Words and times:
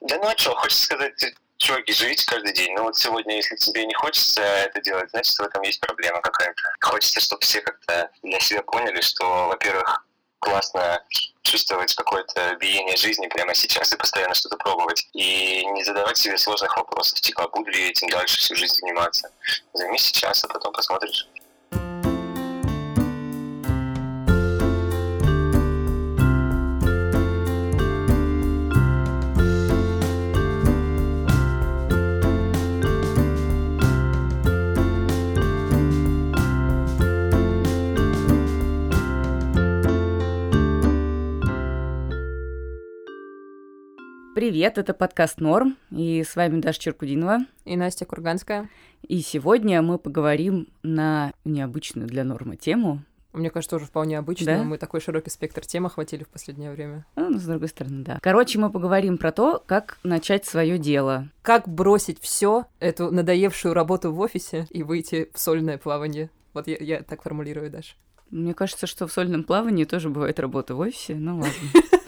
Да 0.00 0.16
ну 0.16 0.28
а 0.28 0.36
что, 0.36 0.54
хочется 0.54 0.84
сказать, 0.84 1.34
чуваки, 1.58 1.92
живите 1.92 2.24
каждый 2.26 2.52
день. 2.52 2.74
Но 2.74 2.84
вот 2.84 2.96
сегодня, 2.96 3.36
если 3.36 3.56
тебе 3.56 3.84
не 3.86 3.94
хочется 3.94 4.40
это 4.40 4.80
делать, 4.80 5.10
значит, 5.10 5.36
в 5.36 5.42
этом 5.42 5.62
есть 5.62 5.80
проблема 5.80 6.20
какая-то. 6.20 6.62
Хочется, 6.80 7.20
чтобы 7.20 7.42
все 7.42 7.60
как-то 7.60 8.10
для 8.22 8.40
себя 8.40 8.62
поняли, 8.62 9.00
что, 9.00 9.48
во-первых, 9.48 10.06
классно 10.38 11.04
чувствовать 11.42 11.94
какое-то 11.94 12.56
биение 12.60 12.96
жизни 12.96 13.26
прямо 13.28 13.54
сейчас 13.54 13.92
и 13.92 13.96
постоянно 13.96 14.34
что-то 14.34 14.56
пробовать. 14.56 15.06
И 15.12 15.64
не 15.66 15.84
задавать 15.84 16.16
себе 16.16 16.38
сложных 16.38 16.76
вопросов, 16.76 17.20
типа, 17.20 17.48
буду 17.48 17.70
ли 17.70 17.90
этим 17.90 18.08
дальше 18.08 18.38
всю 18.38 18.56
жизнь 18.56 18.76
заниматься. 18.76 19.30
Займись 19.74 20.02
сейчас, 20.02 20.42
а 20.44 20.48
потом 20.48 20.72
посмотришь. 20.72 21.28
Привет, 44.50 44.78
это 44.78 44.94
подкаст 44.94 45.40
Норм, 45.40 45.76
и 45.92 46.24
с 46.24 46.34
вами 46.34 46.60
Даша 46.60 46.80
Черкудинова. 46.80 47.46
И 47.64 47.76
Настя 47.76 48.04
Курганская. 48.04 48.68
И 49.06 49.20
сегодня 49.20 49.80
мы 49.80 49.96
поговорим 49.96 50.66
на 50.82 51.32
необычную 51.44 52.08
для 52.08 52.24
Нормы 52.24 52.56
тему. 52.56 53.04
Мне 53.32 53.48
кажется, 53.50 53.76
тоже 53.76 53.86
вполне 53.86 54.18
обычно. 54.18 54.46
Да? 54.46 54.64
Мы 54.64 54.76
такой 54.76 55.00
широкий 55.00 55.30
спектр 55.30 55.64
тем 55.64 55.86
охватили 55.86 56.24
в 56.24 56.28
последнее 56.28 56.72
время. 56.72 57.06
Ну, 57.14 57.38
с 57.38 57.44
другой 57.44 57.68
стороны, 57.68 58.02
да. 58.02 58.18
Короче, 58.20 58.58
мы 58.58 58.70
поговорим 58.70 59.18
про 59.18 59.30
то, 59.30 59.62
как 59.64 60.00
начать 60.02 60.44
свое 60.44 60.78
дело. 60.78 61.28
Как 61.42 61.68
бросить 61.68 62.20
все 62.20 62.66
эту 62.80 63.12
надоевшую 63.12 63.72
работу 63.72 64.10
в 64.10 64.18
офисе 64.18 64.66
и 64.70 64.82
выйти 64.82 65.30
в 65.32 65.38
сольное 65.38 65.78
плавание. 65.78 66.28
Вот 66.54 66.66
я, 66.66 66.76
я 66.80 67.02
так 67.04 67.22
формулирую, 67.22 67.70
Даша. 67.70 67.94
Мне 68.30 68.54
кажется, 68.54 68.88
что 68.88 69.06
в 69.06 69.12
сольном 69.12 69.44
плавании 69.44 69.84
тоже 69.84 70.10
бывает 70.10 70.40
работа 70.40 70.74
в 70.74 70.80
офисе, 70.80 71.14
ну 71.14 71.36
ладно. 71.36 71.52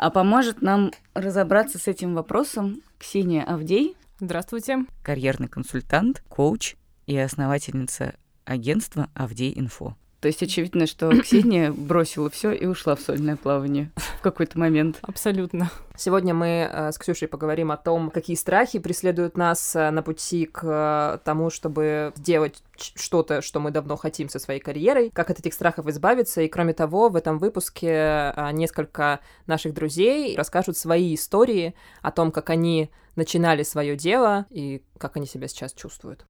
А 0.00 0.08
поможет 0.08 0.62
нам 0.62 0.92
разобраться 1.12 1.78
с 1.78 1.86
этим 1.86 2.14
вопросом 2.14 2.80
Ксения 2.98 3.44
Авдей. 3.44 3.98
Здравствуйте. 4.18 4.86
Карьерный 5.02 5.46
консультант, 5.46 6.24
коуч 6.26 6.76
и 7.04 7.18
основательница 7.18 8.14
агентства 8.46 9.10
Авдей 9.12 9.52
Инфо. 9.54 9.98
То 10.20 10.28
есть 10.28 10.42
очевидно, 10.42 10.86
что 10.86 11.10
Ксения 11.22 11.72
бросила 11.76 12.28
все 12.28 12.52
и 12.52 12.66
ушла 12.66 12.94
в 12.94 13.00
сольное 13.00 13.36
плавание 13.36 13.90
в 13.96 14.20
какой-то 14.20 14.58
момент. 14.58 14.98
Абсолютно. 15.02 15.70
Сегодня 15.96 16.34
мы 16.34 16.68
э, 16.70 16.92
с 16.92 16.98
Ксюшей 16.98 17.26
поговорим 17.26 17.70
о 17.70 17.78
том, 17.78 18.10
какие 18.10 18.36
страхи 18.36 18.78
преследуют 18.78 19.36
нас 19.36 19.74
э, 19.74 19.90
на 19.90 20.02
пути 20.02 20.44
к 20.44 20.60
э, 20.62 21.18
тому, 21.24 21.48
чтобы 21.48 22.12
сделать 22.16 22.62
что-то, 22.76 23.40
что 23.40 23.60
мы 23.60 23.70
давно 23.70 23.96
хотим 23.96 24.28
со 24.28 24.38
своей 24.38 24.60
карьерой, 24.60 25.10
как 25.10 25.30
от 25.30 25.38
этих 25.38 25.54
страхов 25.54 25.86
избавиться. 25.86 26.42
И 26.42 26.48
кроме 26.48 26.74
того, 26.74 27.08
в 27.08 27.16
этом 27.16 27.38
выпуске 27.38 28.34
несколько 28.52 29.20
наших 29.46 29.74
друзей 29.74 30.36
расскажут 30.36 30.78
свои 30.78 31.14
истории 31.14 31.74
о 32.00 32.10
том, 32.10 32.30
как 32.32 32.48
они 32.48 32.90
начинали 33.16 33.62
свое 33.62 33.96
дело 33.96 34.46
и 34.48 34.82
как 34.96 35.16
они 35.16 35.26
себя 35.26 35.48
сейчас 35.48 35.74
чувствуют. 35.74 36.24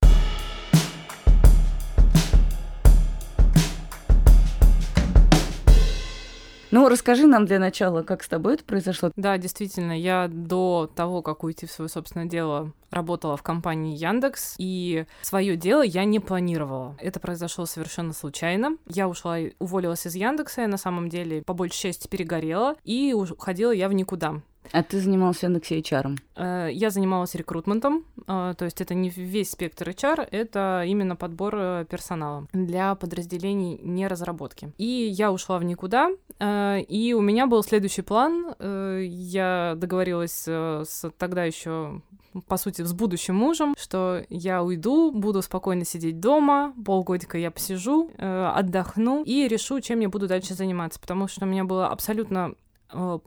Ну, 6.70 6.88
расскажи 6.88 7.26
нам 7.26 7.46
для 7.46 7.58
начала, 7.58 8.02
как 8.02 8.22
с 8.22 8.28
тобой 8.28 8.54
это 8.54 8.64
произошло. 8.64 9.10
Да, 9.16 9.38
действительно, 9.38 9.98
я 9.98 10.28
до 10.28 10.88
того, 10.94 11.20
как 11.20 11.42
уйти 11.42 11.66
в 11.66 11.72
свое 11.72 11.88
собственное 11.88 12.26
дело, 12.26 12.72
работала 12.90 13.36
в 13.36 13.42
компании 13.42 13.96
Яндекс, 13.96 14.54
и 14.58 15.04
свое 15.22 15.56
дело 15.56 15.82
я 15.82 16.04
не 16.04 16.20
планировала. 16.20 16.96
Это 17.00 17.18
произошло 17.18 17.66
совершенно 17.66 18.12
случайно. 18.12 18.76
Я 18.86 19.08
ушла, 19.08 19.38
уволилась 19.58 20.06
из 20.06 20.14
Яндекса, 20.14 20.62
я 20.62 20.68
на 20.68 20.76
самом 20.76 21.08
деле 21.08 21.42
по 21.42 21.54
большей 21.54 21.80
части 21.80 22.06
перегорела, 22.06 22.76
и 22.84 23.14
уходила 23.14 23.72
я 23.72 23.88
в 23.88 23.92
никуда. 23.92 24.40
А 24.72 24.82
ты 24.82 25.00
занимался 25.00 25.40
в 25.40 25.42
Яндексе 25.44 25.80
HR? 25.80 26.18
Э, 26.36 26.68
я 26.72 26.90
занималась 26.90 27.34
рекрутментом, 27.34 28.04
э, 28.26 28.54
то 28.56 28.64
есть 28.64 28.80
это 28.80 28.94
не 28.94 29.10
весь 29.10 29.50
спектр 29.50 29.88
HR, 29.88 30.28
это 30.30 30.84
именно 30.86 31.16
подбор 31.16 31.54
э, 31.56 31.84
персонала 31.88 32.46
для 32.52 32.94
подразделений 32.94 33.78
не 33.82 34.06
разработки. 34.06 34.72
И 34.78 34.84
я 34.84 35.32
ушла 35.32 35.58
в 35.58 35.64
никуда, 35.64 36.10
и 36.40 37.14
у 37.16 37.20
меня 37.20 37.46
был 37.46 37.62
следующий 37.62 38.02
план. 38.02 38.54
Я 38.58 39.74
договорилась 39.76 40.46
с 40.46 41.10
тогда 41.18 41.44
еще 41.44 42.00
по 42.46 42.56
сути, 42.56 42.82
с 42.82 42.92
будущим 42.92 43.34
мужем, 43.34 43.74
что 43.76 44.24
я 44.30 44.62
уйду, 44.62 45.10
буду 45.10 45.42
спокойно 45.42 45.84
сидеть 45.84 46.20
дома, 46.20 46.72
полгодика 46.86 47.36
я 47.36 47.50
посижу, 47.50 48.10
отдохну 48.18 49.24
и 49.24 49.48
решу, 49.48 49.80
чем 49.80 50.00
я 50.00 50.08
буду 50.08 50.28
дальше 50.28 50.54
заниматься, 50.54 51.00
потому 51.00 51.26
что 51.26 51.44
у 51.44 51.48
меня 51.48 51.64
было 51.64 51.88
абсолютно 51.88 52.54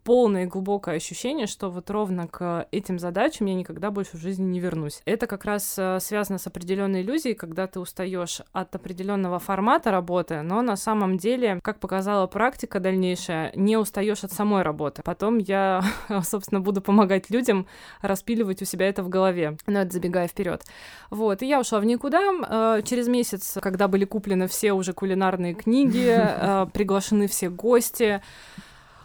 полное 0.04 0.44
и 0.44 0.48
глубокое 0.48 0.96
ощущение, 0.96 1.48
что 1.48 1.70
вот 1.70 1.90
ровно 1.90 2.28
к 2.28 2.68
этим 2.72 3.00
задачам 3.00 3.48
я 3.48 3.54
никогда 3.54 3.92
больше 3.92 4.18
в 4.18 4.20
жизни 4.20 4.44
не 4.44 4.60
вернусь. 4.60 5.02
Это 5.06 5.28
как 5.28 5.46
раз 5.46 5.76
э, 5.78 6.00
связано 6.00 6.38
с 6.38 6.48
определенной 6.48 7.02
иллюзией, 7.02 7.34
когда 7.34 7.68
ты 7.68 7.80
устаешь 7.80 8.42
от 8.52 8.76
определенного 8.76 9.40
формата 9.40 9.92
работы, 9.92 10.42
но 10.42 10.62
на 10.62 10.76
самом 10.76 11.18
деле, 11.18 11.60
как 11.64 11.80
показала 11.80 12.28
практика 12.28 12.80
дальнейшая, 12.80 13.52
не 13.56 13.78
устаешь 13.78 14.24
от 14.24 14.32
самой 14.32 14.64
работы. 14.64 15.02
Потом 15.04 15.38
я, 15.38 15.84
собственно, 16.24 16.62
буду 16.62 16.82
помогать 16.82 17.30
людям 17.30 17.68
распиливать 18.02 18.62
у 18.62 18.66
себя 18.66 18.90
это 18.90 19.04
в 19.04 19.10
голове. 19.10 19.58
Но 19.68 19.82
это 19.82 19.94
забегая 19.94 20.28
вперед. 20.28 20.64
Вот, 21.10 21.42
и 21.42 21.48
я 21.48 21.60
ушла 21.60 21.80
в 21.80 21.86
никуда. 21.86 22.22
Э, 22.50 22.82
через 22.84 23.08
месяц, 23.08 23.58
когда 23.62 23.88
были 23.88 24.06
куплены 24.06 24.48
все 24.48 24.74
уже 24.74 24.94
кулинарные 24.94 25.54
книги, 25.54 26.20
приглашены 26.74 27.28
все 27.28 27.50
гости, 27.50 28.22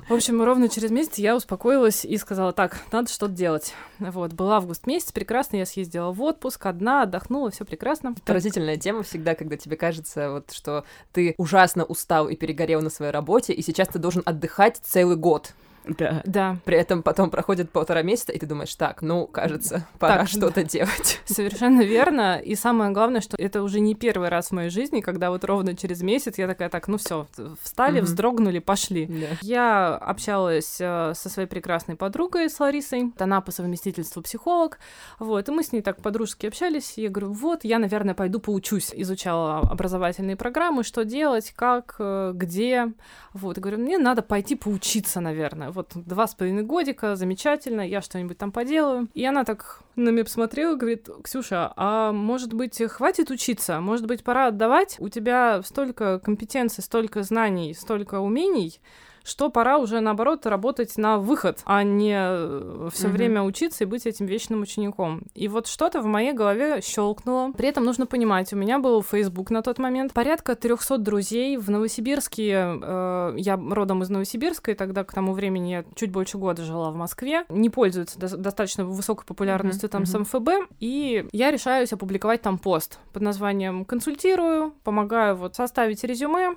в 0.08 0.14
общем, 0.14 0.42
ровно 0.42 0.68
через 0.68 0.90
месяц 0.90 1.18
я 1.18 1.36
успокоилась 1.36 2.04
и 2.04 2.16
сказала, 2.16 2.52
так, 2.52 2.78
надо 2.92 3.10
что-то 3.10 3.32
делать. 3.32 3.74
Вот, 3.98 4.32
был 4.32 4.50
август 4.50 4.86
месяц, 4.86 5.12
прекрасно, 5.12 5.56
я 5.56 5.66
съездила 5.66 6.12
в 6.12 6.22
отпуск, 6.22 6.64
одна, 6.66 7.02
отдохнула, 7.02 7.50
все 7.50 7.64
прекрасно. 7.64 8.14
Поразительная 8.24 8.76
тема 8.76 9.02
всегда, 9.02 9.34
когда 9.34 9.56
тебе 9.56 9.76
кажется, 9.76 10.32
вот, 10.32 10.52
что 10.52 10.84
ты 11.12 11.34
ужасно 11.36 11.84
устал 11.84 12.28
и 12.28 12.36
перегорел 12.36 12.80
на 12.80 12.90
своей 12.90 13.12
работе, 13.12 13.52
и 13.52 13.62
сейчас 13.62 13.88
ты 13.88 13.98
должен 13.98 14.22
отдыхать 14.24 14.80
целый 14.82 15.16
год. 15.16 15.52
Да. 15.96 16.22
Да. 16.24 16.56
При 16.64 16.76
этом 16.76 17.02
потом 17.02 17.30
проходит 17.30 17.70
полтора 17.70 18.02
месяца, 18.02 18.32
и 18.32 18.38
ты 18.38 18.46
думаешь, 18.46 18.74
так, 18.74 19.02
ну, 19.02 19.26
кажется, 19.26 19.86
пора 19.98 20.18
так, 20.18 20.28
что-то 20.28 20.62
делать. 20.64 21.20
Совершенно 21.24 21.82
верно. 21.82 22.38
И 22.38 22.54
самое 22.54 22.90
главное, 22.90 23.20
что 23.20 23.36
это 23.36 23.62
уже 23.62 23.80
не 23.80 23.94
первый 23.94 24.28
раз 24.28 24.48
в 24.48 24.52
моей 24.52 24.70
жизни, 24.70 25.00
когда 25.00 25.30
вот 25.30 25.44
ровно 25.44 25.76
через 25.76 26.02
месяц 26.02 26.38
я 26.38 26.46
такая, 26.46 26.68
так, 26.68 26.88
ну 26.88 26.98
все, 26.98 27.26
встали, 27.62 28.00
mm-hmm. 28.00 28.04
вздрогнули, 28.04 28.58
пошли. 28.58 29.06
Yeah. 29.06 29.38
Я 29.42 29.96
общалась 29.96 30.78
э, 30.80 31.12
со 31.14 31.28
своей 31.28 31.48
прекрасной 31.48 31.96
подругой, 31.96 32.50
с 32.50 32.60
Ларисой. 32.60 33.12
Она 33.18 33.40
по 33.40 33.52
совместительству 33.52 34.22
психолог. 34.22 34.78
Вот, 35.18 35.48
и 35.48 35.52
мы 35.52 35.62
с 35.62 35.72
ней 35.72 35.82
так 35.82 36.02
подружески 36.02 36.46
общались. 36.46 36.94
Я 36.96 37.08
говорю, 37.08 37.32
вот, 37.32 37.64
я, 37.64 37.78
наверное, 37.78 38.14
пойду 38.14 38.40
поучусь. 38.40 38.90
Изучала 38.94 39.60
образовательные 39.60 40.36
программы, 40.36 40.82
что 40.82 41.04
делать, 41.04 41.52
как, 41.56 41.96
э, 41.98 42.32
где. 42.34 42.92
Вот, 43.32 43.58
и 43.58 43.60
говорю, 43.60 43.78
мне 43.78 43.98
надо 43.98 44.22
пойти 44.22 44.56
поучиться, 44.56 45.20
наверное 45.20 45.70
вот 45.78 45.92
два 45.94 46.26
с 46.26 46.34
половиной 46.34 46.64
годика, 46.64 47.16
замечательно, 47.16 47.80
я 47.80 48.02
что-нибудь 48.02 48.36
там 48.36 48.52
поделаю. 48.52 49.08
И 49.14 49.24
она 49.24 49.44
так 49.44 49.80
на 49.96 50.10
меня 50.10 50.24
посмотрела 50.24 50.74
и 50.74 50.78
говорит, 50.78 51.08
Ксюша, 51.22 51.72
а 51.76 52.12
может 52.12 52.52
быть, 52.52 52.82
хватит 52.90 53.30
учиться? 53.30 53.80
Может 53.80 54.06
быть, 54.06 54.24
пора 54.24 54.48
отдавать? 54.48 54.96
У 54.98 55.08
тебя 55.08 55.62
столько 55.62 56.18
компетенций, 56.18 56.82
столько 56.82 57.22
знаний, 57.22 57.74
столько 57.74 58.20
умений, 58.20 58.80
что 59.28 59.50
пора 59.50 59.78
уже, 59.78 60.00
наоборот, 60.00 60.46
работать 60.46 60.96
на 60.96 61.18
выход, 61.18 61.60
а 61.64 61.82
не 61.82 62.16
э, 62.16 62.88
все 62.92 63.06
mm-hmm. 63.06 63.10
время 63.10 63.42
учиться 63.42 63.84
и 63.84 63.86
быть 63.86 64.06
этим 64.06 64.26
вечным 64.26 64.62
учеником. 64.62 65.22
И 65.34 65.48
вот 65.48 65.66
что-то 65.66 66.00
в 66.00 66.06
моей 66.06 66.32
голове 66.32 66.80
щелкнуло. 66.82 67.52
При 67.52 67.68
этом 67.68 67.84
нужно 67.84 68.06
понимать, 68.06 68.52
у 68.52 68.56
меня 68.56 68.78
был 68.78 69.02
Facebook 69.02 69.50
на 69.50 69.62
тот 69.62 69.78
момент, 69.78 70.12
порядка 70.12 70.54
300 70.54 70.98
друзей 70.98 71.56
в 71.56 71.70
Новосибирске. 71.70 72.52
Э, 72.82 73.34
я 73.36 73.56
родом 73.56 74.02
из 74.02 74.10
Новосибирска, 74.10 74.72
и 74.72 74.74
тогда 74.74 75.04
к 75.04 75.12
тому 75.12 75.32
времени 75.32 75.68
я 75.68 75.84
чуть 75.94 76.10
больше 76.10 76.38
года 76.38 76.64
жила 76.64 76.90
в 76.90 76.96
Москве. 76.96 77.44
Не 77.48 77.70
пользуется 77.70 78.18
до- 78.18 78.36
достаточно 78.36 78.84
высокой 78.84 79.26
популярностью 79.26 79.88
mm-hmm. 79.88 79.92
там 79.92 80.02
mm-hmm. 80.02 80.24
с 80.24 80.60
МФБ. 80.64 80.72
И 80.80 81.26
я 81.32 81.50
решаюсь 81.50 81.92
опубликовать 81.92 82.42
там 82.42 82.58
пост 82.58 82.98
под 83.12 83.22
названием 83.22 83.84
«Консультирую», 83.84 84.72
помогаю 84.84 85.36
вот 85.36 85.54
составить 85.54 86.04
резюме, 86.04 86.56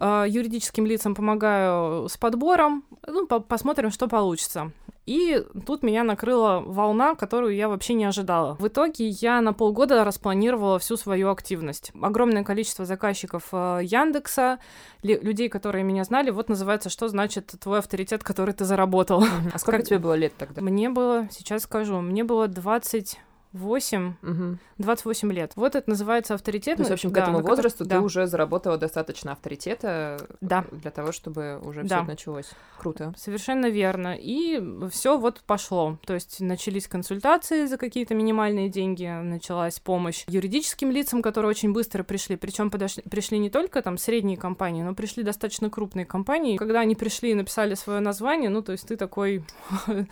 юридическим 0.00 0.86
лицам 0.86 1.14
помогаю 1.14 2.08
с 2.08 2.16
подбором. 2.16 2.84
Ну, 3.06 3.26
по 3.26 3.40
посмотрим, 3.40 3.90
что 3.90 4.08
получится. 4.08 4.72
И 5.04 5.44
тут 5.66 5.82
меня 5.82 6.04
накрыла 6.04 6.62
волна, 6.64 7.16
которую 7.16 7.56
я 7.56 7.68
вообще 7.68 7.94
не 7.94 8.04
ожидала. 8.04 8.54
В 8.54 8.68
итоге 8.68 9.08
я 9.08 9.40
на 9.40 9.52
полгода 9.52 10.04
распланировала 10.04 10.78
всю 10.78 10.96
свою 10.96 11.30
активность. 11.30 11.90
Огромное 12.00 12.44
количество 12.44 12.84
заказчиков 12.84 13.48
э, 13.50 13.80
Яндекса, 13.82 14.60
людей, 15.02 15.48
которые 15.48 15.82
меня 15.82 16.04
знали, 16.04 16.30
вот 16.30 16.48
называется, 16.48 16.88
что 16.88 17.08
значит 17.08 17.52
твой 17.60 17.80
авторитет, 17.80 18.22
который 18.22 18.54
ты 18.54 18.64
заработал. 18.64 19.24
А 19.52 19.58
сколько 19.58 19.80
как... 19.80 19.88
тебе 19.88 19.98
было 19.98 20.14
лет 20.14 20.34
тогда? 20.38 20.62
Мне 20.62 20.88
было, 20.88 21.28
сейчас 21.32 21.62
скажу, 21.62 22.00
мне 22.00 22.22
было 22.22 22.46
20 22.46 23.18
8, 23.52 24.14
угу. 24.22 24.58
28 24.82 25.32
лет. 25.32 25.52
Вот 25.56 25.74
это 25.74 25.88
называется 25.88 26.34
авторитет. 26.34 26.76
То 26.76 26.82
есть, 26.82 26.90
в 26.90 26.94
общем, 26.94 27.10
к 27.10 27.14
да, 27.14 27.22
этому 27.22 27.40
возрасту 27.40 27.84
да. 27.84 27.96
ты 27.96 28.02
уже 28.02 28.26
заработала 28.26 28.76
достаточно 28.76 29.32
авторитета 29.32 30.18
да. 30.40 30.64
для 30.70 30.90
того, 30.90 31.12
чтобы 31.12 31.60
уже 31.62 31.82
да. 31.84 31.98
все 31.98 32.06
началось. 32.06 32.50
Круто. 32.78 33.14
Совершенно 33.16 33.66
верно. 33.66 34.16
И 34.18 34.62
все 34.90 35.16
вот 35.16 35.40
пошло. 35.46 35.98
То 36.04 36.14
есть 36.14 36.40
начались 36.40 36.88
консультации 36.88 37.66
за 37.66 37.76
какие-то 37.76 38.14
минимальные 38.14 38.68
деньги, 38.68 39.06
началась 39.06 39.78
помощь 39.78 40.24
юридическим 40.26 40.90
лицам, 40.90 41.22
которые 41.22 41.50
очень 41.50 41.72
быстро 41.72 42.02
пришли. 42.02 42.36
Причем 42.36 42.70
пришли 42.70 43.38
не 43.38 43.50
только 43.50 43.82
там 43.82 43.98
средние 43.98 44.36
компании, 44.36 44.82
но 44.82 44.94
пришли 44.94 45.22
достаточно 45.22 45.70
крупные 45.70 46.06
компании. 46.06 46.56
Когда 46.56 46.80
они 46.80 46.96
пришли 46.96 47.30
и 47.30 47.34
написали 47.34 47.74
свое 47.74 48.00
название, 48.00 48.50
ну, 48.50 48.62
то 48.62 48.72
есть 48.72 48.88
ты 48.88 48.96
такой 48.96 49.44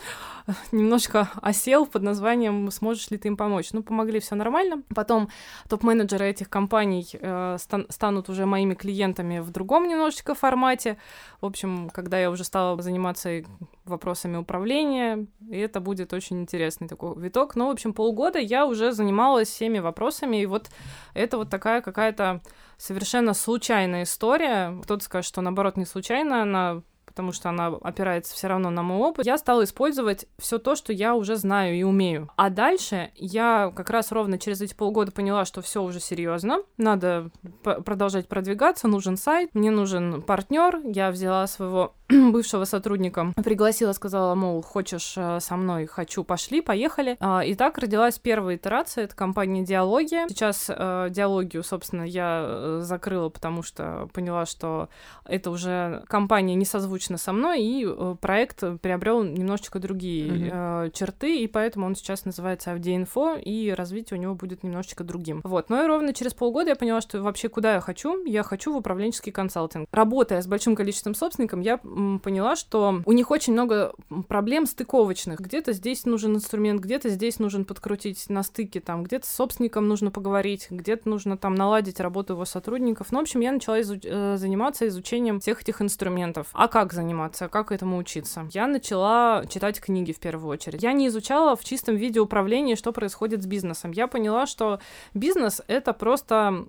немножко 0.73 1.29
осел 1.43 1.87
под 1.87 2.03
названием 2.03 2.71
«Сможешь 2.71 3.11
ли 3.11 3.19
ты 3.19 3.29
им 3.29 3.37
помочь. 3.37 3.73
Ну, 3.73 3.83
помогли, 3.83 4.21
все 4.21 4.35
нормально. 4.35 4.60
Потом 4.95 5.29
топ-менеджеры 5.69 6.27
этих 6.29 6.49
компаний 6.49 7.07
э, 7.13 7.57
стан- 7.59 7.87
станут 7.89 8.29
уже 8.29 8.47
моими 8.47 8.75
клиентами 8.75 9.39
в 9.39 9.51
другом 9.51 9.89
немножечко 9.89 10.35
формате. 10.35 10.97
В 11.41 11.47
общем, 11.47 11.91
когда 11.91 12.19
я 12.19 12.31
уже 12.31 12.45
стала 12.45 12.81
заниматься 12.83 13.43
вопросами 13.85 14.37
управления, 14.37 15.27
и 15.51 15.59
это 15.59 15.81
будет 15.81 16.13
очень 16.13 16.41
интересный 16.41 16.89
такой 16.89 17.19
виток. 17.21 17.57
Но, 17.57 17.69
в 17.69 17.71
общем, 17.71 17.93
полгода 17.93 18.39
я 18.39 18.67
уже 18.67 18.93
занималась 18.93 19.49
всеми 19.49 19.79
вопросами, 19.79 20.43
и 20.43 20.47
вот 20.47 20.71
это 21.15 21.37
вот 21.37 21.51
такая 21.51 21.81
какая-то 21.81 22.41
совершенно 22.77 23.35
случайная 23.35 24.05
история. 24.05 24.79
Кто-то 24.83 25.05
скажет, 25.05 25.29
что 25.29 25.41
наоборот 25.41 25.77
не 25.77 25.85
случайно, 25.85 26.43
она 26.43 26.83
потому 27.11 27.33
что 27.33 27.49
она 27.49 27.67
опирается 27.67 28.35
все 28.35 28.47
равно 28.47 28.71
на 28.71 28.83
мой 28.83 28.99
опыт, 28.99 29.27
я 29.27 29.37
стала 29.37 29.65
использовать 29.65 30.27
все 30.39 30.59
то, 30.59 30.77
что 30.77 30.93
я 30.93 31.15
уже 31.15 31.37
знаю 31.37 31.75
и 31.75 31.83
умею. 31.83 32.31
А 32.37 32.49
дальше 32.49 33.11
я 33.17 33.73
как 33.75 33.91
раз 33.91 34.13
ровно 34.13 34.39
через 34.39 34.61
эти 34.61 34.75
полгода 34.75 35.11
поняла, 35.11 35.45
что 35.45 35.61
все 35.61 35.83
уже 35.83 36.01
серьезно, 36.01 36.63
надо 36.77 37.31
продолжать 37.63 38.29
продвигаться, 38.29 38.89
нужен 38.89 39.17
сайт, 39.17 39.51
мне 39.55 39.71
нужен 39.71 40.23
партнер. 40.23 40.81
Я 40.85 41.11
взяла 41.11 41.47
своего 41.47 41.95
бывшего 42.33 42.65
сотрудника, 42.65 43.33
пригласила, 43.37 43.93
сказала, 43.93 44.35
мол, 44.35 44.63
хочешь 44.63 45.15
э, 45.17 45.39
со 45.41 45.57
мной, 45.57 45.87
хочу, 45.87 46.25
пошли, 46.25 46.61
поехали. 46.61 47.17
А, 47.21 47.45
и 47.45 47.55
так 47.55 47.79
родилась 47.79 48.19
первая 48.19 48.57
итерация, 48.57 49.05
это 49.05 49.15
компания 49.15 49.63
Диалогия. 49.63 50.27
Сейчас 50.29 50.67
э, 50.69 51.09
Диалогию, 51.11 51.63
собственно, 51.63 52.03
я 52.03 52.45
э, 52.45 52.81
закрыла, 52.83 53.29
потому 53.29 53.63
что 53.63 54.09
поняла, 54.13 54.47
что 54.47 54.89
это 55.25 55.51
уже 55.51 56.03
компания 56.09 56.55
не 56.55 56.65
созвучна 56.65 57.17
со 57.17 57.33
мной, 57.33 57.63
и 57.63 57.89
проект 58.21 58.65
приобрел 58.81 59.23
немножечко 59.23 59.79
другие 59.79 60.29
mm-hmm. 60.29 60.93
черты, 60.93 61.43
и 61.43 61.47
поэтому 61.47 61.87
он 61.87 61.95
сейчас 61.95 62.25
называется 62.25 62.73
Авдеинфо, 62.73 63.37
и 63.37 63.71
развитие 63.71 64.19
у 64.19 64.23
него 64.23 64.35
будет 64.35 64.63
немножечко 64.63 65.05
другим. 65.05 65.41
Вот, 65.45 65.71
но 65.71 65.83
и 65.83 65.87
ровно 65.87 66.13
через 66.13 66.35
полгода 66.35 66.71
я 66.71 66.77
поняла, 66.77 67.01
что 67.01 67.23
вообще 67.23 67.49
куда 67.49 67.75
я 67.75 67.81
хочу? 67.81 68.25
Я 68.25 68.43
хочу 68.43 68.73
в 68.73 68.77
управленческий 68.77 69.33
консалтинг. 69.33 69.89
Работая 69.93 70.43
с 70.43 70.47
большим 70.47 70.75
количеством 70.75 71.15
собственников, 71.15 71.61
я 71.61 71.79
поняла, 72.23 72.57
что 72.57 73.03
у 73.05 73.13
них 73.13 73.31
очень 73.31 73.53
много 73.53 73.93
проблем 74.29 74.67
стыковочных. 74.67 75.41
Где-то 75.41 75.73
здесь 75.73 76.05
нужен 76.05 76.37
инструмент, 76.37 76.81
где-то 76.81 77.09
здесь 77.09 77.39
нужен 77.39 77.65
подкрутить 77.65 78.29
на 78.29 78.43
стыке, 78.43 78.81
там, 78.81 79.05
где-то 79.05 79.27
с 79.27 79.35
собственником 79.35 79.89
нужно 79.89 80.11
поговорить, 80.11 80.69
где-то 80.71 81.09
нужно 81.09 81.37
там 81.37 81.55
наладить 81.55 82.01
работу 82.01 82.35
его 82.35 82.45
сотрудников. 82.45 83.13
Ну, 83.13 83.19
в 83.19 83.23
общем, 83.23 83.41
я 83.41 83.53
начала 83.53 83.81
изуч- 83.81 84.07
э, 84.07 84.37
заниматься 84.37 84.87
изучением 84.89 85.41
всех 85.41 85.63
этих 85.63 85.83
инструментов. 85.83 86.49
А 86.53 86.69
как 86.69 86.93
заниматься? 86.93 87.49
Как 87.49 87.73
этому 87.73 87.99
учиться? 87.99 88.49
Я 88.53 88.67
начала 88.67 89.45
читать 89.49 89.81
книги 89.81 90.13
в 90.13 90.21
первую 90.21 90.51
очередь. 90.51 90.83
Я 90.83 90.93
не 90.93 91.09
изучала 91.09 91.57
в 91.57 91.65
чистом 91.65 91.97
виде 91.97 92.21
управления, 92.21 92.77
что 92.77 92.93
происходит 92.93 93.43
с 93.43 93.47
бизнесом. 93.47 93.93
Я 93.93 94.07
поняла, 94.07 94.47
что 94.47 94.81
бизнес— 95.15 95.63
это 95.67 95.93
просто 95.93 96.67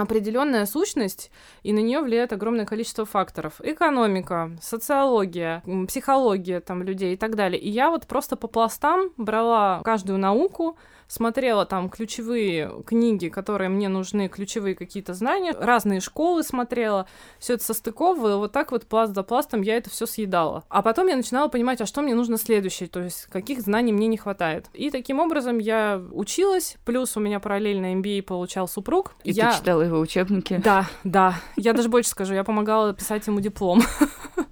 определенная 0.00 0.66
сущность, 0.66 1.30
и 1.62 1.72
на 1.72 1.78
нее 1.78 2.00
влияет 2.00 2.32
огромное 2.32 2.66
количество 2.66 3.04
факторов. 3.04 3.60
Экономика, 3.62 4.50
социология, 4.60 5.62
психология 5.86 6.60
там 6.60 6.82
людей 6.82 7.14
и 7.14 7.16
так 7.16 7.36
далее. 7.36 7.60
И 7.60 7.68
я 7.68 7.90
вот 7.90 8.06
просто 8.06 8.36
по 8.36 8.48
пластам 8.48 9.10
брала 9.16 9.82
каждую 9.84 10.18
науку, 10.18 10.76
смотрела 11.10 11.66
там 11.66 11.90
ключевые 11.90 12.82
книги, 12.86 13.28
которые 13.28 13.68
мне 13.68 13.88
нужны, 13.88 14.28
ключевые 14.28 14.76
какие-то 14.76 15.12
знания, 15.12 15.52
разные 15.58 16.00
школы 16.00 16.44
смотрела, 16.44 17.06
все 17.40 17.54
это 17.54 17.64
состыковывала, 17.64 18.36
вот 18.36 18.52
так 18.52 18.70
вот 18.70 18.86
пласт 18.86 19.12
за 19.14 19.24
пластом 19.24 19.62
я 19.62 19.76
это 19.76 19.90
все 19.90 20.06
съедала. 20.06 20.62
А 20.68 20.82
потом 20.82 21.08
я 21.08 21.16
начинала 21.16 21.48
понимать, 21.48 21.80
а 21.80 21.86
что 21.86 22.00
мне 22.00 22.14
нужно 22.14 22.38
следующее, 22.38 22.88
то 22.88 23.00
есть 23.00 23.26
каких 23.26 23.60
знаний 23.60 23.92
мне 23.92 24.06
не 24.06 24.16
хватает. 24.16 24.66
И 24.72 24.90
таким 24.90 25.18
образом 25.18 25.58
я 25.58 26.00
училась, 26.12 26.76
плюс 26.84 27.16
у 27.16 27.20
меня 27.20 27.40
параллельно 27.40 27.92
MBA 27.94 28.22
получал 28.22 28.68
супруг. 28.68 29.14
И 29.24 29.32
я... 29.32 29.50
ты 29.50 29.58
читала 29.58 29.82
его 29.82 29.98
учебники? 29.98 30.60
Да, 30.64 30.88
да. 31.02 31.34
Я 31.56 31.72
даже 31.72 31.88
больше 31.88 32.10
скажу, 32.10 32.34
я 32.34 32.44
помогала 32.44 32.94
писать 32.94 33.26
ему 33.26 33.40
диплом. 33.40 33.82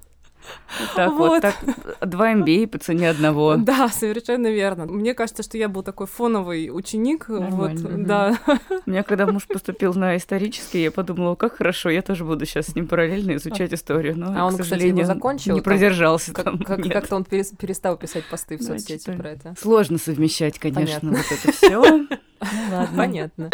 Так 0.95 1.13
вот. 1.13 1.29
вот, 1.29 1.43
так, 1.43 1.57
два 2.01 2.33
MBA 2.33 2.67
по 2.67 2.79
цене 2.79 3.11
одного. 3.11 3.57
Да, 3.69 3.89
совершенно 3.89 4.49
верно. 4.49 4.87
Мне 4.87 5.15
кажется, 5.15 5.43
что 5.43 5.59
я 5.59 5.69
был 5.69 5.83
такой 5.83 6.07
фоновый 6.07 6.71
ученик. 6.73 7.29
Нормально. 7.29 7.57
Вот, 7.57 7.93
угу. 7.93 8.05
да. 8.05 8.39
У 8.87 8.91
меня, 8.91 9.03
когда 9.03 9.27
муж 9.27 9.47
поступил 9.47 9.95
на 9.95 10.17
исторический, 10.17 10.83
я 10.83 10.91
подумала, 10.91 11.35
как 11.35 11.57
хорошо, 11.57 11.91
я 11.91 12.03
тоже 12.03 12.25
буду 12.25 12.47
сейчас 12.47 12.67
с 12.67 12.75
ним 12.75 12.87
параллельно 12.87 13.37
изучать 13.37 13.73
историю. 13.73 14.17
Но, 14.17 14.35
а 14.37 14.47
он, 14.47 14.55
к 14.55 14.59
сожалению, 14.59 15.03
кстати, 15.03 15.17
закончил? 15.17 15.55
Не 15.55 15.61
продержался 15.61 16.33
как, 16.33 16.45
там. 16.45 16.59
Как, 16.61 16.83
как-то 16.83 17.17
он 17.17 17.25
перестал 17.25 17.97
писать 17.97 18.25
посты 18.31 18.57
в 18.57 18.63
соцсети 18.63 19.11
про 19.11 19.31
это. 19.31 19.55
Сложно 19.61 19.99
совмещать, 19.99 20.59
конечно, 20.59 21.01
Понятно. 21.01 21.11
вот 21.11 21.39
это 21.39 21.53
все. 21.53 22.07
Ну 22.41 22.77
ладно. 22.77 22.97
Понятно. 22.97 23.51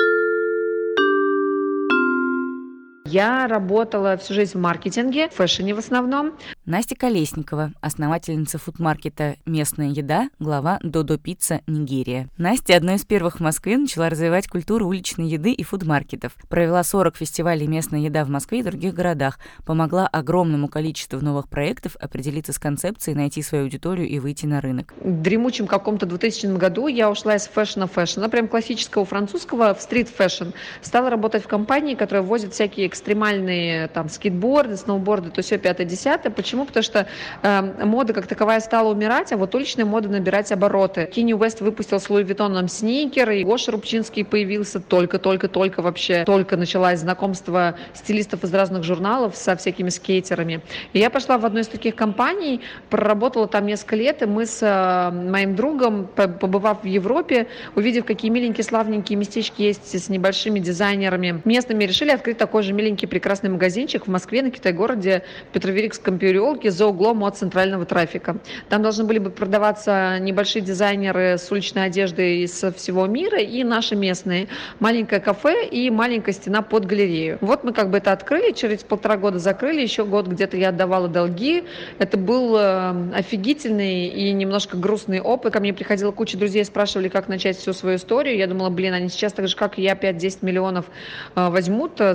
Я 3.07 3.47
работала 3.49 4.17
всю 4.17 4.33
жизнь 4.33 4.57
в 4.57 4.61
маркетинге, 4.63 5.29
в 5.29 5.35
фэшне 5.35 5.75
в 5.75 5.79
основном. 5.79 6.33
Настя 6.65 6.97
Колесникова, 6.97 7.73
основательница 7.83 8.57
фудмаркета 8.57 9.37
«Местная 9.45 9.89
еда», 9.91 10.31
глава 10.39 10.79
«Додо 10.83 11.19
Пицца 11.19 11.61
Нигерия». 11.67 12.31
Настя 12.39 12.77
одной 12.77 12.95
из 12.95 13.05
первых 13.05 13.37
в 13.37 13.41
Москве 13.41 13.77
начала 13.77 14.09
развивать 14.09 14.49
культуру 14.49 14.89
уличной 14.89 15.27
еды 15.27 15.53
и 15.53 15.63
фудмаркетов. 15.63 16.33
Провела 16.49 16.83
40 16.83 17.17
фестивалей 17.17 17.67
«Местная 17.67 18.01
еда» 18.01 18.25
в 18.25 18.31
Москве 18.31 18.61
и 18.61 18.63
других 18.63 18.95
городах. 18.95 19.39
Помогла 19.67 20.07
огромному 20.07 20.69
количеству 20.69 21.21
новых 21.21 21.51
проектов 21.51 21.97
определиться 22.01 22.55
с 22.55 22.59
концепцией, 22.59 23.17
найти 23.17 23.43
свою 23.43 23.65
аудиторию 23.65 24.09
и 24.09 24.19
выйти 24.19 24.47
на 24.47 24.63
рынок. 24.63 24.95
В 24.99 25.21
дремучем 25.21 25.67
каком-то 25.67 26.07
2000 26.07 26.57
году 26.57 26.87
я 26.87 27.11
ушла 27.11 27.37
из 27.37 27.51
фэшна-фэшна, 27.55 28.31
прям 28.31 28.49
классического 28.49 29.05
французского, 29.05 29.75
в 29.75 29.83
street-fashion. 29.83 30.53
Стала 30.81 31.11
работать 31.11 31.45
в 31.45 31.49
компании, 31.49 31.97
которая 31.97 32.23
возит 32.23 32.55
всякие 32.55 32.94
экстремальные 32.95 33.89
там 33.89 34.09
скейтборды, 34.09 34.77
сноуборды, 34.77 35.31
то 35.31 35.43
все 35.43 35.59
пятое-десятое. 35.59 36.31
Почему? 36.31 36.65
Потому 36.65 36.85
что 36.85 37.07
э, 37.43 37.85
мода 37.85 38.13
как 38.13 38.27
таковая 38.27 38.61
стала 38.61 38.93
умирать, 38.93 39.33
а 39.33 39.37
вот 39.37 39.55
уличная 39.55 39.85
мода 39.85 40.09
набирать 40.09 40.53
обороты. 40.53 41.11
Кенни 41.13 41.33
Уэст 41.33 41.61
выпустил 41.61 41.99
с 41.99 42.09
Луи 42.09 42.23
Виттоном 42.23 42.69
сникер, 42.69 43.31
и 43.31 43.43
Гоша 43.45 43.73
Рубчинский 43.73 44.25
появился 44.25 44.79
только-только-только 44.81 45.83
вообще, 45.83 46.25
только 46.25 46.57
началось 46.57 47.01
знакомство 47.01 47.77
стилистов 47.95 48.45
из 48.45 48.55
разных 48.55 48.85
журналов 48.85 49.35
со 49.35 49.57
всякими 49.57 49.89
скейтерами. 49.89 50.61
И 50.93 51.01
я 51.01 51.11
пошла 51.11 51.37
в 51.37 51.45
одну 51.45 51.61
из 51.61 51.69
таких 51.69 51.97
компаний, 51.97 52.61
проработала 52.91 53.49
там 53.49 53.67
несколько 53.67 53.97
лет, 53.97 54.23
и 54.23 54.27
мы 54.27 54.47
с 54.47 54.63
э, 54.63 55.11
моим 55.11 55.57
другом, 55.57 56.07
побывав 56.15 56.85
в 56.85 56.87
Европе, 56.87 57.49
увидев, 57.75 58.05
какие 58.05 58.31
миленькие, 58.31 58.65
славненькие 58.65 59.19
местечки 59.19 59.63
есть 59.63 59.99
с 59.99 60.09
небольшими 60.09 60.61
дизайнерами 60.61 61.43
местными, 61.45 61.85
решили 61.85 62.11
открыть 62.11 62.39
такой 62.39 62.63
же 62.63 62.73
миленький 62.73 62.84
прекрасный 62.93 63.51
магазинчик 63.51 64.07
в 64.07 64.11
Москве 64.11 64.43
на 64.43 64.51
Китай-городе 64.51 65.23
Петроверикском 65.53 66.19
переулке 66.19 66.71
за 66.71 66.87
углом 66.87 67.25
от 67.25 67.37
центрального 67.37 67.85
трафика. 67.85 68.37
Там 68.69 68.83
должны 68.83 69.05
были 69.05 69.19
бы 69.19 69.31
продаваться 69.31 70.19
небольшие 70.21 70.63
дизайнеры 70.63 71.39
с 71.39 71.51
уличной 71.51 71.87
одеждой 71.87 72.43
из 72.45 72.53
всего 72.77 73.07
мира 73.07 73.41
и 73.41 73.65
наши 73.65 73.97
местные. 73.97 74.49
Маленькое 74.81 75.21
кафе 75.21 75.67
и 75.67 75.91
маленькая 75.91 76.33
стена 76.33 76.63
под 76.63 76.87
галерею. 76.87 77.39
Вот 77.41 77.65
мы 77.65 77.73
как 77.73 77.91
бы 77.91 77.99
это 77.99 78.13
открыли, 78.13 78.53
через 78.53 78.85
полтора 78.85 79.17
года 79.17 79.39
закрыли, 79.39 79.81
еще 79.81 80.05
год 80.05 80.27
где-то 80.27 80.57
я 80.57 80.69
отдавала 80.71 81.09
долги. 81.09 81.65
Это 81.99 82.17
был 82.17 82.57
э, 82.57 83.15
офигительный 83.15 84.07
и 84.09 84.33
немножко 84.33 84.77
грустный 84.77 85.21
опыт. 85.21 85.53
Ко 85.53 85.61
мне 85.61 85.73
приходила 85.73 86.11
куча 86.11 86.37
друзей, 86.37 86.65
спрашивали, 86.65 87.09
как 87.09 87.29
начать 87.29 87.57
всю 87.57 87.73
свою 87.73 87.97
историю. 87.97 88.37
Я 88.37 88.47
думала, 88.47 88.71
блин, 88.71 88.95
они 88.95 89.09
сейчас 89.09 89.33
так 89.33 89.49
же, 89.49 89.57
как 89.57 89.79
и 89.79 89.83
я, 89.83 89.95
5-10 89.95 90.39
миллионов 90.43 90.87
э, 91.35 91.49
возьмут, 91.49 92.01
э, 92.01 92.15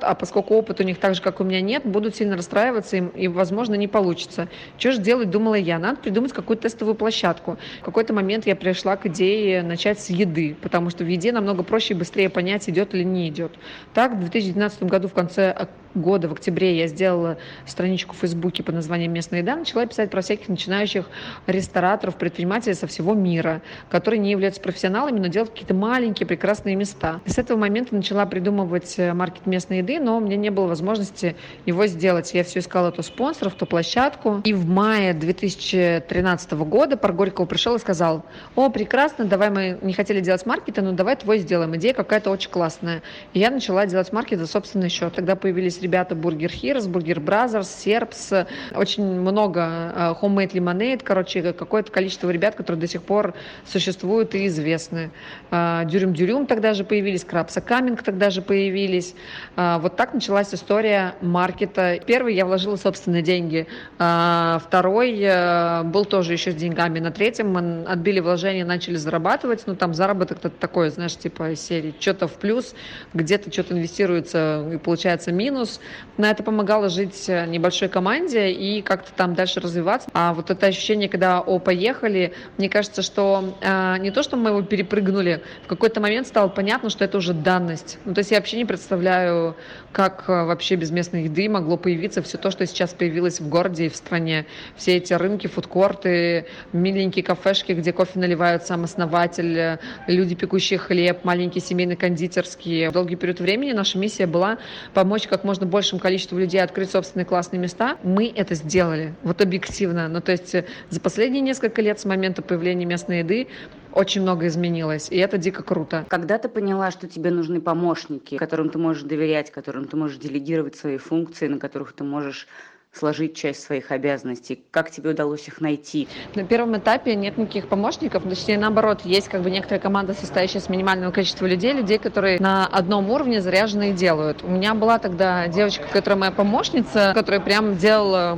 закопают, 0.00 0.04
а 0.04 0.14
поскольку 0.14 0.54
опыт 0.54 0.80
у 0.80 0.82
них 0.82 0.98
так 0.98 1.14
же, 1.14 1.22
как 1.22 1.40
у 1.40 1.44
меня 1.44 1.60
нет, 1.60 1.84
будут 1.84 2.16
сильно 2.16 2.36
расстраиваться 2.36 2.96
и, 2.96 3.24
и 3.24 3.28
возможно, 3.28 3.76
не 3.76 3.88
получится. 3.88 4.48
Что 4.78 4.92
же 4.92 5.00
делать, 5.00 5.30
думала 5.30 5.54
я. 5.54 5.78
Надо 5.78 5.96
придумать 5.96 6.32
какую-то 6.32 6.62
тестовую 6.62 6.94
площадку. 6.94 7.58
В 7.80 7.84
какой-то 7.84 8.12
момент 8.12 8.46
я 8.46 8.56
пришла 8.56 8.96
к 8.96 9.06
идее 9.06 9.62
начать 9.62 9.98
с 9.98 10.10
еды, 10.10 10.56
потому 10.62 10.90
что 10.90 11.04
в 11.04 11.08
еде 11.08 11.32
намного 11.32 11.62
проще 11.62 11.94
и 11.94 11.96
быстрее 11.96 12.28
понять, 12.28 12.68
идет 12.68 12.94
или 12.94 13.04
не 13.04 13.28
идет. 13.28 13.52
Так, 13.94 14.12
в 14.12 14.20
2012 14.20 14.82
году 14.84 15.08
в 15.08 15.12
конце 15.12 15.68
года, 15.94 16.28
в 16.28 16.32
октябре, 16.32 16.78
я 16.78 16.86
сделала 16.86 17.38
страничку 17.66 18.14
в 18.14 18.18
Фейсбуке 18.18 18.62
под 18.62 18.74
названием 18.74 19.12
«Местная 19.12 19.40
еда», 19.40 19.56
начала 19.56 19.86
писать 19.86 20.10
про 20.10 20.22
всяких 20.22 20.48
начинающих 20.48 21.08
рестораторов, 21.46 22.16
предпринимателей 22.16 22.74
со 22.74 22.86
всего 22.86 23.14
мира, 23.14 23.62
которые 23.88 24.20
не 24.20 24.30
являются 24.30 24.60
профессионалами, 24.60 25.18
но 25.18 25.26
делают 25.26 25.50
какие-то 25.50 25.74
маленькие 25.74 26.26
прекрасные 26.26 26.76
места. 26.76 27.20
И 27.24 27.30
с 27.30 27.38
этого 27.38 27.58
момента 27.58 27.94
начала 27.94 28.26
придумывать 28.26 28.94
э, 28.98 29.12
маркет 29.12 29.46
местной 29.46 29.78
еды, 29.78 29.98
но 29.98 30.16
у 30.16 30.20
меня 30.20 30.36
не 30.36 30.50
было 30.50 30.66
возможности 30.66 31.36
его 31.66 31.86
сделать. 31.86 32.32
Я 32.34 32.44
все 32.44 32.60
искала 32.60 32.92
то 32.92 33.02
спонсоров, 33.02 33.54
то 33.54 33.66
площадку. 33.66 34.40
И 34.44 34.52
в 34.52 34.66
мае 34.66 35.14
2013 35.14 36.52
года 36.52 36.96
Пар 36.96 37.12
Горького 37.12 37.46
пришел 37.46 37.74
и 37.74 37.78
сказал, 37.78 38.24
о, 38.54 38.68
прекрасно, 38.70 39.24
давай 39.24 39.50
мы 39.50 39.78
не 39.82 39.92
хотели 39.92 40.20
делать 40.20 40.46
маркеты, 40.46 40.82
но 40.82 40.92
давай 40.92 41.16
твой 41.16 41.38
сделаем. 41.38 41.74
Идея 41.76 41.94
какая-то 41.94 42.30
очень 42.30 42.50
классная. 42.50 43.02
И 43.32 43.38
я 43.38 43.50
начала 43.50 43.86
делать 43.86 44.12
маркет 44.12 44.38
за 44.38 44.46
собственный 44.46 44.88
счет. 44.88 45.14
Тогда 45.14 45.36
появились 45.36 45.79
ребята 45.80 46.14
Burger 46.14 46.50
Heroes, 46.50 46.88
Burger 46.88 47.22
Brothers, 47.22 47.62
Serps, 47.62 48.46
очень 48.74 49.04
много 49.04 49.60
э, 49.60 50.14
Homemade 50.20 50.52
Lemonade, 50.52 51.02
короче, 51.02 51.52
какое-то 51.52 51.92
количество 51.92 52.30
ребят, 52.30 52.54
которые 52.54 52.80
до 52.80 52.86
сих 52.86 53.02
пор 53.02 53.34
существуют 53.64 54.34
и 54.34 54.46
известны. 54.46 55.10
Э, 55.50 55.82
Дюрюм-Дюрюм 55.84 56.46
тогда 56.46 56.74
же 56.74 56.84
появились, 56.84 57.24
Крабса 57.24 57.60
Каминг 57.60 58.02
тогда 58.02 58.30
же 58.30 58.42
появились. 58.42 59.14
Э, 59.56 59.78
вот 59.80 59.96
так 59.96 60.14
началась 60.14 60.52
история 60.54 61.14
маркета. 61.20 61.98
Первый 62.06 62.34
я 62.34 62.46
вложила 62.46 62.76
собственные 62.76 63.22
деньги, 63.22 63.66
второй 63.96 65.84
был 65.84 66.04
тоже 66.04 66.32
еще 66.32 66.52
с 66.52 66.54
деньгами. 66.54 66.98
На 66.98 67.10
третьем 67.10 67.52
мы 67.52 67.84
отбили 67.84 68.20
вложения, 68.20 68.64
начали 68.64 68.96
зарабатывать, 68.96 69.64
ну 69.66 69.76
там 69.76 69.94
заработок 69.94 70.38
такой, 70.58 70.90
знаешь, 70.90 71.16
типа 71.16 71.54
серии, 71.54 71.94
что-то 71.98 72.26
в 72.26 72.34
плюс, 72.34 72.74
где-то 73.14 73.52
что-то 73.52 73.74
инвестируется 73.74 74.68
и 74.72 74.76
получается 74.78 75.32
минус, 75.32 75.69
плюс 75.70 75.80
на 76.16 76.30
это 76.30 76.42
помогало 76.42 76.90
жить 76.90 77.28
э, 77.28 77.46
небольшой 77.46 77.88
команде 77.88 78.50
и 78.50 78.82
как-то 78.82 79.10
там 79.16 79.34
дальше 79.34 79.60
развиваться. 79.60 80.10
А 80.12 80.34
вот 80.34 80.50
это 80.50 80.66
ощущение, 80.66 81.08
когда 81.08 81.40
о, 81.40 81.58
поехали, 81.58 82.34
мне 82.58 82.68
кажется, 82.68 83.00
что 83.00 83.56
э, 83.62 83.96
не 84.00 84.10
то, 84.10 84.22
что 84.22 84.36
мы 84.36 84.50
его 84.50 84.60
перепрыгнули, 84.60 85.42
в 85.64 85.68
какой-то 85.68 86.00
момент 86.00 86.26
стало 86.26 86.48
понятно, 86.48 86.90
что 86.90 87.04
это 87.04 87.16
уже 87.16 87.32
данность. 87.32 87.98
Ну, 88.04 88.12
то 88.12 88.18
есть 88.18 88.30
я 88.32 88.36
вообще 88.38 88.58
не 88.58 88.66
представляю, 88.66 89.56
как 89.92 90.24
э, 90.28 90.44
вообще 90.44 90.76
без 90.76 90.90
местной 90.90 91.24
еды 91.24 91.48
могло 91.48 91.78
появиться 91.78 92.22
все 92.22 92.36
то, 92.36 92.50
что 92.50 92.66
сейчас 92.66 92.92
появилось 92.92 93.40
в 93.40 93.48
городе 93.48 93.86
и 93.86 93.88
в 93.88 93.96
стране. 93.96 94.44
Все 94.76 94.96
эти 94.98 95.14
рынки, 95.14 95.46
фудкорты, 95.46 96.46
миленькие 96.74 97.24
кафешки, 97.24 97.72
где 97.72 97.92
кофе 97.94 98.18
наливают 98.18 98.64
сам 98.64 98.84
основатель, 98.84 99.58
э, 99.58 99.78
люди, 100.06 100.34
пекущие 100.34 100.78
хлеб, 100.78 101.24
маленькие 101.24 101.62
семейные 101.62 101.96
кондитерские. 101.96 102.90
В 102.90 102.92
долгий 102.92 103.16
период 103.16 103.40
времени 103.40 103.72
наша 103.72 103.96
миссия 103.96 104.26
была 104.26 104.58
помочь 104.92 105.26
как 105.26 105.44
можно 105.44 105.59
большему 105.66 106.00
количеству 106.00 106.38
людей 106.38 106.62
открыть 106.62 106.90
собственные 106.90 107.26
классные 107.26 107.60
места. 107.60 107.98
Мы 108.02 108.32
это 108.34 108.54
сделали, 108.54 109.14
вот 109.22 109.40
объективно. 109.40 110.08
Ну, 110.08 110.20
то 110.20 110.32
есть 110.32 110.54
э, 110.54 110.64
за 110.90 111.00
последние 111.00 111.40
несколько 111.40 111.82
лет 111.82 112.00
с 112.00 112.04
момента 112.04 112.42
появления 112.42 112.84
местной 112.84 113.20
еды 113.20 113.48
очень 113.92 114.22
много 114.22 114.46
изменилось, 114.46 115.08
и 115.10 115.16
это 115.16 115.36
дико 115.38 115.62
круто. 115.62 116.04
Когда 116.08 116.38
ты 116.38 116.48
поняла, 116.48 116.90
что 116.90 117.08
тебе 117.08 117.30
нужны 117.30 117.60
помощники, 117.60 118.36
которым 118.36 118.70
ты 118.70 118.78
можешь 118.78 119.02
доверять, 119.02 119.50
которым 119.50 119.86
ты 119.86 119.96
можешь 119.96 120.18
делегировать 120.18 120.76
свои 120.76 120.96
функции, 120.96 121.48
на 121.48 121.58
которых 121.58 121.92
ты 121.92 122.04
можешь 122.04 122.46
сложить 122.92 123.36
часть 123.36 123.62
своих 123.62 123.92
обязанностей? 123.92 124.62
Как 124.70 124.90
тебе 124.90 125.10
удалось 125.10 125.46
их 125.46 125.60
найти? 125.60 126.08
На 126.34 126.44
первом 126.44 126.76
этапе 126.76 127.14
нет 127.14 127.38
никаких 127.38 127.68
помощников, 127.68 128.24
точнее 128.24 128.58
наоборот, 128.58 129.02
есть 129.04 129.28
как 129.28 129.42
бы 129.42 129.50
некоторая 129.50 129.80
команда, 129.80 130.14
состоящая 130.14 130.58
из 130.58 130.68
минимального 130.68 131.12
количества 131.12 131.46
людей, 131.46 131.72
людей, 131.72 131.98
которые 131.98 132.40
на 132.40 132.66
одном 132.66 133.10
уровне 133.10 133.40
заряжены 133.40 133.90
и 133.90 133.92
делают. 133.92 134.42
У 134.42 134.48
меня 134.48 134.74
была 134.74 134.98
тогда 134.98 135.46
девочка, 135.48 135.86
которая 135.92 136.18
моя 136.18 136.32
помощница, 136.32 137.12
которая 137.14 137.40
прям 137.40 137.76
делала 137.76 138.36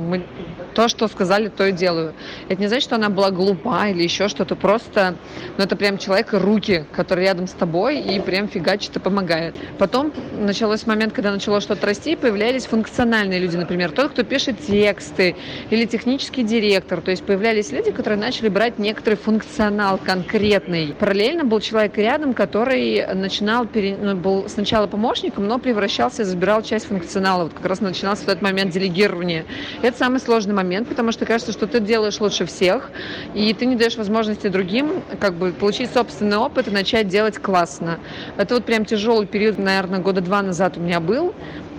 то, 0.75 0.87
что 0.87 1.07
сказали, 1.07 1.49
то 1.49 1.67
и 1.67 1.71
делаю. 1.71 2.13
Это 2.47 2.61
не 2.61 2.67
значит, 2.67 2.83
что 2.83 2.95
она 2.95 3.09
была 3.09 3.31
глупа 3.31 3.87
или 3.89 4.03
еще 4.03 4.27
что-то, 4.27 4.55
просто, 4.55 5.15
ну 5.57 5.63
это 5.63 5.75
прям 5.75 5.97
человек 5.97 6.29
руки, 6.33 6.85
который 6.91 7.25
рядом 7.25 7.47
с 7.47 7.51
тобой 7.51 7.99
и 7.99 8.19
прям 8.19 8.47
фигачит 8.47 8.95
и 8.95 8.99
помогает. 8.99 9.55
Потом 9.77 10.13
началось 10.33 10.85
момент, 10.85 11.13
когда 11.13 11.31
начало 11.31 11.61
что-то 11.61 11.85
расти, 11.85 12.15
появлялись 12.15 12.65
функциональные 12.65 13.39
люди, 13.39 13.55
например, 13.55 13.91
тот, 13.91 14.11
кто 14.11 14.23
пишет 14.23 14.42
пишет 14.43 14.59
тексты 14.65 15.35
или 15.69 15.85
технический 15.85 16.43
директор. 16.43 17.01
То 17.01 17.11
есть 17.11 17.23
появлялись 17.23 17.71
люди, 17.71 17.91
которые 17.91 18.19
начали 18.19 18.49
брать 18.49 18.77
некоторый 18.77 19.15
функционал 19.15 19.97
конкретный. 19.97 20.93
Параллельно 20.99 21.45
был 21.45 21.59
человек 21.59 21.97
рядом, 21.97 22.33
который 22.33 23.05
начинал, 23.13 23.65
ну, 23.73 24.15
был 24.15 24.49
сначала 24.49 24.87
помощником, 24.87 25.47
но 25.47 25.59
превращался, 25.59 26.25
забирал 26.25 26.61
часть 26.61 26.87
функционала. 26.87 27.43
Вот 27.43 27.53
как 27.53 27.65
раз 27.65 27.79
начинался 27.79 28.23
в 28.23 28.27
этот 28.27 28.41
момент 28.41 28.71
делегирования. 28.71 29.45
Это 29.81 29.97
самый 29.97 30.19
сложный 30.19 30.53
момент, 30.53 30.89
потому 30.89 31.11
что 31.11 31.25
кажется, 31.25 31.53
что 31.53 31.67
ты 31.67 31.79
делаешь 31.79 32.19
лучше 32.19 32.45
всех, 32.45 32.91
и 33.33 33.53
ты 33.53 33.65
не 33.65 33.75
даешь 33.75 33.95
возможности 33.95 34.47
другим 34.47 35.03
как 35.19 35.35
бы 35.35 35.51
получить 35.51 35.91
собственный 35.93 36.37
опыт 36.37 36.67
и 36.67 36.71
начать 36.71 37.07
делать 37.07 37.37
классно. 37.37 37.99
Это 38.37 38.55
вот 38.55 38.65
прям 38.65 38.83
тяжелый 38.85 39.25
период, 39.25 39.57
наверное, 39.57 39.99
года 39.99 40.21
два 40.21 40.41
назад 40.41 40.77
у 40.77 40.81
меня 40.81 40.99
был, 40.99 41.33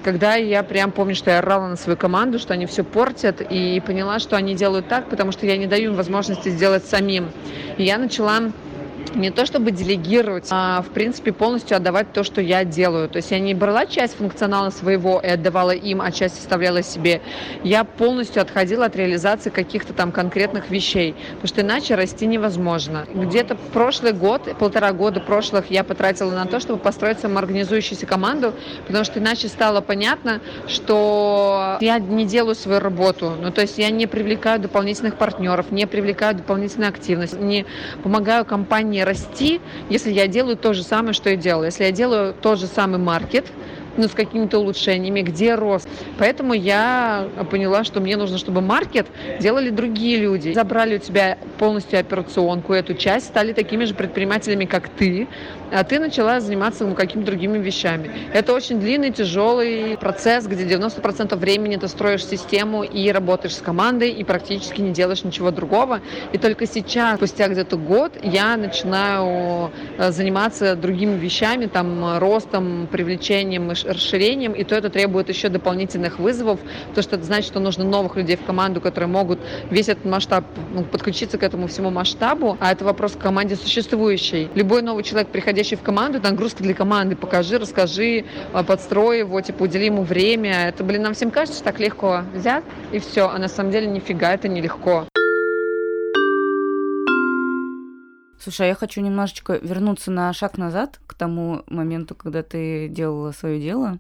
когда 0.05 0.35
я 0.35 0.63
прям 0.63 0.93
помню, 0.93 1.15
что 1.15 1.31
я 1.31 1.39
орала 1.39 1.67
на 1.67 1.77
свою 1.77 1.97
команду, 1.97 2.39
что 2.39 2.53
они 2.53 2.67
все 2.67 2.85
портят, 2.85 3.41
и 3.41 3.83
поняла, 3.85 4.19
что 4.19 4.37
они 4.37 4.55
делают 4.55 4.87
так, 4.87 5.09
потому 5.09 5.33
что 5.33 5.47
я 5.47 5.57
не 5.57 5.67
даю 5.67 5.93
им 5.93 5.97
возможности 5.97 6.51
сделать 6.51 6.85
самим. 6.85 7.31
И 7.79 7.85
я 7.85 7.97
начала 7.97 8.41
не 9.15 9.31
то 9.31 9.47
чтобы 9.47 9.71
делегировать, 9.71 10.49
а 10.51 10.83
в 10.83 10.91
принципе 10.91 11.33
полностью 11.33 11.77
отдавать 11.77 12.13
то, 12.13 12.25
что 12.25 12.41
я 12.41 12.65
делаю. 12.65 13.09
То 13.09 13.17
есть 13.17 13.31
я 13.31 13.39
не 13.39 13.55
брала 13.55 13.87
часть 13.87 14.17
функционала 14.17 14.71
своего 14.71 15.21
и 15.21 15.29
отдавала 15.29 15.73
им, 15.73 16.01
а 16.01 16.11
часть 16.11 16.39
оставляла 16.39 16.83
себе. 16.83 17.21
Я 17.63 17.85
полностью 17.85 18.43
отходила 18.43 18.87
от 18.87 18.97
реализации 18.97 19.51
каких-то 19.51 19.93
там 19.93 20.13
конкретных 20.13 20.71
вещей, 20.71 21.15
потому 21.35 21.49
что 21.49 21.61
иначе 21.61 21.95
расти 21.95 22.27
невозможно. 22.27 23.07
Где-то 23.13 23.57
прошлый 23.73 24.13
год, 24.13 24.57
полтора 24.59 24.93
года 24.93 25.21
прошлых 25.21 25.71
я 25.71 25.85
потратила 25.85 26.31
на 26.31 26.47
то, 26.47 26.61
чтобы 26.61 26.79
построить 26.79 27.21
самоорганизующуюся 27.21 28.07
команду, 28.07 28.55
потому 28.87 29.05
что 29.05 29.21
иначе 29.21 29.49
стало 29.49 29.81
понятно, 29.81 30.41
что 30.67 31.79
я 31.81 31.99
не 31.99 32.25
делаю 32.25 32.55
свою 32.55 32.81
работу. 32.81 33.35
Ну, 33.41 33.51
то 33.51 33.61
есть 33.61 33.79
я 33.79 33.91
не 33.91 34.07
привлекаю 34.07 34.61
дополнительных 34.61 35.17
партнеров, 35.17 35.71
не 35.71 35.87
привлекаю 35.87 36.35
дополнительную 36.35 36.89
активность, 36.89 37.39
не 37.39 37.67
помогаю 38.03 38.45
компании 38.45 38.94
расти, 39.03 39.61
если 39.91 40.13
я 40.13 40.27
делаю 40.27 40.57
то 40.57 40.73
же 40.73 40.83
самое, 40.83 41.15
что 41.15 41.31
и 41.31 41.37
делала. 41.37 41.65
Если 41.65 41.85
я 41.85 41.93
делаю 41.93 42.35
тот 42.35 42.59
же 42.59 42.67
самый 42.67 42.99
маркет, 42.99 43.47
но 43.97 44.09
с 44.09 44.13
какими-то 44.13 44.59
улучшениями, 44.59 45.21
где 45.21 45.55
рост. 45.55 45.89
Поэтому 46.19 46.55
я 46.55 47.29
поняла, 47.51 47.85
что 47.85 48.01
мне 48.01 48.17
нужно, 48.17 48.39
чтобы 48.39 48.61
маркет 48.61 49.07
делали 49.41 49.71
другие 49.71 50.19
люди. 50.19 50.53
Забрали 50.53 50.97
у 50.97 50.99
тебя 50.99 51.39
полностью 51.59 51.99
операционку, 51.99 52.73
эту 52.73 52.95
часть, 52.95 53.27
стали 53.27 53.53
такими 53.53 53.85
же 53.85 53.95
предпринимателями, 53.95 54.65
как 54.65 54.89
ты, 54.89 55.29
а 55.73 55.85
ты 55.85 55.99
начала 55.99 56.41
заниматься 56.41 56.85
ну, 56.85 56.95
какими-то 56.95 57.31
другими 57.31 57.59
вещами. 57.59 58.11
Это 58.33 58.53
очень 58.53 58.81
длинный, 58.81 59.11
тяжелый 59.11 59.97
процесс, 59.97 60.47
где 60.47 60.65
90% 60.65 61.37
времени 61.37 61.77
ты 61.77 61.89
строишь 61.89 62.25
систему 62.25 62.83
и 62.83 63.11
работаешь 63.11 63.57
с 63.57 63.61
командой, 63.61 64.11
и 64.11 64.25
практически 64.25 64.81
не 64.81 64.93
делаешь 64.93 65.25
ничего 65.25 65.51
другого. 65.51 66.01
И 66.33 66.39
только 66.39 66.67
сейчас, 66.67 67.17
спустя 67.17 67.49
где-то 67.49 67.77
год, 67.77 68.13
я 68.23 68.57
начинаю 68.57 69.73
э, 69.99 70.11
заниматься 70.11 70.77
другими 70.77 71.19
вещами, 71.19 71.67
там, 71.67 72.19
ростом, 72.19 72.89
привлечением 72.91 73.71
расширением, 73.71 74.53
и 74.53 74.65
то 74.65 74.75
это 74.75 74.91
требует 74.91 75.29
еще 75.29 75.49
дополнительных 75.49 76.19
вызовов, 76.19 76.61
то 76.95 77.03
что 77.03 77.17
это 77.17 77.25
значит, 77.25 77.47
что 77.47 77.61
нужно 77.61 77.85
новых 77.85 78.17
людей 78.17 78.37
в 78.37 78.45
команду, 78.45 78.81
которые 78.81 79.09
могут 79.09 79.41
весь 79.71 79.89
этот 79.89 80.05
масштаб, 80.05 80.45
ну, 80.73 80.85
подключиться 80.85 81.39
к 81.39 81.43
этому 81.43 81.67
всему 81.67 81.91
масштабу, 81.91 82.57
а 82.61 82.73
это 82.73 82.85
вопрос 82.85 83.13
к 83.13 83.19
команде 83.19 83.57
существующей. 83.57 84.49
Любой 84.55 84.83
новый 84.83 85.03
человек, 85.03 85.29
приходящий 85.29 85.54
в 85.63 85.83
команду, 85.83 86.19
это 86.19 86.31
нагрузка 86.31 86.63
для 86.63 86.75
команды, 86.75 87.17
покажи, 87.17 87.59
расскажи, 87.59 88.25
а, 88.53 88.65
подстрой 88.65 89.21
его, 89.21 89.41
типа, 89.41 89.63
удели 89.63 89.87
ему 89.87 90.03
время. 90.03 90.69
Это, 90.69 90.83
блин, 90.83 91.03
нам 91.03 91.15
всем 91.15 91.31
кажется, 91.31 91.61
что 91.61 91.71
так 91.71 91.81
легко 91.81 92.23
взять, 92.35 92.65
и 92.93 92.99
все, 92.99 93.29
а 93.29 93.39
на 93.39 93.49
самом 93.49 93.71
деле 93.71 93.87
нифига 93.87 94.33
это 94.35 94.49
нелегко. 94.49 95.07
Слушай, 98.39 98.67
а 98.67 98.69
я 98.69 98.75
хочу 98.75 99.01
немножечко 99.01 99.59
вернуться 99.63 100.11
на 100.11 100.33
шаг 100.33 100.59
назад 100.59 101.01
к 101.07 101.15
тому 101.15 101.63
моменту, 101.67 102.15
когда 102.15 102.43
ты 102.43 102.89
делала 102.89 103.33
свое 103.33 103.61
дело. 103.61 103.99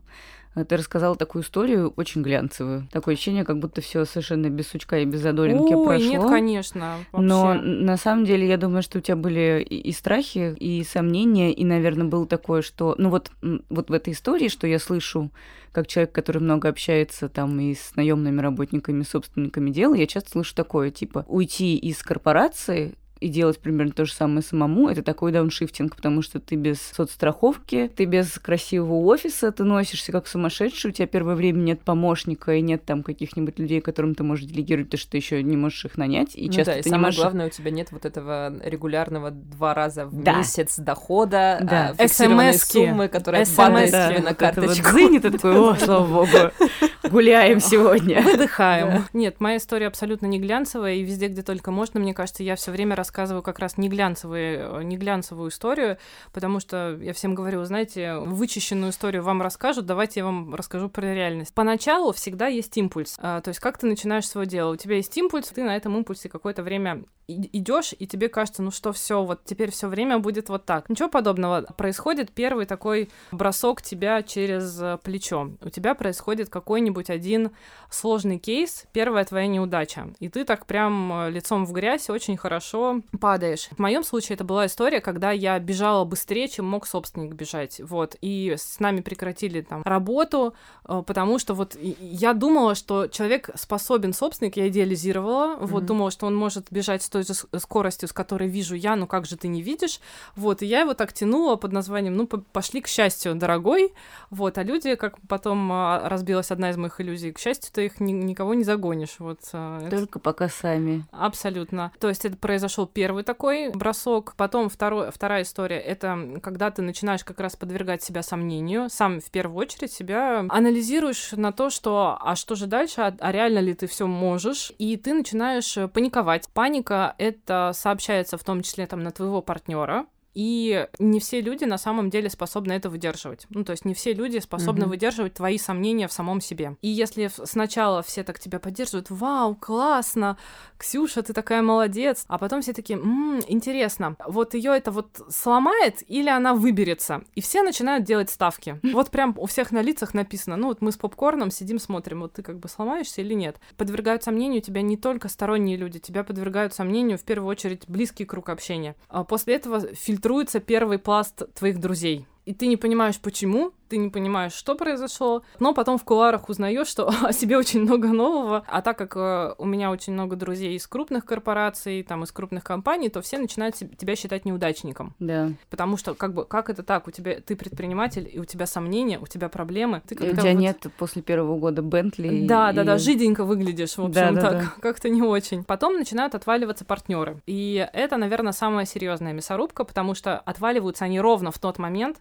Ты 0.54 0.76
рассказала 0.76 1.16
такую 1.16 1.42
историю, 1.42 1.92
очень 1.96 2.22
глянцевую. 2.22 2.88
Такое 2.92 3.14
ощущение, 3.14 3.44
как 3.44 3.58
будто 3.58 3.80
все 3.80 4.04
совершенно 4.04 4.48
без 4.50 4.68
сучка 4.68 4.98
и 4.98 5.04
без 5.04 5.20
задоринки 5.20 5.72
Ой, 5.72 5.86
прошло. 5.86 6.08
нет, 6.08 6.22
конечно. 6.22 6.98
Вообще. 7.10 7.26
Но 7.26 7.54
на 7.54 7.96
самом 7.96 8.24
деле 8.24 8.46
я 8.46 8.56
думаю, 8.56 8.82
что 8.82 8.98
у 8.98 9.00
тебя 9.00 9.16
были 9.16 9.66
и, 9.68 9.76
и 9.76 9.92
страхи, 9.92 10.54
и 10.58 10.84
сомнения, 10.84 11.52
и, 11.52 11.64
наверное, 11.64 12.06
было 12.06 12.26
такое, 12.26 12.62
что, 12.62 12.94
ну 12.98 13.10
вот, 13.10 13.32
вот 13.68 13.90
в 13.90 13.92
этой 13.92 14.12
истории, 14.12 14.48
что 14.48 14.68
я 14.68 14.78
слышу, 14.78 15.32
как 15.72 15.88
человек, 15.88 16.12
который 16.12 16.38
много 16.38 16.68
общается 16.68 17.28
там 17.28 17.58
и 17.58 17.74
с 17.74 17.96
наемными 17.96 18.40
работниками, 18.40 19.02
собственниками 19.02 19.70
дела, 19.70 19.94
я 19.94 20.06
часто 20.06 20.30
слышу 20.30 20.54
такое, 20.54 20.92
типа, 20.92 21.24
уйти 21.26 21.76
из 21.76 22.00
корпорации 22.02 22.94
и 23.24 23.28
делать 23.28 23.58
примерно 23.58 23.92
то 23.92 24.04
же 24.04 24.12
самое 24.12 24.42
самому, 24.42 24.88
это 24.90 25.02
такой 25.02 25.32
дауншифтинг, 25.32 25.96
потому 25.96 26.20
что 26.20 26.40
ты 26.40 26.56
без 26.56 26.78
соцстраховки, 26.80 27.90
ты 27.96 28.04
без 28.04 28.38
красивого 28.38 28.96
офиса, 29.06 29.50
ты 29.50 29.64
носишься 29.64 30.12
как 30.12 30.26
сумасшедший, 30.26 30.90
у 30.90 30.92
тебя 30.92 31.06
первое 31.06 31.34
время 31.34 31.58
нет 31.60 31.80
помощника 31.80 32.52
и 32.54 32.60
нет 32.60 32.84
там 32.84 33.02
каких-нибудь 33.02 33.58
людей, 33.58 33.80
которым 33.80 34.14
ты 34.14 34.24
можешь 34.24 34.44
делегировать, 34.44 34.88
потому 34.88 34.98
что 35.00 35.10
ты 35.12 35.16
еще 35.16 35.42
не 35.42 35.56
можешь 35.56 35.86
их 35.86 35.96
нанять. 35.96 36.36
И 36.36 36.46
ну 36.48 36.52
часто 36.52 36.72
да, 36.74 36.78
и 36.78 36.82
ты 36.82 36.90
самое 36.90 37.06
можешь... 37.06 37.20
главное, 37.20 37.46
у 37.46 37.50
тебя 37.50 37.70
нет 37.70 37.92
вот 37.92 38.04
этого 38.04 38.52
регулярного 38.62 39.30
два 39.30 39.72
раза 39.72 40.04
в 40.04 40.22
Да. 40.22 40.36
месяц 40.38 40.76
дохода, 40.78 41.58
Да. 41.62 41.94
а, 41.98 42.02
фиксированной 42.02 42.50
SMS-ки. 42.50 42.72
суммы, 42.72 43.08
которая 43.08 43.42
SMS, 43.44 43.56
падает 43.56 43.90
да. 43.92 44.08
тебе 44.10 44.18
на 44.18 44.24
Вот 44.30 44.42
это 44.42 44.60
вот 44.60 44.64
карточку. 44.68 44.90
дзынь, 44.90 45.14
и 45.14 45.18
ты 45.20 45.30
такой, 45.30 45.56
о, 45.58 45.74
слава 45.76 46.06
богу, 46.06 46.52
гуляем 47.10 47.58
сегодня. 47.60 48.20
Выдыхаем. 48.20 49.06
Нет, 49.14 49.40
моя 49.40 49.56
история 49.56 49.86
абсолютно 49.86 50.26
не 50.26 50.38
глянцевая, 50.38 50.96
и 50.96 51.02
везде, 51.02 51.28
где 51.28 51.42
только 51.42 51.70
можно, 51.70 51.98
мне 52.00 52.12
кажется, 52.12 52.42
я 52.42 52.54
все 52.56 52.70
время 52.70 52.94
рассказываю 52.94 53.13
как 53.14 53.58
раз 53.58 53.78
не, 53.78 53.88
глянцевые, 53.88 54.58
э, 54.58 54.82
не 54.82 54.96
глянцевую 54.96 55.50
историю, 55.50 55.98
потому 56.32 56.60
что 56.60 56.98
я 57.00 57.12
всем 57.12 57.34
говорю, 57.34 57.64
знаете, 57.64 58.16
вычищенную 58.18 58.90
историю 58.90 59.22
вам 59.22 59.40
расскажут, 59.42 59.86
давайте 59.86 60.20
я 60.20 60.26
вам 60.26 60.54
расскажу 60.54 60.88
про 60.88 61.14
реальность. 61.14 61.54
Поначалу 61.54 62.12
всегда 62.12 62.48
есть 62.48 62.76
импульс, 62.76 63.16
А, 63.18 63.40
то 63.40 63.48
есть 63.48 63.60
как 63.60 63.78
ты 63.78 63.86
начинаешь 63.86 64.28
свое 64.28 64.46
дело. 64.46 64.72
У 64.72 64.76
тебя 64.76 64.96
есть 64.96 65.16
импульс, 65.16 65.48
ты 65.48 65.62
на 65.62 65.76
этом 65.76 65.96
импульсе 65.96 66.28
какое-то 66.28 66.62
время 66.62 67.04
идешь, 67.26 67.94
и 67.98 68.06
тебе 68.06 68.28
кажется, 68.28 68.62
ну 68.62 68.70
что, 68.70 68.92
все, 68.92 69.22
вот 69.24 69.44
теперь 69.44 69.70
все 69.70 69.88
время 69.88 70.18
будет 70.18 70.48
вот 70.48 70.66
так. 70.66 70.88
Ничего 70.88 71.08
подобного. 71.08 71.62
Происходит 71.76 72.32
первый 72.32 72.66
такой 72.66 73.10
бросок 73.32 73.82
тебя 73.82 74.22
через 74.22 74.80
э, 74.80 74.98
плечо. 75.02 75.52
У 75.62 75.70
тебя 75.70 75.94
происходит 75.94 76.50
какой-нибудь 76.50 77.10
один 77.10 77.50
сложный 77.90 78.38
кейс, 78.38 78.84
первая 78.92 79.24
твоя 79.24 79.46
неудача. 79.46 80.08
И 80.20 80.28
ты 80.28 80.44
так 80.44 80.66
прям 80.66 81.12
э, 81.12 81.30
лицом 81.30 81.64
в 81.64 81.72
грязь 81.72 82.10
очень 82.10 82.36
хорошо 82.36 82.93
падаешь. 83.02 83.68
В 83.70 83.78
моем 83.78 84.04
случае 84.04 84.34
это 84.34 84.44
была 84.44 84.66
история, 84.66 85.00
когда 85.00 85.30
я 85.32 85.58
бежала 85.58 86.04
быстрее, 86.04 86.48
чем 86.48 86.66
мог 86.66 86.86
собственник 86.86 87.34
бежать. 87.34 87.80
Вот. 87.82 88.16
И 88.20 88.54
с 88.58 88.80
нами 88.80 89.00
прекратили 89.00 89.60
там 89.62 89.82
работу, 89.84 90.54
э, 90.88 91.02
потому 91.06 91.38
что 91.38 91.54
вот 91.54 91.76
я 91.80 92.32
думала, 92.34 92.74
что 92.74 93.06
человек 93.08 93.50
способен, 93.54 94.12
собственник, 94.12 94.56
я 94.56 94.68
идеализировала, 94.68 95.56
вот, 95.56 95.80
Мгм. 95.80 95.86
думала, 95.86 96.10
что 96.10 96.26
он 96.26 96.34
может 96.34 96.66
бежать 96.70 97.02
с 97.02 97.08
той 97.08 97.24
же 97.24 97.34
скоростью, 97.34 98.08
с 98.08 98.12
которой 98.12 98.48
вижу 98.48 98.74
я, 98.74 98.96
ну 98.96 99.06
как 99.06 99.26
же 99.26 99.36
ты 99.36 99.48
не 99.48 99.62
видишь? 99.62 100.00
Вот, 100.36 100.62
и 100.62 100.66
я 100.66 100.80
его 100.80 100.94
так 100.94 101.12
тянула 101.12 101.56
под 101.56 101.72
названием, 101.72 102.16
ну, 102.16 102.26
по- 102.26 102.38
пошли 102.38 102.80
к 102.80 102.86
счастью, 102.88 103.34
дорогой, 103.34 103.92
вот, 104.30 104.58
а 104.58 104.62
люди, 104.62 104.94
как 104.94 105.16
потом 105.28 105.70
а, 105.72 106.08
разбилась 106.08 106.50
одна 106.50 106.70
из 106.70 106.76
моих 106.76 107.00
иллюзий, 107.00 107.32
к 107.32 107.38
счастью, 107.38 107.70
ты 107.72 107.86
их 107.86 108.00
ни- 108.00 108.12
никого 108.12 108.54
не 108.54 108.64
загонишь, 108.64 109.16
вот. 109.18 109.40
а, 109.52 109.80
это 109.86 109.96
Только 109.98 110.18
пока 110.18 110.48
сами. 110.48 111.04
Абсолютно. 111.12 111.92
То 112.00 112.08
есть 112.08 112.24
это 112.24 112.36
произошел 112.84 112.86
первый 112.86 113.24
такой 113.24 113.70
бросок. 113.70 114.34
Потом 114.36 114.68
второй, 114.68 115.10
вторая 115.10 115.42
история— 115.42 115.78
это 115.78 116.40
когда 116.42 116.70
ты 116.70 116.82
начинаешь 116.82 117.24
как 117.24 117.40
раз 117.40 117.56
подвергать 117.56 118.02
себя 118.02 118.22
сомнению. 118.22 118.88
Сам 118.90 119.20
в 119.20 119.30
первую 119.30 119.58
очередь 119.58 119.92
себя 119.92 120.44
анализируешь 120.48 121.32
на 121.32 121.52
то, 121.52 121.70
что 121.70 122.16
а 122.20 122.36
что 122.36 122.54
же 122.54 122.66
дальше, 122.66 123.00
а, 123.00 123.14
а 123.18 123.32
реально 123.32 123.60
ли 123.60 123.74
ты 123.74 123.86
все 123.86 124.06
можешь, 124.06 124.72
и 124.78 124.96
ты 124.96 125.14
начинаешь 125.14 125.76
э, 125.76 125.88
паниковать. 125.88 126.48
Паника— 126.52 127.14
это 127.18 127.72
сообщается 127.74 128.36
в 128.36 128.44
том 128.44 128.62
числе 128.62 128.86
там 128.86 129.02
на 129.02 129.10
твоего 129.10 129.42
партнера, 129.42 130.06
и 130.34 130.86
не 130.98 131.20
все 131.20 131.40
люди 131.40 131.64
на 131.64 131.78
самом 131.78 132.10
деле 132.10 132.28
способны 132.30 132.72
это 132.72 132.90
выдерживать. 132.90 133.46
Ну, 133.50 133.64
то 133.64 133.72
есть 133.72 133.84
не 133.84 133.94
все 133.94 134.12
люди 134.12 134.38
способны 134.38 134.82
Мгм. 134.82 134.90
выдерживать 134.90 135.34
твои 135.34 135.58
сомнения 135.58 136.08
в 136.08 136.12
самом 136.12 136.40
себе. 136.40 136.76
И 136.82 136.88
если 136.88 137.30
сначала 137.44 138.02
все 138.02 138.22
так 138.24 138.38
тебя 138.38 138.58
поддерживают, 138.58 139.10
вау, 139.10 139.54
классно, 139.54 140.36
Ксюша, 140.78 141.22
ты 141.22 141.32
такая 141.32 141.62
молодец, 141.62 142.24
а 142.28 142.38
потом 142.38 142.62
все 142.62 142.72
такие, 142.72 142.98
«М, 142.98 143.40
интересно, 143.48 144.16
вот 144.26 144.54
ее 144.54 144.72
это 144.76 144.90
вот 144.90 145.08
сломает 145.30 146.02
или 146.08 146.28
она 146.28 146.54
выберется? 146.54 147.22
И 147.34 147.40
все 147.40 147.62
начинают 147.62 148.04
делать 148.04 148.30
ставки. 148.30 148.80
Вот 148.94 149.10
прям 149.10 149.34
у 149.38 149.46
всех 149.46 149.70
на 149.72 149.82
лицах 149.82 150.14
написано, 150.14 150.56
ну 150.56 150.68
вот 150.68 150.80
мы 150.80 150.92
с 150.92 150.96
попкорном 150.96 151.50
сидим, 151.50 151.78
смотрим, 151.78 152.20
вот 152.20 152.34
ты 152.34 152.42
как 152.42 152.58
бы 152.58 152.68
сломаешься 152.68 153.20
или 153.22 153.34
нет. 153.34 153.58
Подвергают 153.76 154.22
сомнению 154.22 154.62
тебя 154.62 154.82
не 154.82 154.96
только 154.96 155.28
сторонние 155.28 155.76
люди, 155.76 155.98
тебя 155.98 156.24
подвергают 156.24 156.74
сомнению 156.74 157.18
в 157.18 157.22
первую 157.22 157.48
очередь 157.50 157.82
близкий 157.88 158.24
круг 158.24 158.48
общения. 158.48 158.94
А 159.08 159.24
после 159.24 159.54
этого 159.56 159.94
фильтруется 160.24 160.58
первый 160.58 160.98
пласт 160.98 161.42
твоих 161.54 161.78
друзей. 161.78 162.26
И 162.46 162.54
ты 162.54 162.66
не 162.66 162.78
понимаешь, 162.78 163.18
почему, 163.20 163.72
ты 163.94 163.98
не 163.98 164.10
понимаешь, 164.10 164.52
что 164.52 164.74
произошло, 164.74 165.42
но 165.60 165.72
потом 165.72 165.98
в 165.98 166.04
кулуарах 166.04 166.48
узнаешь, 166.48 166.88
что 166.88 167.06
о 167.22 167.32
себе 167.32 167.56
очень 167.56 167.82
много 167.82 168.08
нового. 168.08 168.64
А 168.66 168.82
так 168.82 168.98
как 168.98 169.16
э, 169.16 169.54
у 169.56 169.64
меня 169.64 169.92
очень 169.92 170.12
много 170.14 170.34
друзей 170.34 170.74
из 170.74 170.84
крупных 170.88 171.24
корпораций, 171.24 172.02
там, 172.02 172.24
из 172.24 172.32
крупных 172.32 172.64
компаний, 172.64 173.08
то 173.08 173.22
все 173.22 173.38
начинают 173.38 173.76
тебя 173.76 174.16
считать 174.16 174.44
неудачником. 174.44 175.14
Да. 175.20 175.50
Потому 175.70 175.96
что, 175.96 176.14
как 176.14 176.34
бы, 176.34 176.44
как 176.44 176.70
это 176.70 176.82
так? 176.82 177.06
У 177.06 177.12
тебя, 177.12 177.40
ты 177.40 177.54
предприниматель, 177.54 178.28
и 178.32 178.40
у 178.40 178.44
тебя 178.44 178.66
сомнения, 178.66 179.20
у 179.20 179.28
тебя 179.28 179.48
проблемы. 179.48 180.02
Ты 180.08 180.16
У 180.16 180.18
тебя 180.32 180.42
вот- 180.42 180.58
нет 180.60 180.86
после 180.98 181.22
первого 181.22 181.56
года 181.56 181.80
Бентли. 181.82 182.48
да, 182.48 182.72
да, 182.72 182.82
да, 182.82 182.96
и- 182.96 182.98
жиденько 182.98 183.44
выглядишь, 183.44 183.96
в 183.96 184.00
общем, 184.00 184.12
Да, 184.12 184.32
да, 184.32 184.40
так, 184.40 184.52
да. 184.58 184.72
как-то 184.80 185.08
не 185.08 185.22
очень. 185.22 185.62
Потом 185.62 185.94
начинают 185.94 186.34
отваливаться 186.34 186.84
партнеры. 186.84 187.40
И 187.46 187.88
это, 187.92 188.16
наверное, 188.16 188.52
самая 188.52 188.86
серьезная 188.86 189.32
мясорубка, 189.32 189.84
потому 189.84 190.16
что 190.16 190.36
отваливаются 190.40 191.04
они 191.04 191.20
ровно 191.20 191.52
в 191.52 191.60
тот 191.60 191.78
момент, 191.78 192.16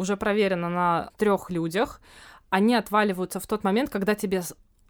уже 0.00 0.16
проверено 0.16 0.68
на 0.68 1.10
трех 1.16 1.50
людях, 1.50 2.00
они 2.50 2.74
отваливаются 2.74 3.38
в 3.38 3.46
тот 3.46 3.64
момент, 3.64 3.90
когда 3.90 4.14
тебе 4.14 4.42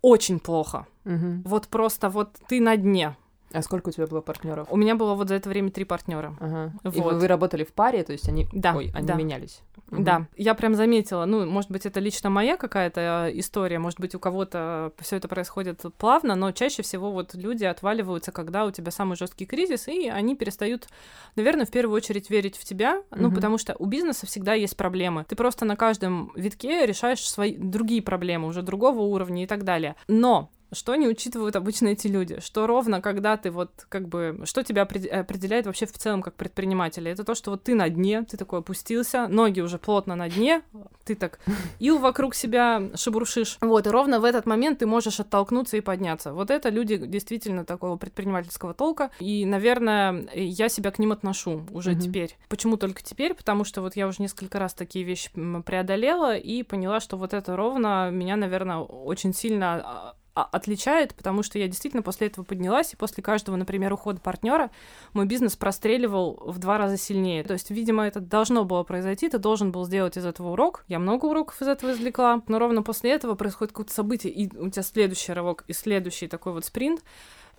очень 0.02 0.38
плохо. 0.38 0.86
Мгм. 1.04 1.42
Вот 1.44 1.68
просто 1.68 2.08
вот 2.08 2.38
ты 2.48 2.60
на 2.60 2.76
дне. 2.76 3.16
А 3.52 3.62
сколько 3.62 3.88
у 3.88 3.92
тебя 3.92 4.06
было 4.06 4.20
партнеров? 4.20 4.68
У 4.70 4.76
меня 4.76 4.94
было 4.94 5.14
вот 5.14 5.28
за 5.28 5.34
это 5.34 5.48
время 5.48 5.70
три 5.70 5.84
партнера. 5.84 6.36
Ага. 6.40 6.72
И 6.84 7.00
Вот. 7.00 7.14
вы, 7.14 7.18
вы 7.20 7.26
работали 7.26 7.64
в 7.64 7.72
паре, 7.72 8.04
то 8.04 8.12
есть 8.12 8.28
они, 8.28 8.46
Да, 8.52 8.74
Ой, 8.76 8.90
они 8.94 9.06
да. 9.06 9.14
менялись. 9.14 9.62
Мгм. 9.90 10.04
Да, 10.04 10.26
я 10.36 10.54
прям 10.54 10.76
заметила, 10.76 11.24
ну, 11.24 11.44
может 11.46 11.70
быть, 11.70 11.84
это 11.84 11.98
лично 11.98 12.30
моя 12.30 12.56
какая-то 12.56 13.28
э, 13.28 13.38
история, 13.40 13.80
может 13.80 13.98
быть, 13.98 14.14
у 14.14 14.20
кого-то 14.20 14.92
все 15.00 15.16
это 15.16 15.26
происходит 15.26 15.82
плавно, 15.98 16.36
но 16.36 16.52
чаще 16.52 16.82
всего 16.82 17.10
вот 17.10 17.34
люди 17.34 17.64
отваливаются, 17.64 18.30
когда 18.30 18.66
у 18.66 18.70
тебя 18.70 18.92
самый 18.92 19.16
жесткий 19.16 19.46
кризис, 19.46 19.88
и 19.88 20.08
они 20.08 20.36
перестают, 20.36 20.86
наверное, 21.34 21.66
в 21.66 21.70
первую 21.72 21.96
очередь 21.96 22.30
верить 22.30 22.56
в 22.56 22.64
тебя, 22.64 23.02
ну, 23.10 23.26
Мгм. 23.28 23.34
потому 23.34 23.58
что 23.58 23.74
у 23.80 23.86
бизнеса 23.86 24.26
всегда 24.26 24.54
есть 24.54 24.76
проблемы. 24.76 25.24
Ты 25.28 25.34
просто 25.34 25.64
на 25.64 25.74
каждом 25.74 26.30
витке 26.36 26.86
решаешь 26.86 27.28
свои 27.28 27.56
другие 27.56 28.00
проблемы, 28.02 28.46
уже 28.46 28.62
другого 28.62 29.00
уровня 29.00 29.42
и 29.42 29.46
так 29.46 29.64
далее. 29.64 29.96
Но 30.06 30.50
что 30.72 30.94
не 30.96 31.08
учитывают 31.08 31.56
обычно 31.56 31.88
эти 31.88 32.06
люди? 32.06 32.40
Что 32.40 32.66
ровно 32.66 33.00
когда 33.00 33.36
ты 33.36 33.50
вот 33.50 33.70
как 33.88 34.08
бы... 34.08 34.42
Что 34.44 34.62
тебя 34.62 34.82
опред- 34.82 35.08
определяет 35.08 35.66
вообще 35.66 35.86
в 35.86 35.92
целом 35.92 36.22
как 36.22 36.34
предпринимателя? 36.34 37.10
Это 37.12 37.24
то, 37.24 37.34
что 37.34 37.50
вот 37.50 37.62
ты 37.64 37.74
на 37.74 37.88
дне, 37.88 38.22
ты 38.22 38.36
такой 38.36 38.60
опустился, 38.60 39.26
ноги 39.28 39.60
уже 39.60 39.78
плотно 39.78 40.14
на 40.16 40.28
дне, 40.28 40.62
ты 41.04 41.14
так 41.14 41.40
ил 41.78 41.98
вокруг 41.98 42.34
себя 42.34 42.90
шебуршишь. 42.94 43.58
Вот, 43.60 43.86
и 43.86 43.90
ровно 43.90 44.20
в 44.20 44.24
этот 44.24 44.46
момент 44.46 44.78
ты 44.78 44.86
можешь 44.86 45.20
оттолкнуться 45.20 45.76
и 45.76 45.80
подняться. 45.80 46.32
Вот 46.32 46.50
это 46.50 46.68
люди 46.68 46.96
действительно 46.96 47.64
такого 47.64 47.96
предпринимательского 47.96 48.74
толка. 48.74 49.10
И, 49.20 49.44
наверное, 49.44 50.28
я 50.34 50.68
себя 50.68 50.90
к 50.90 50.98
ним 50.98 51.12
отношу 51.12 51.66
уже 51.72 51.92
Мгм. 51.92 52.00
теперь. 52.00 52.36
Почему 52.48 52.76
только 52.76 53.02
теперь? 53.02 53.34
Потому 53.34 53.64
что 53.64 53.82
вот 53.82 53.96
я 53.96 54.06
уже 54.06 54.22
несколько 54.22 54.58
раз 54.58 54.74
такие 54.74 55.04
вещи 55.04 55.30
преодолела 55.66 56.36
и 56.36 56.62
поняла, 56.62 57.00
что 57.00 57.16
вот 57.16 57.34
это 57.34 57.56
ровно 57.56 58.10
меня, 58.10 58.36
наверное, 58.36 58.78
очень 58.78 59.34
сильно 59.34 59.74
а- 59.84 60.14
отличает, 60.34 61.14
потому 61.14 61.42
что 61.42 61.58
я 61.58 61.66
действительно 61.66 62.02
после 62.02 62.28
этого 62.28 62.44
поднялась, 62.44 62.92
и 62.92 62.96
после 62.96 63.22
каждого, 63.22 63.56
например, 63.56 63.92
ухода 63.92 64.20
партнера 64.20 64.70
мой 65.12 65.26
бизнес 65.26 65.56
простреливал 65.56 66.42
в 66.46 66.58
два 66.58 66.78
раза 66.78 66.96
сильнее. 66.96 67.42
То 67.44 67.54
есть, 67.54 67.70
видимо, 67.70 68.06
это 68.06 68.20
должно 68.20 68.64
было 68.64 68.82
произойти, 68.82 69.28
ты 69.28 69.38
должен 69.38 69.72
был 69.72 69.84
сделать 69.86 70.16
из 70.16 70.24
этого 70.24 70.52
урок. 70.52 70.84
Я 70.88 70.98
много 70.98 71.26
уроков 71.26 71.60
из 71.60 71.68
этого 71.68 71.92
извлекла, 71.92 72.42
но 72.48 72.58
ровно 72.58 72.82
после 72.82 73.12
этого 73.12 73.34
происходит 73.34 73.72
какое-то 73.72 73.92
событие, 73.92 74.32
и 74.32 74.56
у 74.56 74.70
тебя 74.70 74.82
следующий 74.82 75.32
рывок, 75.32 75.64
и 75.66 75.72
следующий 75.72 76.28
такой 76.28 76.52
вот 76.52 76.64
спринт, 76.64 77.02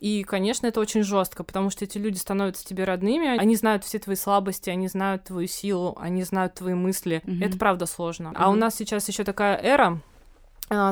и, 0.01 0.23
конечно, 0.23 0.65
это 0.65 0.79
очень 0.79 1.03
жестко, 1.03 1.43
потому 1.43 1.69
что 1.69 1.85
эти 1.85 1.99
люди 1.99 2.17
становятся 2.17 2.65
тебе 2.65 2.85
родными, 2.85 3.37
они 3.37 3.55
знают 3.55 3.83
все 3.83 3.99
твои 3.99 4.15
слабости, 4.15 4.71
они 4.71 4.87
знают 4.87 5.25
твою 5.25 5.47
силу, 5.47 5.95
они 5.99 6.23
знают 6.23 6.55
твои 6.55 6.73
мысли. 6.73 7.21
Мгм. 7.23 7.43
Это 7.43 7.57
правда 7.59 7.85
сложно. 7.85 8.33
А 8.35 8.49
у 8.49 8.55
нас 8.55 8.75
сейчас 8.75 9.07
еще 9.07 9.23
такая 9.23 9.57
эра, 9.57 10.01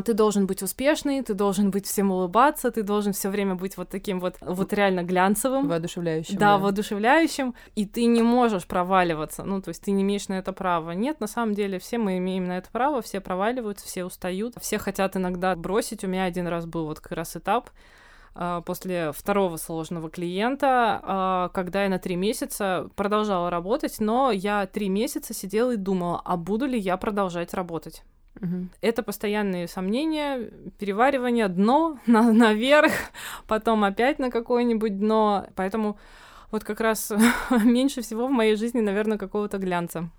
ты 0.05 0.13
должен 0.13 0.45
быть 0.45 0.61
успешный, 0.61 1.21
ты 1.21 1.33
должен 1.33 1.71
быть 1.71 1.85
всем 1.85 2.11
улыбаться, 2.11 2.69
ты 2.69 2.83
должен 2.83 3.13
все 3.13 3.29
время 3.29 3.55
быть 3.55 3.77
вот 3.77 3.89
таким 3.89 4.19
вот, 4.19 4.35
вот 4.41 4.73
реально 4.73 5.03
глянцевым. 5.03 5.67
Воодушевляющим. 5.69 6.35
Да, 6.35 6.39
да, 6.39 6.57
воодушевляющим, 6.57 7.55
и 7.75 7.85
ты 7.85 8.05
не 8.05 8.21
можешь 8.21 8.65
проваливаться, 8.65 9.43
ну, 9.43 9.61
то 9.61 9.69
есть 9.69 9.83
ты 9.83 9.91
не 9.91 10.03
имеешь 10.03 10.27
на 10.27 10.33
это 10.33 10.51
права. 10.51 10.91
Нет, 10.91 11.21
на 11.21 11.27
самом 11.27 11.55
деле 11.55 11.79
все 11.79 11.97
мы 11.97 12.17
имеем 12.17 12.45
на 12.45 12.57
это 12.57 12.69
право, 12.71 13.01
все 13.01 13.21
проваливаются, 13.21 13.85
все 13.85 14.03
устают, 14.03 14.55
все 14.59 14.77
хотят 14.79 15.15
иногда 15.15 15.55
бросить. 15.55 16.03
У 16.03 16.07
меня 16.07 16.25
один 16.25 16.47
раз 16.47 16.65
был 16.65 16.85
вот 16.85 16.99
как 16.99 17.13
раз 17.13 17.37
этап, 17.37 17.69
а, 18.35 18.61
после 18.61 19.11
второго 19.11 19.57
сложного 19.57 20.09
клиента, 20.09 20.99
а, 21.03 21.49
когда 21.49 21.83
я 21.83 21.89
на 21.89 21.99
три 21.99 22.15
месяца 22.15 22.89
продолжала 22.95 23.49
работать, 23.49 23.97
но 23.99 24.31
я 24.31 24.65
три 24.65 24.89
месяца 24.89 25.33
сидела 25.33 25.71
и 25.71 25.77
думала, 25.77 26.21
а 26.23 26.37
буду 26.37 26.65
ли 26.65 26.77
я 26.77 26.97
продолжать 26.97 27.53
работать. 27.53 28.03
Угу. 28.41 28.67
Это 28.81 29.03
постоянные 29.03 29.67
сомнения, 29.67 30.49
переваривание, 30.77 31.47
дно 31.47 31.99
на, 32.07 32.31
наверх, 32.31 32.91
потом 33.47 33.83
опять 33.83 34.19
на 34.19 34.31
какое-нибудь 34.31 34.99
дно. 34.99 35.47
Поэтому 35.55 35.97
вот 36.51 36.63
как 36.63 36.79
раз 36.79 37.11
меньше 37.63 38.01
всего 38.01 38.27
в 38.27 38.31
моей 38.31 38.55
жизни, 38.55 38.79
наверное, 38.79 39.17
какого-то 39.17 39.57
глянца. 39.57 40.09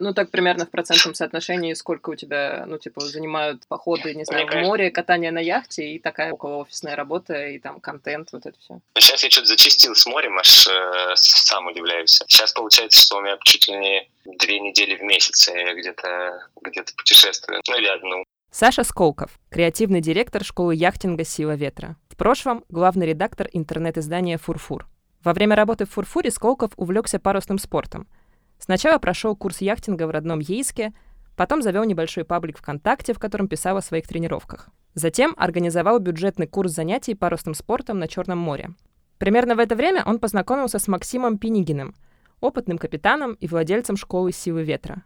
Ну, 0.00 0.14
так 0.14 0.30
примерно 0.30 0.66
в 0.66 0.70
процентном 0.70 1.14
соотношении, 1.14 1.74
сколько 1.74 2.10
у 2.10 2.14
тебя, 2.14 2.64
ну, 2.66 2.78
типа, 2.78 3.00
занимают 3.00 3.66
походы, 3.66 4.14
не 4.14 4.24
знаю, 4.24 4.46
в 4.46 4.54
море, 4.54 4.90
катание 4.90 5.30
на 5.30 5.40
яхте 5.40 5.92
и 5.92 5.98
такая 5.98 6.32
около 6.32 6.56
офисная 6.56 6.96
работа, 6.96 7.46
и 7.46 7.58
там 7.58 7.80
контент, 7.80 8.28
вот 8.32 8.46
это 8.46 8.58
все. 8.58 8.80
Сейчас 8.98 9.24
я 9.24 9.30
что-то 9.30 9.46
зачистил 9.46 9.94
с 9.94 10.06
морем, 10.06 10.38
аж 10.38 10.66
э, 10.66 11.12
сам 11.16 11.66
удивляюсь. 11.66 12.20
Сейчас 12.28 12.52
получается, 12.52 13.00
что 13.00 13.18
у 13.18 13.22
меня 13.22 13.36
чуть 13.42 13.68
ли 13.68 13.76
не 13.76 14.08
две 14.24 14.60
недели 14.60 14.96
в 14.96 15.02
месяц 15.02 15.48
я 15.48 15.74
где-то 15.74 16.48
где 16.62 16.82
путешествую, 16.96 17.60
ну 17.68 17.78
или 17.78 17.86
одну. 17.86 18.24
Саша 18.50 18.84
Сколков, 18.84 19.38
креативный 19.50 20.00
директор 20.00 20.44
школы 20.44 20.74
яхтинга 20.74 21.24
«Сила 21.24 21.54
ветра». 21.54 21.96
В 22.08 22.16
прошлом 22.16 22.64
главный 22.68 23.06
редактор 23.06 23.48
интернет-издания 23.52 24.38
«Фурфур». 24.38 24.86
Во 25.22 25.32
время 25.34 25.56
работы 25.56 25.84
в 25.84 25.90
«Фурфуре» 25.90 26.30
Сколков 26.30 26.72
увлекся 26.76 27.18
парусным 27.18 27.58
спортом– 27.58 28.08
Сначала 28.58 28.98
прошел 28.98 29.36
курс 29.36 29.60
яхтинга 29.60 30.06
в 30.06 30.10
родном 30.10 30.40
Ейске, 30.40 30.92
потом 31.36 31.62
завел 31.62 31.84
небольшой 31.84 32.24
паблик 32.24 32.58
ВКонтакте, 32.58 33.14
в 33.14 33.18
котором 33.18 33.48
писал 33.48 33.76
о 33.76 33.82
своих 33.82 34.06
тренировках. 34.06 34.68
Затем 34.94 35.34
организовал 35.36 36.00
бюджетный 36.00 36.46
курс 36.46 36.72
занятий 36.72 37.14
парусным 37.14 37.54
спортом 37.54 37.98
на 37.98 38.08
Черном 38.08 38.38
море. 38.38 38.70
Примерно 39.18 39.54
в 39.54 39.58
это 39.60 39.76
время 39.76 40.02
он 40.04 40.18
познакомился 40.18 40.78
с 40.78 40.88
Максимом 40.88 41.38
Пинигиным, 41.38 41.94
опытным 42.40 42.78
капитаном 42.78 43.34
и 43.34 43.46
владельцем 43.46 43.96
школы 43.96 44.32
силы 44.32 44.62
ветра. 44.62 45.02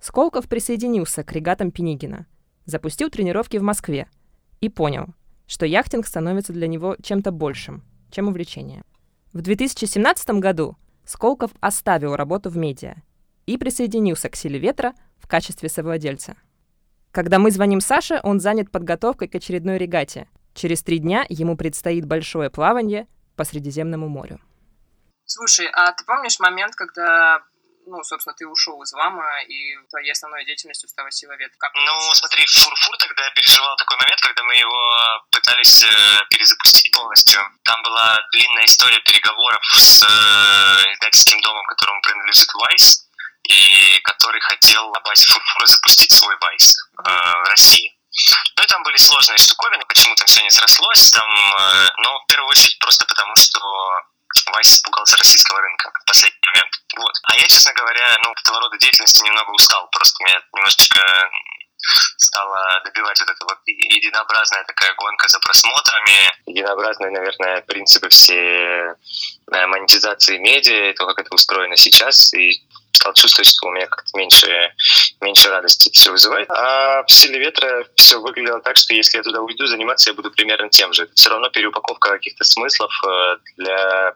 Сколков 0.00 0.48
присоединился 0.48 1.24
к 1.24 1.32
регатам 1.32 1.70
Пинигина, 1.70 2.26
запустил 2.66 3.08
тренировки 3.10 3.56
в 3.56 3.62
Москве 3.62 4.08
и 4.60 4.68
понял, 4.68 5.14
что 5.46 5.66
яхтинг 5.66 6.06
становится 6.06 6.52
для 6.52 6.66
него 6.66 6.96
чем-то 7.02 7.30
большим, 7.30 7.82
чем 8.10 8.28
увлечение. 8.28 8.82
В 9.32 9.40
2017 9.40 10.30
году 10.40 10.76
Сколков 11.04 11.50
оставил 11.60 12.16
работу 12.16 12.50
в 12.50 12.56
медиа 12.56 12.96
и 13.46 13.58
присоединился 13.58 14.28
к 14.28 14.36
«Силе 14.36 14.58
ветра» 14.58 14.94
в 15.18 15.26
качестве 15.26 15.68
совладельца. 15.68 16.36
Когда 17.12 17.38
мы 17.38 17.50
звоним 17.50 17.80
Саше, 17.80 18.20
он 18.22 18.40
занят 18.40 18.70
подготовкой 18.70 19.28
к 19.28 19.34
очередной 19.34 19.78
регате. 19.78 20.28
Через 20.54 20.82
три 20.82 20.98
дня 20.98 21.24
ему 21.28 21.56
предстоит 21.56 22.06
большое 22.06 22.50
плавание 22.50 23.06
по 23.36 23.44
Средиземному 23.44 24.08
морю. 24.08 24.40
Слушай, 25.24 25.68
а 25.72 25.92
ты 25.92 26.04
помнишь 26.04 26.38
момент, 26.40 26.74
когда 26.74 27.42
ну, 27.86 28.02
собственно, 28.02 28.34
ты 28.34 28.46
ушел 28.46 28.82
из 28.82 28.92
ВАМа, 28.92 29.42
и 29.48 29.76
твоей 29.90 30.12
основной 30.12 30.44
деятельностью 30.44 30.88
стала 30.88 31.10
сила 31.10 31.32
ветра. 31.32 31.56
Как 31.58 31.72
ну, 31.74 32.14
смотри, 32.14 32.44
Фурфур 32.46 32.96
тогда 32.98 33.30
переживал 33.30 33.76
такой 33.76 33.96
момент, 33.98 34.20
когда 34.20 34.42
мы 34.44 34.54
его 34.54 35.22
пытались 35.30 35.82
э, 35.82 35.88
перезапустить 36.30 36.90
полностью. 36.92 37.40
Там 37.64 37.82
была 37.82 38.18
длинная 38.32 38.64
история 38.64 39.00
переговоров 39.00 39.62
с 39.74 40.02
э, 40.02 40.92
издательским 40.94 41.40
домом, 41.40 41.64
которому 41.66 42.00
принадлежит 42.02 42.52
Вайс, 42.54 43.06
и 43.44 44.00
который 44.04 44.40
хотел 44.40 44.90
на 44.90 45.00
базе 45.00 45.26
Фурфура 45.26 45.66
запустить 45.66 46.12
свой 46.12 46.36
Вайс 46.40 46.76
э, 46.98 47.10
в 47.10 47.50
России. 47.50 47.94
Ну 48.56 48.62
и 48.62 48.66
там 48.66 48.82
были 48.84 48.96
сложные 48.96 49.38
штуковины, 49.38 49.84
почему 49.86 50.14
там 50.14 50.26
все 50.26 50.42
не 50.42 50.50
срослось, 50.50 51.10
там, 51.10 51.28
э, 51.28 51.88
но 51.98 52.20
в 52.20 52.26
первую 52.26 52.48
очередь 52.48 52.78
просто 52.78 53.04
потому, 53.06 53.34
что 53.36 53.60
Вайс 54.52 54.74
испугался 54.74 55.16
российского 55.16 55.60
рынка 55.60 55.90
в 56.02 56.04
последний 56.06 56.48
момент. 56.54 56.72
Вот. 56.96 57.14
А 57.24 57.36
я, 57.36 57.46
честно 57.46 57.72
говоря, 57.74 58.16
ну, 58.24 58.32
этого 58.32 58.60
рода 58.60 58.78
деятельности 58.78 59.24
немного 59.24 59.50
устал. 59.50 59.88
Просто 59.90 60.24
меня 60.24 60.40
немножечко 60.52 61.00
стала 62.16 62.80
добивать 62.84 63.20
вот 63.20 63.28
эта 63.28 63.44
вот 63.44 63.58
единообразная 63.66 64.64
такая 64.64 64.94
гонка 64.94 65.28
за 65.28 65.38
просмотрами, 65.40 66.32
единообразные, 66.46 67.10
наверное, 67.10 67.60
принципы 67.62 68.08
все 68.08 68.96
э, 69.52 69.66
монетизации 69.66 70.38
медиа, 70.38 70.94
то, 70.94 71.06
как 71.06 71.18
это 71.18 71.34
устроено 71.34 71.76
сейчас, 71.76 72.32
и 72.34 72.62
стал 72.92 73.12
чувствовать, 73.12 73.48
что 73.48 73.66
у 73.66 73.72
меня 73.72 73.86
как-то 73.86 74.16
меньше, 74.16 74.72
меньше 75.20 75.50
радости 75.50 75.90
все 75.92 76.10
вызывает. 76.10 76.50
А 76.50 77.02
в 77.02 77.10
«Силе 77.10 77.38
ветра» 77.38 77.86
все 77.96 78.20
выглядело 78.20 78.60
так, 78.60 78.76
что 78.76 78.94
если 78.94 79.18
я 79.18 79.22
туда 79.22 79.42
уйду, 79.42 79.66
заниматься 79.66 80.10
я 80.10 80.14
буду 80.14 80.30
примерно 80.30 80.70
тем 80.70 80.92
же. 80.92 81.08
Все 81.14 81.30
равно 81.30 81.50
переупаковка 81.50 82.10
каких-то 82.10 82.44
смыслов 82.44 82.92
э, 83.06 83.36
для 83.56 84.14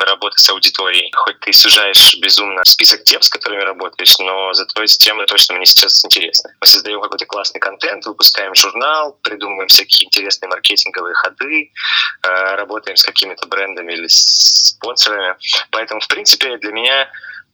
работы 0.00 0.38
с 0.38 0.48
аудиторией. 0.50 1.10
Хоть 1.14 1.38
ты 1.40 1.52
сужаешь 1.52 2.16
безумно 2.20 2.62
список 2.64 3.04
тем, 3.04 3.22
с 3.22 3.28
которыми 3.28 3.62
работаешь, 3.62 4.18
но 4.18 4.52
зато 4.52 4.82
эти 4.82 4.96
темы 4.98 5.26
точно 5.26 5.54
мне 5.54 5.66
сейчас 5.66 6.04
интересны. 6.04 6.50
Мы 6.60 6.66
создаем 6.66 7.00
какой-то 7.00 7.26
классный 7.26 7.60
контент, 7.60 8.06
выпускаем 8.06 8.54
журнал, 8.54 9.18
придумываем 9.22 9.68
всякие 9.68 10.06
интересные 10.06 10.48
маркетинговые 10.48 11.14
ходы, 11.14 11.70
э, 12.22 12.54
работаем 12.56 12.96
с 12.96 13.04
какими-то 13.04 13.46
брендами 13.46 13.92
или 13.92 14.06
с 14.06 14.74
спонсорами. 14.74 15.36
Поэтому, 15.70 16.00
в 16.00 16.08
принципе, 16.08 16.56
для 16.58 16.72
меня 16.72 17.08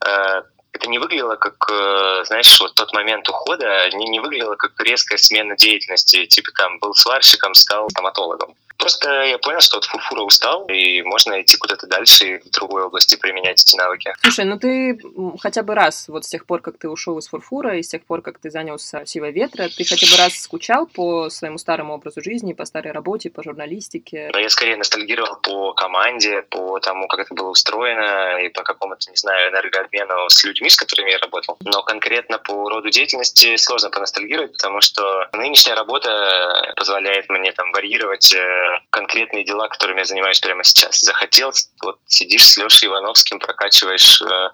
э, 0.07 0.43
это 0.73 0.89
не 0.89 0.99
выглядело 0.99 1.37
как, 1.37 1.57
э, 1.71 2.25
знаешь, 2.27 2.61
вот 2.61 2.75
тот 2.75 2.93
момент 2.93 3.29
ухода, 3.29 3.89
не, 3.93 4.09
не 4.09 4.21
выглядело 4.21 4.55
как 4.55 4.73
резкая 4.81 5.19
смена 5.19 5.57
деятельности, 5.57 6.27
типа 6.27 6.53
там 6.53 6.79
был 6.79 6.95
сварщиком, 6.95 7.55
стал 7.55 7.89
стоматологом. 7.91 8.55
Просто 8.81 9.11
я 9.25 9.39
понял, 9.39 9.61
что 9.61 9.79
от 9.79 9.85
фурфура 9.85 10.23
устал, 10.23 10.67
и 10.67 11.03
можно 11.03 11.41
идти 11.41 11.57
куда-то 11.57 11.87
дальше 11.87 12.25
и 12.27 12.39
в 12.39 12.51
другой 12.51 12.85
области 12.85 13.17
применять 13.17 13.63
эти 13.63 13.77
навыки. 13.77 14.15
Слушай, 14.23 14.47
ну 14.47 14.59
ты 14.59 14.99
хотя 15.41 15.63
бы 15.63 15.75
раз, 15.75 16.09
вот 16.09 16.25
с 16.25 16.29
тех 16.29 16.47
пор, 16.47 16.63
как 16.63 16.79
ты 16.79 16.89
ушел 16.89 17.19
из 17.19 17.29
фурфура, 17.29 17.77
и 17.77 17.83
с 17.83 17.89
тех 17.89 18.05
пор, 18.05 18.23
как 18.23 18.39
ты 18.39 18.51
занялся 18.51 19.05
силой 19.05 19.33
ветра, 19.33 19.69
ты 19.69 19.85
хотя 19.85 20.07
бы 20.11 20.17
раз 20.17 20.41
скучал 20.41 20.87
по 20.87 21.29
своему 21.29 21.59
старому 21.59 21.95
образу 21.95 22.23
жизни, 22.23 22.55
по 22.55 22.65
старой 22.65 22.93
работе, 22.93 23.31
по 23.31 23.43
журналистике? 23.43 24.31
Да, 24.33 24.41
я 24.41 24.49
скорее 24.49 24.77
ностальгировал 24.77 25.37
по 25.37 25.73
команде, 25.75 26.43
по 26.43 26.79
тому, 26.81 27.07
как 27.07 27.21
это 27.21 27.35
было 27.35 27.51
устроено, 27.51 28.39
и 28.43 28.49
по 28.49 28.63
какому-то, 28.63 29.11
не 29.11 29.17
знаю, 29.17 29.51
энергообмену 29.51 30.29
с 30.29 30.43
людьми, 30.45 30.71
с 30.71 30.77
которыми 30.77 31.11
я 31.11 31.19
работал. 31.19 31.59
Но 31.61 31.83
конкретно 31.83 32.39
по 32.39 32.69
роду 32.69 32.89
деятельности 32.91 33.57
сложно 33.57 33.91
поностальгировать, 33.91 34.53
потому 34.53 34.81
что 34.81 35.29
нынешняя 35.33 35.77
работа 35.77 36.73
позволяет 36.77 37.29
мне 37.29 37.53
там 37.53 37.73
варьировать 37.73 38.33
э, 38.33 38.70
конкретные 38.91 39.45
дела, 39.45 39.69
которыми 39.69 40.01
я 40.01 40.05
занимаюсь 40.05 40.41
прямо 40.41 40.65
сейчас. 40.65 41.01
Захотел, 41.01 41.53
вот 41.83 41.99
сидишь 42.07 42.45
с 42.45 42.57
Лешей 42.57 42.89
Ивановским, 42.89 43.39
прокачиваешь 43.39 44.23
э, 44.23 44.51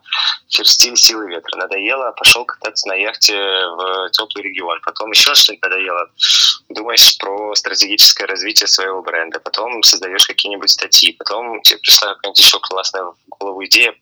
силы 0.48 1.28
ветра. 1.28 1.56
Надоело, 1.56 2.12
пошел 2.12 2.44
кататься 2.44 2.88
на 2.88 2.94
яхте 2.94 3.34
в 3.34 4.10
теплый 4.10 4.42
регион. 4.42 4.80
Потом 4.84 5.10
еще 5.12 5.34
что-нибудь 5.34 5.62
надоело. 5.62 6.10
Думаешь 6.68 7.18
про 7.18 7.54
стратегическое 7.54 8.26
развитие 8.26 8.66
своего 8.66 9.02
бренда. 9.02 9.40
Потом 9.40 9.82
создаешь 9.82 10.26
какие-нибудь 10.26 10.70
статьи. 10.70 11.12
Потом 11.12 11.60
тебе 11.62 11.78
пришла 11.78 12.14
какая-нибудь 12.14 12.38
еще 12.38 12.58
классная 12.60 13.04
в 13.04 13.16
голову 13.28 13.64
идея 13.64 13.94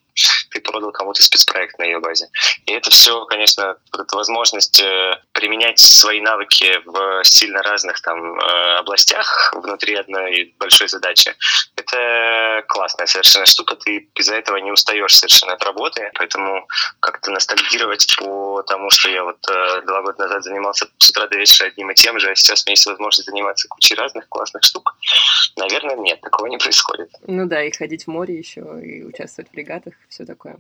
ты 0.51 0.61
продал 0.61 0.93
кому-то 0.93 1.23
спецпроект 1.23 1.79
на 1.79 1.85
ее 1.85 1.99
базе. 1.99 2.29
И 2.67 2.73
это 2.73 2.91
все, 2.91 3.25
конечно, 3.27 3.77
вот 3.93 4.01
эта 4.01 4.17
возможность 4.17 4.81
э, 4.81 5.21
применять 5.33 5.79
свои 5.79 6.21
навыки 6.21 6.81
в 6.85 7.25
сильно 7.25 7.63
разных 7.63 8.01
там 8.01 8.39
э, 8.39 8.77
областях 8.79 9.53
внутри 9.55 9.95
одной 9.95 10.55
большой 10.59 10.89
задачи, 10.89 11.35
это 11.77 12.65
классная 12.69 13.07
совершенно 13.07 13.47
штука. 13.47 13.77
Ты 13.77 14.09
из-за 14.15 14.37
этого 14.37 14.57
не 14.59 14.71
устаешь 14.71 15.17
совершенно 15.17 15.55
от 15.55 15.65
работы, 15.65 16.11
поэтому 16.15 16.67
как-то 17.01 17.31
ностальгировать 17.31 18.07
по 18.19 18.63
тому, 18.63 18.91
что 18.91 19.11
я 19.11 19.25
вот 19.25 19.39
э, 19.49 19.83
два 19.83 20.03
года 20.03 20.23
назад 20.25 20.45
занимался 20.45 20.87
с 20.99 21.11
утра 21.11 21.27
до 21.27 21.37
вечера 21.37 21.67
одним 21.67 21.91
и 21.91 21.95
тем 21.95 22.19
же, 22.19 22.31
а 22.31 22.35
сейчас 22.37 22.63
у 22.63 22.67
меня 22.67 22.73
есть 22.73 22.87
возможность 22.87 23.29
заниматься 23.29 23.69
кучей 23.69 23.95
разных 23.95 24.29
классных 24.29 24.63
штук, 24.63 24.97
наверное, 25.57 25.97
нет, 25.97 26.21
такого 26.21 26.47
не 26.47 26.59
происходит. 26.59 27.11
Ну 27.27 27.47
да, 27.47 27.63
и 27.65 27.71
ходить 27.73 28.05
в 28.05 28.09
море 28.09 28.39
еще, 28.39 28.61
и 28.83 29.03
участвовать 29.03 29.51
в 29.51 29.55
регатах 29.55 29.95
все 30.15 30.25
такое. 30.25 30.57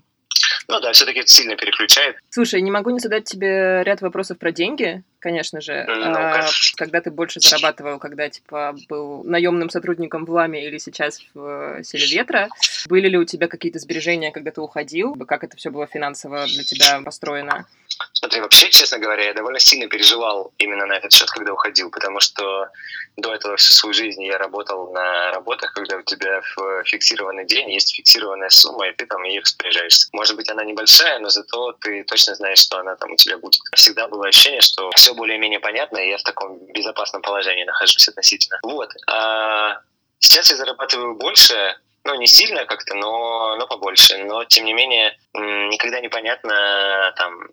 Ну 0.66 0.80
да, 0.80 0.92
все-таки 0.92 1.20
это 1.20 1.28
сильно 1.28 1.56
переключает. 1.56 2.16
Слушай, 2.30 2.60
не 2.62 2.70
могу 2.70 2.90
не 2.90 2.98
задать 2.98 3.24
тебе 3.24 3.82
ряд 3.84 4.00
вопросов 4.00 4.38
про 4.38 4.50
деньги, 4.50 5.02
конечно 5.18 5.60
же. 5.60 5.84
Ну, 5.86 5.94
а, 5.94 6.48
когда 6.76 7.00
ты 7.00 7.10
больше 7.10 7.40
зарабатывал, 7.40 7.98
когда 7.98 8.28
типа 8.28 8.74
был 8.88 9.22
наемным 9.24 9.68
сотрудником 9.68 10.24
в 10.24 10.30
Ламе 10.30 10.66
или 10.66 10.78
сейчас 10.78 11.20
в 11.34 11.78
э, 11.78 11.84
Силе 11.84 12.06
Ветра, 12.06 12.48
были 12.88 13.08
ли 13.08 13.18
у 13.18 13.24
тебя 13.24 13.46
какие-то 13.46 13.78
сбережения, 13.78 14.32
когда 14.32 14.50
ты 14.50 14.60
уходил? 14.60 15.14
Как 15.26 15.44
это 15.44 15.56
все 15.56 15.70
было 15.70 15.86
финансово 15.86 16.46
для 16.46 16.64
тебя 16.64 17.00
построено? 17.02 17.66
Смотри, 18.12 18.40
вообще, 18.40 18.70
честно 18.70 18.98
говоря, 18.98 19.24
я 19.24 19.34
довольно 19.34 19.58
сильно 19.58 19.88
переживал 19.88 20.52
именно 20.58 20.86
на 20.86 20.94
этот 20.94 21.12
счет, 21.12 21.30
когда 21.30 21.52
уходил, 21.52 21.90
потому 21.90 22.20
что 22.20 22.68
до 23.16 23.34
этого 23.34 23.56
всю 23.56 23.72
свою 23.72 23.94
жизнь 23.94 24.22
я 24.24 24.38
работал 24.38 24.92
на 24.92 25.30
работах, 25.30 25.72
когда 25.72 25.96
у 25.96 26.02
тебя 26.02 26.40
в 26.56 26.84
фиксированный 26.84 27.44
день 27.44 27.70
есть 27.70 27.94
фиксированная 27.94 28.50
сумма, 28.50 28.88
и 28.88 28.92
ты 28.92 29.06
там 29.06 29.22
ей 29.22 29.40
распоряжаешься. 29.40 30.08
Может 30.12 30.36
быть, 30.36 30.50
она 30.50 30.64
небольшая, 30.64 31.18
но 31.18 31.28
зато 31.28 31.72
ты 31.80 32.02
точно 32.04 32.34
знаешь, 32.34 32.58
что 32.58 32.78
она 32.78 32.96
там 32.96 33.12
у 33.12 33.16
тебя 33.16 33.38
будет. 33.38 33.60
Всегда 33.74 34.08
было 34.08 34.26
ощущение, 34.26 34.60
что 34.60 34.90
все 34.92 35.14
более-менее 35.14 35.60
понятно, 35.60 35.98
и 35.98 36.10
я 36.10 36.18
в 36.18 36.22
таком 36.22 36.58
безопасном 36.72 37.22
положении 37.22 37.64
нахожусь 37.64 38.08
относительно. 38.08 38.58
Вот. 38.62 38.90
А 39.06 39.80
сейчас 40.18 40.50
я 40.50 40.56
зарабатываю 40.56 41.14
больше, 41.14 41.76
ну, 42.04 42.14
не 42.16 42.26
сильно 42.26 42.66
как-то, 42.66 42.94
но, 42.94 43.56
но 43.56 43.66
побольше. 43.66 44.18
Но, 44.18 44.44
тем 44.44 44.64
не 44.64 44.72
менее, 44.72 45.16
никогда 45.34 46.00
непонятно, 46.00 47.12
там, 47.16 47.48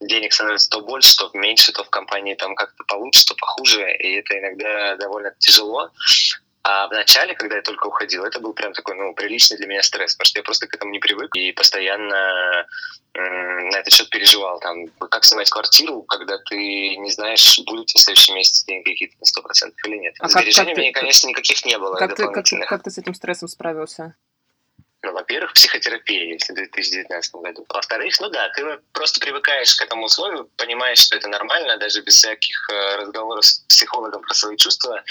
денег 0.00 0.32
становится 0.32 0.70
то 0.70 0.80
больше, 0.80 1.16
то 1.16 1.30
меньше, 1.34 1.72
то 1.72 1.84
в 1.84 1.90
компании 1.90 2.34
там 2.34 2.54
как-то 2.54 2.84
получше, 2.84 3.26
то 3.26 3.34
похуже, 3.34 3.90
и 3.96 4.18
это 4.18 4.38
иногда 4.38 4.96
довольно 4.96 5.34
тяжело. 5.38 5.90
А 6.62 6.86
в 6.88 6.92
начале, 6.92 7.34
когда 7.34 7.56
я 7.56 7.62
только 7.62 7.86
уходил, 7.86 8.24
это 8.24 8.40
был 8.40 8.52
прям 8.52 8.74
такой, 8.74 8.94
ну, 8.96 9.14
приличный 9.14 9.56
для 9.56 9.66
меня 9.66 9.82
стресс, 9.82 10.14
потому 10.14 10.26
что 10.26 10.38
я 10.38 10.42
просто 10.42 10.66
к 10.66 10.74
этому 10.74 10.92
не 10.92 10.98
привык 10.98 11.34
и 11.34 11.52
постоянно 11.52 12.66
на 13.14 13.78
этот 13.78 13.92
счет 13.92 14.10
переживал. 14.10 14.60
Там, 14.60 14.86
как 15.10 15.24
снимать 15.24 15.50
квартиру, 15.50 16.02
когда 16.02 16.38
ты 16.38 16.96
не 16.96 17.10
знаешь, 17.10 17.58
будут 17.66 17.90
в 17.90 17.98
следующем 17.98 18.34
месяце 18.34 18.66
деньги 18.66 18.90
какие-то 18.90 19.16
на 19.18 19.26
сто 19.26 19.42
процентов 19.42 19.82
или 19.86 19.96
нет. 19.96 20.14
А 20.20 20.28
Сбережений 20.28 20.74
у 20.74 20.76
меня, 20.76 20.92
конечно, 20.92 21.26
никаких 21.26 21.64
не 21.64 21.78
было 21.78 21.96
как 21.96 22.14
ты, 22.14 22.24
как, 22.26 22.44
как 22.68 22.82
ты 22.82 22.90
с 22.90 22.98
этим 22.98 23.14
стрессом 23.14 23.48
справился? 23.48 24.14
Ну, 25.02 25.12
во-первых, 25.12 25.52
психотерапия, 25.52 26.32
если 26.32 26.52
в 26.52 26.56
2019 26.56 27.34
году. 27.36 27.64
Во-вторых, 27.68 28.14
ну 28.20 28.30
да, 28.30 28.48
ты 28.48 28.80
просто 28.92 29.20
привыкаешь 29.20 29.76
к 29.76 29.82
этому 29.82 30.06
условию, 30.06 30.50
понимаешь, 30.56 30.98
что 30.98 31.16
это 31.16 31.28
нормально, 31.28 31.76
даже 31.78 32.02
без 32.02 32.16
всяких 32.16 32.68
э, 32.68 32.96
разговоров 32.96 33.44
с 33.44 33.60
психологом 33.68 34.22
про 34.22 34.34
свои 34.34 34.56
чувства. 34.56 35.04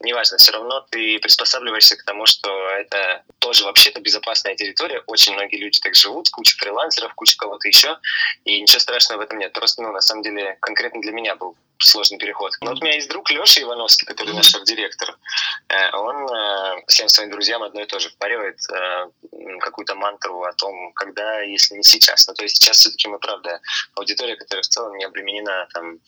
Неважно, 0.00 0.36
все 0.36 0.52
равно 0.52 0.86
ты 0.90 1.18
приспосабливаешься 1.20 1.96
к 1.96 2.04
тому, 2.04 2.26
что 2.26 2.50
это 2.68 3.24
тоже 3.38 3.64
вообще-то 3.64 4.02
безопасная 4.02 4.56
территория. 4.56 5.02
Очень 5.06 5.32
многие 5.32 5.56
люди 5.56 5.80
так 5.80 5.94
живут, 5.94 6.28
куча 6.28 6.58
фрилансеров, 6.58 7.14
куча 7.14 7.38
кого-то 7.38 7.66
еще, 7.66 7.98
и 8.44 8.60
ничего 8.60 8.78
страшного 8.80 9.20
в 9.20 9.24
этом 9.24 9.38
нет. 9.38 9.54
Просто, 9.54 9.80
ну, 9.80 9.90
на 9.90 10.02
самом 10.02 10.22
деле, 10.22 10.58
конкретно 10.60 11.00
для 11.00 11.12
меня 11.12 11.34
был 11.34 11.56
сложный 11.82 12.18
переход. 12.18 12.52
Но 12.60 12.70
вот 12.70 12.80
у 12.80 12.84
меня 12.84 12.94
есть 12.94 13.08
друг 13.08 13.30
Леша 13.30 13.62
Ивановский, 13.62 14.06
который 14.06 14.34
наш 14.34 14.52
директор. 14.64 15.16
Э, 15.68 15.96
он 15.96 16.28
э, 16.28 16.82
всем 16.88 17.08
своим 17.08 17.30
друзьям 17.30 17.62
одно 17.62 17.82
и 17.82 17.86
то 17.86 17.98
же 17.98 18.10
впаривает 18.10 18.58
э, 18.70 19.10
какую-то 19.60 19.94
мантру 19.94 20.42
о 20.42 20.52
том, 20.52 20.92
когда, 20.94 21.40
если 21.40 21.76
не 21.76 21.82
сейчас. 21.82 22.26
Ну, 22.28 22.34
то 22.34 22.42
есть 22.42 22.56
сейчас 22.56 22.78
все-таки 22.78 23.08
мы, 23.08 23.18
правда, 23.18 23.60
аудитория, 23.94 24.36
которая 24.36 24.62
в 24.62 24.68
целом 24.68 24.96
не 24.96 25.04
обременена 25.04 25.66
там 25.72 25.98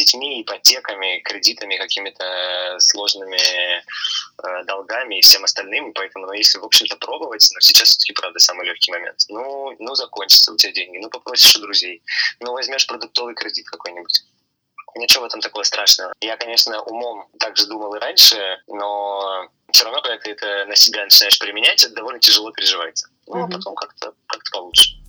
детьми, 0.00 0.42
ипотеками, 0.42 1.20
кредитами, 1.20 1.76
какими-то 1.76 2.76
сложными 2.78 3.38
э, 3.38 4.64
долгами 4.64 5.18
и 5.18 5.20
всем 5.20 5.44
остальным. 5.44 5.92
Поэтому, 5.92 6.26
ну, 6.26 6.32
если, 6.32 6.58
в 6.58 6.64
общем-то, 6.64 6.96
пробовать, 6.96 7.48
но 7.54 7.60
сейчас 7.60 7.90
все-таки, 7.90 8.12
правда, 8.12 8.38
самый 8.38 8.66
легкий 8.66 8.92
момент. 8.92 9.24
Ну, 9.28 9.76
ну, 9.78 9.94
закончится 9.94 10.52
у 10.52 10.56
тебя 10.56 10.72
деньги, 10.72 10.98
ну, 10.98 11.10
попросишь 11.10 11.56
у 11.56 11.60
друзей, 11.60 12.02
ну, 12.40 12.52
возьмешь 12.52 12.86
продуктовый 12.86 13.34
кредит 13.34 13.66
какой-нибудь. 13.68 14.22
Ничего 14.96 15.22
в 15.22 15.26
этом 15.26 15.40
такого 15.40 15.62
страшного. 15.62 16.12
Я, 16.20 16.36
конечно, 16.36 16.82
умом 16.82 17.28
также 17.38 17.66
думал 17.66 17.94
и 17.94 18.00
раньше, 18.00 18.60
но 18.66 19.48
все 19.70 19.84
равно, 19.84 20.02
когда 20.02 20.18
ты 20.18 20.32
это 20.32 20.64
на 20.66 20.74
себя 20.74 21.04
начинаешь 21.04 21.38
применять, 21.38 21.84
это 21.84 21.94
довольно 21.94 22.18
тяжело 22.18 22.50
переживается. 22.50 23.08
Ну, 23.26 23.36
mm-hmm. 23.36 23.44
а 23.44 23.52
потом 23.52 23.74
как-то 23.76 24.14
как 24.26 24.42
получше. 24.50 24.99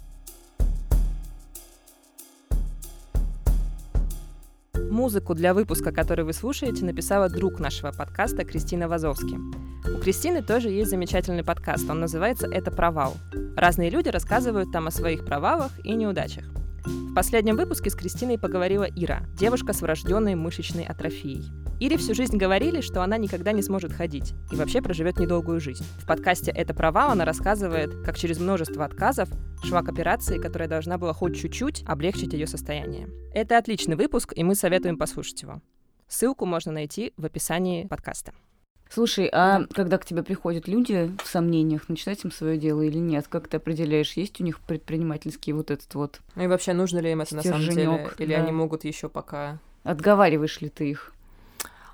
Музыку 4.91 5.33
для 5.35 5.53
выпуска, 5.53 5.93
который 5.93 6.25
вы 6.25 6.33
слушаете, 6.33 6.83
написала 6.83 7.29
друг 7.29 7.61
нашего 7.61 7.93
подкаста 7.93 8.43
Кристина 8.43 8.89
Вазовски. 8.89 9.37
У 9.89 10.01
Кристины 10.01 10.43
тоже 10.43 10.69
есть 10.69 10.89
замечательный 10.89 11.45
подкаст, 11.45 11.89
он 11.89 12.01
называется 12.01 12.45
«Это 12.51 12.71
провал». 12.71 13.13
Разные 13.55 13.89
люди 13.89 14.09
рассказывают 14.09 14.73
там 14.73 14.87
о 14.87 14.91
своих 14.91 15.23
провалах 15.23 15.71
и 15.85 15.93
неудачах. 15.93 16.43
В 16.85 17.13
последнем 17.13 17.57
выпуске 17.57 17.89
с 17.89 17.95
Кристиной 17.95 18.39
поговорила 18.39 18.83
Ира, 18.83 19.23
девушка 19.37 19.73
с 19.73 19.81
врожденной 19.81 20.35
мышечной 20.35 20.83
атрофией. 20.83 21.43
Ире 21.79 21.97
всю 21.97 22.13
жизнь 22.13 22.37
говорили, 22.37 22.81
что 22.81 23.03
она 23.03 23.17
никогда 23.17 23.51
не 23.51 23.61
сможет 23.61 23.91
ходить 23.91 24.33
и 24.51 24.55
вообще 24.55 24.81
проживет 24.81 25.19
недолгую 25.19 25.59
жизнь. 25.59 25.83
В 25.99 26.07
подкасте 26.07 26.51
«Это 26.51 26.73
провал» 26.73 27.11
она 27.11 27.25
рассказывает, 27.25 28.03
как 28.03 28.17
через 28.17 28.39
множество 28.39 28.85
отказов 28.85 29.29
шла 29.63 29.81
к 29.81 29.89
операции, 29.89 30.39
которая 30.39 30.69
должна 30.69 30.97
была 30.97 31.13
хоть 31.13 31.39
чуть-чуть 31.39 31.83
облегчить 31.85 32.33
ее 32.33 32.47
состояние. 32.47 33.09
Это 33.33 33.57
отличный 33.57 33.95
выпуск, 33.95 34.33
и 34.35 34.43
мы 34.43 34.55
советуем 34.55 34.97
послушать 34.97 35.41
его. 35.41 35.61
Ссылку 36.07 36.45
можно 36.45 36.71
найти 36.71 37.13
в 37.17 37.25
описании 37.25 37.85
подкаста. 37.87 38.33
Слушай, 38.93 39.29
а 39.31 39.59
да. 39.59 39.67
когда 39.73 39.97
к 39.97 40.05
тебе 40.05 40.21
приходят 40.21 40.67
люди 40.67 41.15
в 41.23 41.27
сомнениях, 41.27 41.87
начинать 41.87 42.23
им 42.25 42.31
свое 42.31 42.57
дело 42.57 42.81
или 42.81 42.97
нет, 42.97 43.27
как 43.29 43.47
ты 43.47 43.55
определяешь, 43.57 44.13
есть 44.13 44.41
у 44.41 44.43
них 44.43 44.59
предпринимательский 44.59 45.53
вот 45.53 45.71
этот 45.71 45.93
вот 45.95 46.19
И 46.35 46.45
вообще 46.45 46.73
нужно 46.73 46.99
ли 46.99 47.11
им 47.11 47.21
это 47.21 47.37
на 47.37 47.41
самом 47.41 47.69
деле, 47.69 48.11
или 48.17 48.35
да. 48.35 48.41
они 48.41 48.51
могут 48.51 48.83
еще 48.83 49.07
пока... 49.07 49.59
Отговариваешь 49.83 50.59
ли 50.59 50.69
ты 50.69 50.89
их? 50.89 51.13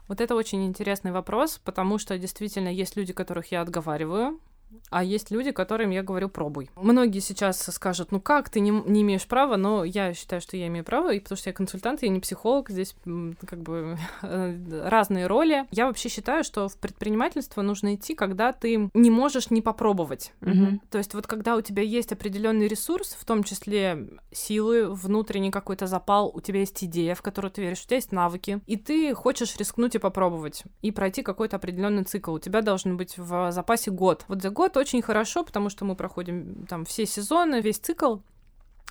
Вот 0.08 0.22
это 0.22 0.36
очень 0.36 0.66
интересный 0.66 1.12
вопрос, 1.12 1.62
потому 1.64 2.00
что 2.00 2.18
действительно 2.18 2.70
есть 2.70 2.96
люди, 2.96 3.14
которых 3.14 3.52
я 3.52 3.62
отговариваю, 3.62 4.40
а 4.89 5.03
есть 5.03 5.32
люди, 5.32 5.51
которым 5.51 5.89
я 5.89 6.03
говорю, 6.03 6.30
пробуй. 6.30 6.69
Многие 6.75 7.19
сейчас 7.19 7.62
скажут, 7.62 8.12
ну 8.12 8.21
как, 8.21 8.49
ты 8.49 8.60
не, 8.60 8.71
не 8.71 9.01
имеешь 9.01 9.25
права, 9.27 9.58
но 9.58 9.84
я 9.84 10.13
считаю, 10.13 10.41
что 10.41 10.56
я 10.56 10.67
имею 10.67 10.86
право, 10.86 11.13
и 11.13 11.19
потому 11.19 11.38
что 11.38 11.49
я 11.49 11.53
консультант, 11.53 12.03
я 12.03 12.10
не 12.10 12.19
психолог, 12.19 12.69
здесь 12.69 12.95
как 13.45 13.62
бы 13.62 13.97
разные 14.21 15.27
роли. 15.27 15.65
Я 15.71 15.88
вообще 15.88 16.10
считаю, 16.10 16.43
что 16.43 16.69
в 16.69 16.77
предпринимательство 16.77 17.62
нужно 17.62 17.95
идти, 17.95 18.15
когда 18.15 18.53
ты 18.53 18.89
не 18.93 19.10
можешь 19.10 19.49
не 19.49 19.62
попробовать. 19.62 20.34
Mm-hmm. 20.41 20.80
То 20.89 20.97
есть 20.97 21.13
вот 21.13 21.27
когда 21.27 21.56
у 21.56 21.62
тебя 21.62 21.84
есть 21.84 22.12
определенный 22.12 22.67
ресурс, 22.67 23.17
в 23.19 23.25
том 23.25 23.43
числе 23.43 24.08
силы, 24.32 24.93
внутренний 24.93 25.51
какой-то 25.51 25.88
запал, 25.88 26.32
у 26.34 26.39
тебя 26.39 26.60
есть 26.60 26.84
идея, 26.84 27.15
в 27.15 27.21
которую 27.21 27.51
ты 27.51 27.62
веришь, 27.62 27.82
у 27.82 27.86
тебя 27.86 27.97
есть 27.97 28.12
навыки, 28.12 28.62
и 28.65 28.77
ты 28.77 29.13
хочешь 29.13 29.58
рискнуть 29.58 29.95
и 29.95 29.99
попробовать, 29.99 30.63
и 30.82 30.91
пройти 30.91 31.23
какой-то 31.23 31.58
определенный 31.58 32.03
цикл. 32.03 32.34
У 32.34 32.39
тебя 32.39 32.62
должен 32.62 32.95
быть 32.95 33.17
в 33.17 33.51
запасе 33.51 33.91
год. 33.91 34.25
Вот 34.27 34.41
за 34.41 34.49
год 34.58 34.76
очень 34.76 35.04
хорошо, 35.04 35.43
потому 35.43 35.70
что 35.70 35.86
мы 35.86 35.96
проходим 35.96 36.65
там 36.67 36.84
все 36.84 37.06
сезоны, 37.06 37.62
весь 37.62 37.78
цикл, 37.78 38.17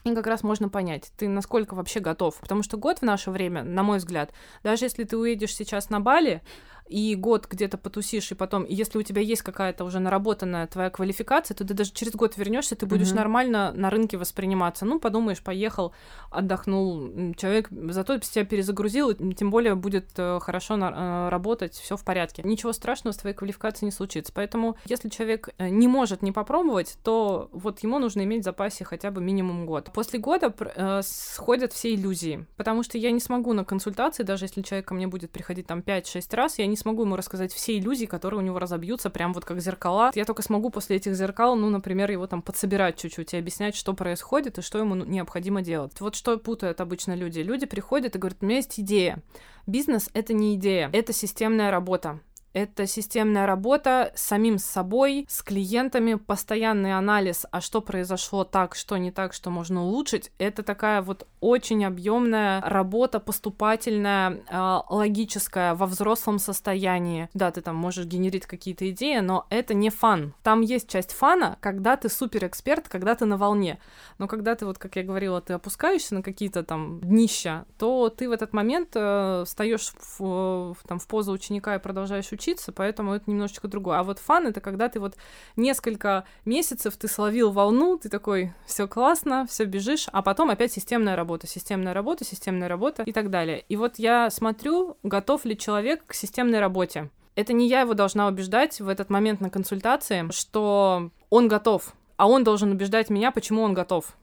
и 0.04 0.14
как 0.14 0.28
раз 0.28 0.44
можно 0.44 0.68
понять, 0.68 1.10
ты 1.16 1.28
насколько 1.28 1.74
вообще 1.74 1.98
готов. 1.98 2.36
Потому 2.36 2.62
что 2.62 2.76
год 2.76 3.00
в 3.00 3.02
наше 3.02 3.32
время, 3.32 3.64
на 3.64 3.82
мой 3.82 3.98
взгляд, 3.98 4.32
даже 4.62 4.84
если 4.84 5.02
ты 5.02 5.16
уедешь 5.16 5.56
сейчас 5.56 5.90
на 5.90 5.98
Бали, 5.98 6.40
и 6.88 7.14
год 7.16 7.46
где-то 7.48 7.78
потусишь, 7.78 8.30
и 8.32 8.34
потом, 8.34 8.64
если 8.68 8.98
у 8.98 9.02
тебя 9.02 9.20
есть 9.22 9.42
какая-то 9.42 9.84
уже 9.84 9.98
наработанная 9.98 10.66
твоя 10.66 10.90
квалификация, 10.90 11.54
то 11.54 11.66
ты 11.66 11.74
даже 11.74 11.92
через 11.92 12.14
год 12.14 12.36
вернешься, 12.36 12.76
ты 12.76 12.86
будешь 12.86 13.08
mm-hmm. 13.08 13.16
нормально 13.16 13.72
на 13.74 13.90
рынке 13.90 14.16
восприниматься. 14.16 14.84
Ну, 14.84 15.00
подумаешь, 15.00 15.42
поехал, 15.42 15.92
отдохнул, 16.30 17.34
человек 17.36 17.68
зато 17.70 18.20
себя 18.20 18.44
перезагрузил, 18.44 19.14
тем 19.34 19.50
более 19.50 19.74
будет 19.74 20.10
э, 20.16 20.38
хорошо 20.40 20.76
на, 20.76 21.26
э, 21.26 21.28
работать, 21.30 21.74
все 21.74 21.96
в 21.96 22.04
порядке. 22.04 22.42
Ничего 22.44 22.72
страшного 22.72 23.12
с 23.12 23.16
твоей 23.16 23.34
квалификацией 23.34 23.86
не 23.86 23.92
случится. 23.92 24.32
Поэтому, 24.34 24.76
если 24.86 25.08
человек 25.08 25.50
э, 25.58 25.68
не 25.68 25.88
может 25.88 26.22
не 26.22 26.32
попробовать, 26.32 26.98
то 27.02 27.48
вот 27.52 27.80
ему 27.80 27.98
нужно 27.98 28.22
иметь 28.22 28.42
в 28.42 28.44
запасе 28.44 28.84
хотя 28.84 29.10
бы 29.10 29.20
минимум 29.20 29.66
год. 29.66 29.90
После 29.92 30.18
года 30.18 30.54
э, 30.58 31.00
сходят 31.02 31.72
все 31.72 31.94
иллюзии, 31.94 32.46
потому 32.56 32.82
что 32.82 32.98
я 32.98 33.10
не 33.10 33.20
смогу 33.20 33.52
на 33.52 33.64
консультации, 33.64 34.22
даже 34.22 34.44
если 34.44 34.62
человек 34.62 34.86
ко 34.86 34.94
мне 34.94 35.06
будет 35.06 35.30
приходить 35.30 35.66
там 35.66 35.80
5-6 35.80 36.36
раз, 36.36 36.58
я 36.58 36.66
не 36.66 36.75
не 36.76 36.80
смогу 36.80 37.02
ему 37.02 37.16
рассказать 37.16 37.52
все 37.52 37.78
иллюзии, 37.78 38.04
которые 38.04 38.40
у 38.40 38.42
него 38.42 38.58
разобьются, 38.58 39.08
прям 39.08 39.32
вот 39.32 39.46
как 39.46 39.60
зеркала. 39.60 40.10
Я 40.14 40.26
только 40.26 40.42
смогу 40.42 40.68
после 40.68 40.96
этих 40.96 41.14
зеркал, 41.14 41.56
ну, 41.56 41.70
например, 41.70 42.10
его 42.10 42.26
там 42.26 42.42
подсобирать 42.42 42.98
чуть-чуть 42.98 43.32
и 43.32 43.38
объяснять, 43.38 43.74
что 43.74 43.94
происходит 43.94 44.58
и 44.58 44.62
что 44.62 44.78
ему 44.78 44.94
необходимо 44.94 45.62
делать. 45.62 45.98
Вот 46.00 46.14
что 46.14 46.36
путают 46.36 46.82
обычно 46.82 47.14
люди. 47.14 47.40
Люди 47.40 47.64
приходят 47.64 48.14
и 48.14 48.18
говорят, 48.18 48.38
у 48.42 48.44
меня 48.44 48.56
есть 48.56 48.78
идея. 48.78 49.22
Бизнес— 49.66 50.10
это 50.12 50.34
не 50.34 50.54
идея, 50.54 50.90
это 50.92 51.12
системная 51.12 51.70
работа. 51.70 52.20
Это 52.56 52.86
системная 52.86 53.44
работа 53.44 54.12
с 54.14 54.22
самим 54.22 54.56
собой, 54.56 55.26
с 55.28 55.42
клиентами, 55.42 56.14
постоянный 56.14 56.96
анализ, 56.96 57.44
а 57.50 57.60
что 57.60 57.82
произошло 57.82 58.44
так, 58.44 58.74
что 58.74 58.96
не 58.96 59.10
так, 59.10 59.34
что 59.34 59.50
можно 59.50 59.84
улучшить. 59.84 60.32
Это 60.38 60.62
такая 60.62 61.02
вот 61.02 61.26
очень 61.40 61.84
объемная 61.84 62.62
работа, 62.62 63.20
поступательная, 63.20 64.40
э, 64.48 64.78
логическая, 64.88 65.74
во 65.74 65.84
взрослом 65.84 66.38
состоянии. 66.38 67.28
Да, 67.34 67.50
ты 67.50 67.60
там 67.60 67.76
можешь 67.76 68.06
генерить 68.06 68.46
какие-то 68.46 68.88
идеи, 68.88 69.18
но 69.18 69.46
это 69.50 69.74
не 69.74 69.90
фан. 69.90 70.32
Там 70.42 70.62
есть 70.62 70.88
часть 70.88 71.12
фана, 71.12 71.58
когда 71.60 71.98
ты 71.98 72.08
суперэксперт, 72.08 72.88
когда 72.88 73.14
ты 73.16 73.26
на 73.26 73.36
волне. 73.36 73.78
Но 74.16 74.28
когда 74.28 74.54
ты, 74.54 74.64
вот 74.64 74.78
как 74.78 74.96
я 74.96 75.02
говорила, 75.02 75.42
ты 75.42 75.52
опускаешься 75.52 76.14
на 76.14 76.22
какие-то 76.22 76.62
там 76.62 77.00
днища, 77.02 77.66
то 77.76 78.08
ты 78.08 78.30
в 78.30 78.32
этот 78.32 78.54
момент 78.54 78.92
э, 78.94 79.44
встаешь 79.44 79.92
в, 80.18 80.72
в, 80.72 80.76
там, 80.88 80.98
в 80.98 81.06
позу 81.06 81.32
ученика 81.32 81.74
и 81.74 81.78
продолжаешь 81.78 82.32
учиться, 82.32 82.45
учиться, 82.46 82.72
поэтому 82.72 83.14
это 83.14 83.30
немножечко 83.30 83.68
другое. 83.68 83.98
А 83.98 84.02
вот 84.02 84.18
фан— 84.18 84.46
это 84.48 84.60
когда 84.60 84.88
ты 84.88 85.00
вот 85.00 85.16
несколько 85.56 86.24
месяцев 86.44 86.96
ты 86.96 87.08
словил 87.08 87.50
волну, 87.50 87.98
ты 87.98 88.08
такой, 88.08 88.52
все 88.66 88.86
классно, 88.86 89.46
все 89.48 89.64
бежишь, 89.64 90.06
а 90.12 90.22
потом 90.22 90.50
опять 90.50 90.72
системная 90.72 91.16
работа, 91.16 91.46
системная 91.46 91.94
работа, 91.94 92.24
системная 92.24 92.68
работа 92.68 93.02
и 93.02 93.12
так 93.12 93.30
далее. 93.30 93.64
И 93.68 93.76
вот 93.76 93.98
я 93.98 94.30
смотрю, 94.30 94.96
готов 95.02 95.44
ли 95.44 95.56
человек 95.56 96.04
к 96.06 96.14
системной 96.14 96.60
работе. 96.60 97.10
Это 97.34 97.52
не 97.52 97.68
я 97.68 97.80
его 97.80 97.94
должна 97.94 98.28
убеждать 98.28 98.80
в 98.80 98.88
этот 98.88 99.10
момент 99.10 99.40
на 99.40 99.50
консультации, 99.50 100.30
что 100.30 101.10
он 101.28 101.48
готов, 101.48 101.94
а 102.16 102.28
он 102.28 102.44
должен 102.44 102.72
убеждать 102.72 103.10
меня, 103.10 103.30
почему 103.30 103.62
он 103.62 103.74
готов. 103.74 104.16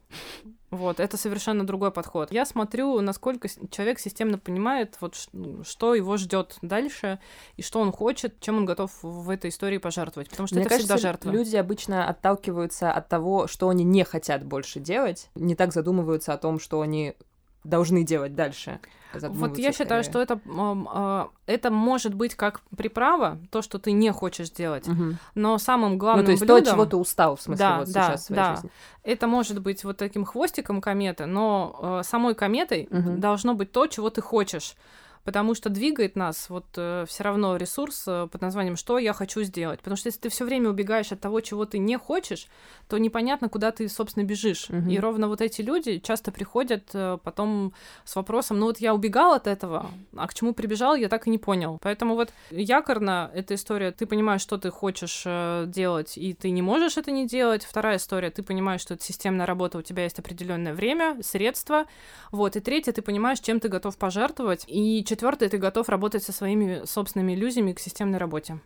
Вот, 0.73 0.99
это 0.99 1.17
совершенно 1.17 1.67
другой 1.67 1.91
подход. 1.91 2.31
Я 2.31 2.47
смотрю, 2.47 2.99
насколько 2.99 3.47
человек 3.69 3.99
системно 3.99 4.39
понимает, 4.39 4.97
вот 5.01 5.29
что 5.63 5.93
его 5.93 6.17
ждет 6.17 6.57
дальше 6.63 7.19
и 7.57 7.61
что 7.61 7.79
он 7.79 7.91
хочет, 7.91 8.39
чем 8.39 8.57
он 8.57 8.65
готов 8.65 8.91
в 9.03 9.29
этой 9.29 9.51
истории 9.51 9.77
пожертвовать. 9.77 10.31
Потому 10.31 10.47
что 10.47 10.55
Мне 10.55 10.63
это 10.63 10.71
кажется, 10.71 10.95
всегда 10.95 11.09
жертва. 11.09 11.29
Люди 11.29 11.55
обычно 11.57 12.07
отталкиваются 12.07 12.91
от 12.91 13.07
того, 13.07 13.45
что 13.45 13.69
они 13.69 13.83
не 13.83 14.03
хотят 14.03 14.43
больше 14.43 14.79
делать, 14.79 15.29
не 15.35 15.55
так 15.55 15.73
задумываются 15.73 16.33
о 16.33 16.39
том, 16.39 16.59
что 16.59 16.81
они 16.81 17.13
должны 17.63 18.03
делать 18.03 18.35
дальше. 18.35 18.79
Вот 19.13 19.57
я 19.57 19.71
считаю, 19.71 20.03
что 20.03 20.21
это, 20.21 20.39
а, 20.47 21.29
это 21.45 21.69
может 21.69 22.15
быть 22.15 22.35
как 22.35 22.61
приправа, 22.75 23.37
то, 23.51 23.61
что 23.61 23.77
ты 23.77 23.91
не 23.91 24.11
хочешь 24.11 24.49
делать, 24.49 24.87
угу. 24.87 25.15
но 25.35 25.57
самым 25.59 25.97
главным 25.97 26.23
ну, 26.23 26.25
то 26.25 26.31
есть 26.31 26.41
блюдом... 26.41 26.63
то, 26.63 26.71
чего 26.71 26.85
ты 26.85 26.97
устал, 26.97 27.35
в 27.35 27.41
смысле, 27.41 27.65
да, 27.65 27.77
вот 27.79 27.91
да, 27.91 28.07
сейчас 28.07 28.21
в 28.21 28.25
своей 28.25 28.41
да. 28.41 28.55
жизни. 28.55 28.71
Это 29.03 29.27
может 29.27 29.61
быть 29.61 29.83
вот 29.83 29.97
таким 29.97 30.25
хвостиком 30.25 30.81
кометы, 30.81 31.25
но 31.25 31.99
э, 31.99 32.03
самой 32.03 32.33
кометой 32.33 32.87
угу. 32.89 33.17
должно 33.17 33.53
быть 33.53 33.71
то, 33.71 33.85
чего 33.87 34.09
ты 34.09 34.21
хочешь 34.21 34.75
потому 35.23 35.55
что 35.55 35.69
двигает 35.69 36.15
нас 36.15 36.49
вот 36.49 36.65
э, 36.75 37.05
все 37.07 37.23
равно 37.23 37.55
ресурс 37.55 38.03
э, 38.07 38.27
под 38.31 38.41
названием 38.41 38.75
«что 38.75 38.97
я 38.97 39.13
хочу 39.13 39.43
сделать?». 39.43 39.79
Потому 39.79 39.95
что 39.95 40.07
если 40.07 40.19
ты 40.19 40.29
все 40.29 40.45
время 40.45 40.69
убегаешь 40.69 41.11
от 41.11 41.21
того, 41.21 41.39
чего 41.41 41.65
ты 41.65 41.77
не 41.77 41.97
хочешь, 41.97 42.47
то 42.89 42.97
непонятно, 42.97 43.49
куда 43.49 43.71
ты, 43.71 43.87
собственно, 43.87 44.23
бежишь. 44.23 44.69
Угу. 44.69 44.89
И 44.89 44.99
ровно 44.99 45.27
вот 45.27 45.41
эти 45.41 45.61
люди 45.61 45.99
часто 45.99 46.31
приходят 46.31 46.89
э, 46.93 47.17
потом 47.23 47.73
с 48.03 48.15
вопросом 48.15 48.59
«ну 48.59 48.65
вот 48.65 48.79
я 48.79 48.93
убегал 48.93 49.33
от 49.33 49.47
этого, 49.47 49.91
а 50.15 50.27
к 50.27 50.33
чему 50.33 50.53
прибежал, 50.53 50.95
я 50.95 51.07
так 51.07 51.27
и 51.27 51.29
не 51.29 51.37
понял». 51.37 51.79
Поэтому 51.81 52.15
вот 52.15 52.33
якорно 52.51 53.31
эта 53.33 53.55
история, 53.55 53.91
ты 53.91 54.05
понимаешь, 54.05 54.41
что 54.41 54.57
ты 54.57 54.71
хочешь 54.71 55.23
э, 55.25 55.65
делать, 55.67 56.17
и 56.17 56.33
ты 56.33 56.49
не 56.49 56.61
можешь 56.61 56.97
это 56.97 57.11
не 57.11 57.25
делать. 57.27 57.63
Вторая 57.63 57.97
история, 57.97 58.29
ты 58.29 58.43
понимаешь, 58.43 58.81
что 58.81 58.95
это 58.95 59.03
системная 59.03 59.45
работа, 59.45 59.77
у 59.77 59.81
тебя 59.81 60.03
есть 60.03 60.19
определенное 60.19 60.73
время, 60.73 61.17
средства. 61.21 61.85
Вот. 62.31 62.55
И 62.55 62.59
третья, 62.59 62.91
ты 62.91 63.01
понимаешь, 63.01 63.39
чем 63.39 63.59
ты 63.59 63.69
готов 63.69 63.97
пожертвовать. 63.97 64.65
И 64.67 65.03
четвертое, 65.13 65.47
ты 65.47 65.59
готов 65.59 65.89
работать 65.89 66.23
со 66.23 66.31
своими 66.31 66.85
собственными 66.85 67.33
иллюзиями 67.33 67.73
к 67.73 67.79
системной 67.79 68.17
работе. 68.17 68.59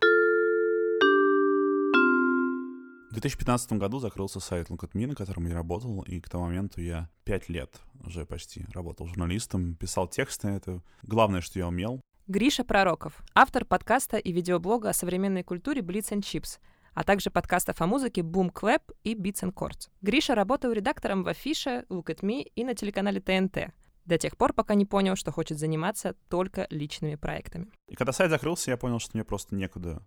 В 3.10 3.12
2015 3.12 3.72
году 3.72 3.98
закрылся 3.98 4.40
сайт 4.40 4.70
Look 4.70 4.80
at 4.80 4.92
Me, 4.94 5.06
на 5.06 5.14
котором 5.14 5.46
я 5.46 5.54
работал, 5.54 6.00
и 6.02 6.20
к 6.20 6.30
тому 6.30 6.44
моменту 6.44 6.80
я 6.80 7.10
пять 7.24 7.50
лет 7.50 7.78
уже 8.02 8.24
почти 8.24 8.64
работал 8.72 9.06
журналистом, 9.06 9.74
писал 9.74 10.08
тексты, 10.08 10.48
это 10.48 10.82
главное, 11.02 11.42
что 11.42 11.58
я 11.58 11.68
умел. 11.68 12.00
Гриша 12.28 12.64
Пророков, 12.64 13.22
автор 13.34 13.66
подкаста 13.66 14.16
и 14.16 14.32
видеоблога 14.32 14.88
о 14.88 14.94
современной 14.94 15.42
культуре 15.42 15.82
Blitz 15.82 16.12
and 16.12 16.20
Chips, 16.20 16.60
а 16.94 17.04
также 17.04 17.30
подкастов 17.30 17.78
о 17.82 17.86
музыке 17.86 18.22
Boom 18.22 18.50
Clap 18.50 18.82
и 19.04 19.14
Beats 19.14 19.42
and 19.42 19.52
Chords. 19.52 19.90
Гриша 20.00 20.34
работал 20.34 20.72
редактором 20.72 21.24
в 21.24 21.28
Афише, 21.28 21.84
Look 21.90 22.06
at 22.06 22.20
Me 22.22 22.50
и 22.54 22.64
на 22.64 22.74
телеканале 22.74 23.20
ТНТ 23.20 23.74
до 24.08 24.18
тех 24.18 24.36
пор, 24.36 24.52
пока 24.52 24.74
не 24.74 24.86
понял, 24.86 25.14
что 25.14 25.30
хочет 25.30 25.58
заниматься 25.58 26.14
только 26.28 26.66
личными 26.70 27.14
проектами. 27.14 27.68
И 27.88 27.94
когда 27.94 28.12
сайт 28.12 28.30
закрылся, 28.30 28.70
я 28.70 28.76
понял, 28.76 28.98
что 28.98 29.12
мне 29.14 29.24
просто 29.24 29.54
некуда 29.54 30.04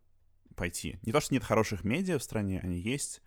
пойти. 0.55 0.99
Не 1.03 1.11
то, 1.11 1.21
что 1.21 1.33
нет 1.33 1.43
хороших 1.43 1.83
медиа 1.83 2.17
в 2.19 2.23
стране, 2.23 2.59
они 2.61 2.77
есть, 2.79 3.21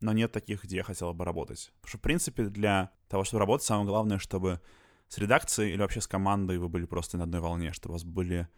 но 0.00 0.12
нет 0.12 0.32
таких, 0.32 0.64
где 0.64 0.76
я 0.76 0.82
хотел 0.82 1.14
бы 1.14 1.24
работать. 1.24 1.72
Потому 1.80 1.88
что, 1.88 1.98
в 1.98 2.02
принципе, 2.02 2.44
для 2.44 2.90
того, 3.08 3.24
чтобы 3.24 3.40
работать, 3.40 3.66
самое 3.66 3.86
главное, 3.86 4.18
чтобы 4.18 4.60
с 5.08 5.18
редакцией 5.18 5.72
или 5.72 5.80
вообще 5.80 6.00
с 6.00 6.06
командой 6.06 6.58
вы 6.58 6.68
были 6.68 6.84
просто 6.84 7.16
на 7.16 7.24
одной 7.24 7.40
волне, 7.40 7.72
чтобы 7.72 7.92
у 7.92 7.96
вас 7.96 8.04
были 8.04 8.48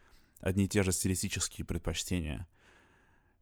одни 0.41 0.65
и 0.65 0.69
те 0.69 0.83
же 0.83 0.93
стилистические 0.93 1.65
предпочтения. 1.65 2.49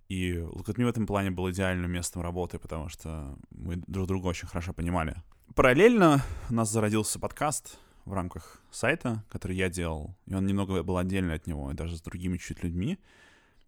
И 0.09 0.33
Me 0.33 0.85
в 0.85 0.89
этом 0.89 1.07
плане 1.07 1.31
был 1.31 1.51
идеальным 1.51 1.91
местом 1.91 2.23
работы, 2.23 2.59
потому 2.59 2.89
что 2.89 3.39
мы 3.51 3.77
друг 3.87 4.07
друга 4.09 4.27
очень 4.27 4.49
хорошо 4.49 4.75
понимали. 4.75 5.17
Параллельно 5.55 6.23
у 6.51 6.55
нас 6.55 6.71
зародился 6.71 7.19
подкаст, 7.19 7.79
в 8.05 8.13
рамках 8.13 8.63
сайта, 8.71 9.25
который 9.29 9.57
я 9.57 9.69
делал, 9.69 10.15
и 10.27 10.35
он 10.35 10.47
немного 10.47 10.83
был 10.83 10.99
отдельный 10.99 11.35
от 11.35 11.47
него, 11.47 11.71
и 11.71 11.75
даже 11.75 11.97
с 11.97 12.03
другими 12.03 12.37
чуть 12.37 12.63
людьми. 12.63 12.99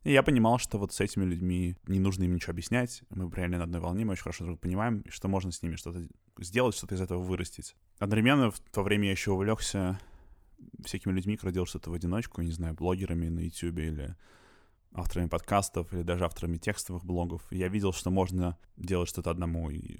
И 0.03 0.13
я 0.13 0.23
понимал, 0.23 0.59
что 0.59 0.79
вот 0.79 0.93
с 0.93 1.01
этими 1.01 1.25
людьми 1.25 1.77
не 1.87 1.99
нужно 1.99 2.25
им 2.25 2.35
ничего 2.35 2.51
объяснять, 2.51 3.03
мы 3.11 3.31
реально 3.35 3.59
на 3.59 3.65
одной 3.65 3.81
волне, 3.81 4.05
мы 4.05 4.13
очень 4.13 4.23
хорошо 4.23 4.45
друг 4.45 4.61
понимаем, 4.61 5.01
и 5.01 5.11
что 5.11 5.29
можно 5.29 5.51
с 5.51 5.63
ними 5.63 5.77
что-то 5.77 6.07
сделать, 6.39 6.77
что-то 6.77 6.95
из 6.95 7.01
этого 7.01 7.23
вырастить. 7.23 7.75
Одновременно 7.99 8.51
в 8.51 8.61
то 8.61 8.83
время 8.83 9.07
я 9.07 9.13
еще 9.13 9.31
увлекся 9.31 9.99
всякими 10.85 11.13
людьми, 11.13 11.37
которые 11.37 11.55
делают 11.55 11.71
что-то 11.71 11.91
в 11.91 11.95
одиночку, 11.95 12.43
не 12.43 12.51
знаю, 12.51 12.75
блогерами 12.75 13.29
на 13.29 13.41
YouTube 13.41 13.79
или 13.79 14.17
авторами 14.93 15.29
подкастов, 15.29 15.93
или 15.93 16.03
даже 16.03 16.25
авторами 16.25 16.57
текстовых 16.57 17.05
блогов. 17.05 17.43
И 17.51 17.59
я 17.59 17.69
видел, 17.69 17.93
что 17.93 18.11
можно 18.11 18.57
делать 18.77 19.09
что-то 19.09 19.31
одному, 19.31 19.71
и 19.71 19.99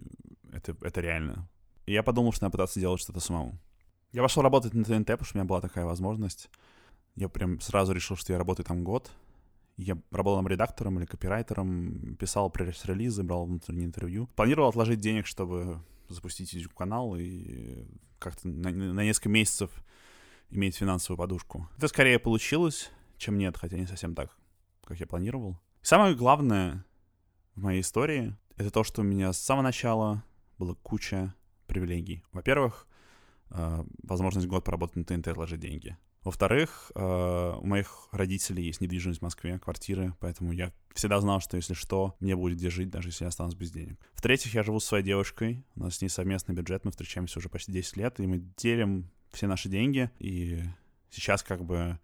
это, 0.53 0.77
это 0.83 1.01
реально. 1.01 1.49
И 1.87 1.93
я 1.93 2.03
подумал, 2.03 2.33
что 2.33 2.45
надо 2.45 2.53
пытаться 2.53 2.81
делать 2.81 3.01
что-то 3.01 3.21
самому. 3.21 3.59
Я 4.15 4.23
пошел 4.23 4.45
работать 4.45 4.75
на 4.75 4.85
ТНТ, 4.85 5.07
потому 5.07 5.25
что 5.25 5.37
у 5.37 5.39
меня 5.39 5.49
была 5.49 5.61
такая 5.61 5.85
возможность. 5.85 6.49
Я 7.17 7.29
прям 7.29 7.61
сразу 7.61 7.93
решил, 7.93 8.17
что 8.17 8.33
я 8.33 8.39
работаю 8.39 8.65
там 8.65 8.85
год. 8.85 9.11
Я 9.77 9.99
работал 10.13 10.39
там 10.39 10.47
редактором 10.47 11.01
или 11.01 11.05
копирайтером, 11.05 12.15
писал 12.15 12.49
пресс-релизы, 12.49 13.25
брал 13.25 13.47
внутренние 13.47 13.87
интервью. 13.87 14.29
Планировал 14.37 14.69
отложить 14.69 15.01
денег, 15.01 15.27
чтобы 15.27 15.81
запустить 16.09 16.53
YouTube-канал 16.53 17.17
и 17.17 17.89
как-то 18.21 18.47
на, 18.47 18.71
на 18.71 19.03
несколько 19.03 19.31
месяцев 19.31 19.73
иметь 20.49 20.77
финансовую 20.77 21.19
подушку. 21.19 21.69
Это 21.77 21.89
скорее 21.89 22.21
получилось, 22.21 22.93
чем 23.17 23.37
нет, 23.37 23.57
хотя 23.57 23.77
не 23.77 23.89
совсем 23.89 24.15
так, 24.15 24.31
как 24.85 25.01
я 25.01 25.09
планировал. 25.09 25.59
Самое 25.83 26.15
главное 26.15 26.85
в 27.57 27.63
моей 27.63 27.81
истории— 27.81 28.37
это 28.57 28.71
то, 28.71 28.85
что 28.85 29.01
у 29.01 29.05
меня 29.05 29.33
с 29.33 29.41
самого 29.41 29.65
начала 29.65 30.23
была 30.57 30.77
куча 30.85 31.35
привилегий. 31.67 32.23
Во-первых, 32.31 32.87
возможность 34.03 34.47
год 34.47 34.65
поработать 34.65 34.97
на 34.97 35.05
ТНТ, 35.05 35.29
отложить 35.29 35.61
деньги. 35.61 35.97
Во-вторых, 36.25 36.91
э, 36.95 37.55
у 37.61 37.67
моих 37.67 38.09
родителей 38.11 38.65
есть 38.65 38.81
недвижимость 38.81 39.21
в 39.21 39.23
Москве, 39.23 39.59
квартиры, 39.59 40.15
поэтому 40.21 40.53
я 40.53 40.73
всегда 40.95 41.21
знал, 41.21 41.41
что 41.41 41.59
если 41.59 41.75
что, 41.75 42.17
мне 42.19 42.35
будет 42.35 42.57
где 42.57 42.71
даже 42.87 43.09
если 43.09 43.25
я 43.25 43.29
останусь 43.29 43.55
без 43.55 43.71
денег. 43.71 43.99
В-третьих, 44.15 44.55
я 44.55 44.63
живу 44.63 44.81
с 44.81 44.87
своей 44.87 45.05
девушкой, 45.05 45.65
у 45.77 45.81
нас 45.81 45.97
с 45.97 46.01
ней 46.01 46.09
совместный 46.09 46.55
бюджет, 46.55 46.87
мы 46.87 46.93
встречаемся 46.93 47.39
уже 47.39 47.51
почти 47.51 47.73
10 47.73 47.99
лет, 47.99 48.21
и 48.21 48.27
мы 48.27 48.39
делим 48.57 49.11
все 49.33 49.47
наши 49.47 49.69
деньги, 49.69 50.11
и 50.19 50.63
сейчас 51.11 51.43
как 51.43 51.63
бы 51.63 51.99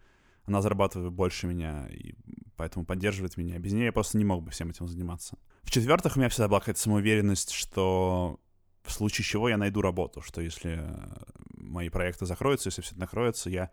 она 0.45 0.61
зарабатывает 0.61 1.11
больше 1.11 1.47
меня, 1.47 1.87
и 1.87 2.13
поэтому 2.57 2.85
поддерживает 2.85 3.37
меня. 3.37 3.57
Без 3.57 3.73
нее 3.73 3.85
я 3.85 3.91
просто 3.91 4.19
не 4.19 4.25
мог 4.25 4.43
бы 4.43 4.51
всем 4.51 4.69
этим 4.69 4.87
заниматься. 4.87 5.37
В-четвертых, 5.63 6.15
у 6.15 6.19
меня 6.19 6.29
всегда 6.29 6.47
была 6.47 6.59
какая-то 6.59 6.79
самоуверенность, 6.79 7.51
что 7.51 8.39
в 8.83 8.91
случае 8.91 9.25
чего 9.25 9.49
я 9.49 9.57
найду 9.57 9.81
работу, 9.81 10.21
что 10.21 10.41
если 10.41 10.79
э, 10.79 11.23
мои 11.55 11.89
проекты 11.89 12.25
закроются, 12.25 12.69
если 12.69 12.81
все 12.81 12.95
накроется, 12.95 13.49
я 13.49 13.71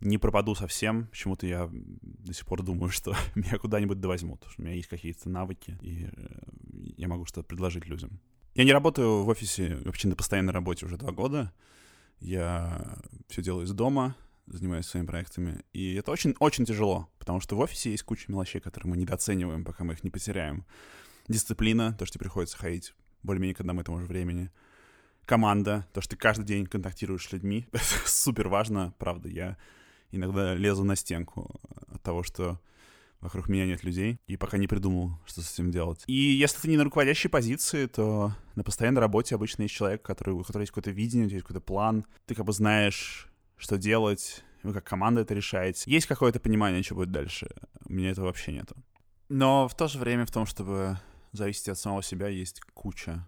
не 0.00 0.18
пропаду 0.18 0.54
совсем. 0.54 1.06
Почему-то 1.08 1.46
я 1.46 1.68
до 1.72 2.32
сих 2.32 2.46
пор 2.46 2.62
думаю, 2.62 2.90
что 2.90 3.14
меня 3.34 3.58
куда-нибудь 3.58 4.00
довозьмут. 4.00 4.46
У 4.58 4.62
меня 4.62 4.74
есть 4.74 4.88
какие-то 4.88 5.28
навыки, 5.28 5.78
и 5.82 6.08
э, 6.10 6.26
я 6.96 7.08
могу 7.08 7.24
что-то 7.24 7.46
предложить 7.46 7.86
людям. 7.86 8.20
Я 8.54 8.64
не 8.64 8.72
работаю 8.72 9.24
в 9.24 9.28
офисе 9.28 9.76
вообще 9.84 10.08
на 10.08 10.14
постоянной 10.14 10.52
работе 10.52 10.86
уже 10.86 10.96
два 10.96 11.10
года. 11.10 11.52
Я 12.20 12.98
все 13.28 13.42
делаю 13.42 13.66
из 13.66 13.72
дома, 13.72 14.16
занимаюсь 14.46 14.86
своими 14.86 15.06
проектами. 15.06 15.64
И 15.72 15.94
это 15.94 16.12
очень-очень 16.12 16.64
тяжело, 16.64 17.08
потому 17.18 17.40
что 17.40 17.56
в 17.56 17.60
офисе 17.60 17.90
есть 17.90 18.04
куча 18.04 18.30
мелочей, 18.30 18.60
которые 18.60 18.90
мы 18.90 18.96
недооцениваем, 18.96 19.64
пока 19.64 19.82
мы 19.82 19.94
их 19.94 20.04
не 20.04 20.10
потеряем. 20.10 20.64
Дисциплина, 21.26 21.96
то, 21.98 22.06
что 22.06 22.20
приходится 22.20 22.56
ходить 22.56 22.94
более-менее 23.24 23.54
к 23.54 23.60
одному 23.60 23.80
и 23.80 23.84
тому 23.84 24.00
же 24.00 24.06
времени. 24.06 24.50
Команда, 25.24 25.86
то, 25.92 26.00
что 26.00 26.10
ты 26.10 26.16
каждый 26.16 26.44
день 26.44 26.66
контактируешь 26.66 27.26
с 27.26 27.32
людьми, 27.32 27.66
супер 28.06 28.48
важно, 28.48 28.94
правда. 28.98 29.28
Я 29.28 29.56
иногда 30.12 30.54
лезу 30.54 30.84
на 30.84 30.96
стенку 30.96 31.50
от 31.92 32.02
того, 32.02 32.22
что 32.22 32.60
вокруг 33.20 33.48
меня 33.48 33.64
нет 33.64 33.82
людей, 33.84 34.18
и 34.26 34.36
пока 34.36 34.58
не 34.58 34.68
придумал, 34.68 35.18
что 35.24 35.40
с 35.40 35.54
этим 35.54 35.70
делать. 35.70 36.04
И 36.06 36.12
если 36.12 36.60
ты 36.60 36.68
не 36.68 36.76
на 36.76 36.84
руководящей 36.84 37.30
позиции, 37.30 37.86
то 37.86 38.32
на 38.54 38.62
постоянной 38.62 39.00
работе 39.00 39.34
обычно 39.34 39.62
есть 39.62 39.74
человек, 39.74 40.02
который, 40.02 40.34
у 40.34 40.42
которого 40.42 40.60
есть 40.60 40.72
какое-то 40.72 40.90
видение, 40.90 41.26
у 41.26 41.28
тебя 41.28 41.36
есть 41.36 41.46
какой-то 41.46 41.64
план, 41.64 42.04
ты 42.26 42.34
как 42.34 42.44
бы 42.44 42.52
знаешь, 42.52 43.28
что 43.56 43.78
делать, 43.78 44.44
вы 44.62 44.74
как 44.74 44.84
команда 44.84 45.22
это 45.22 45.34
решаете. 45.34 45.90
Есть 45.90 46.06
какое-то 46.06 46.38
понимание, 46.38 46.82
что 46.82 46.94
будет 46.96 47.10
дальше. 47.10 47.48
У 47.86 47.92
меня 47.92 48.10
этого 48.10 48.26
вообще 48.26 48.52
нету. 48.52 48.76
Но 49.30 49.68
в 49.68 49.74
то 49.74 49.88
же 49.88 49.98
время 49.98 50.26
в 50.26 50.30
том, 50.30 50.44
чтобы 50.44 50.98
зависеть 51.36 51.68
от 51.68 51.78
самого 51.78 52.02
себя, 52.02 52.28
есть 52.28 52.60
куча 52.74 53.26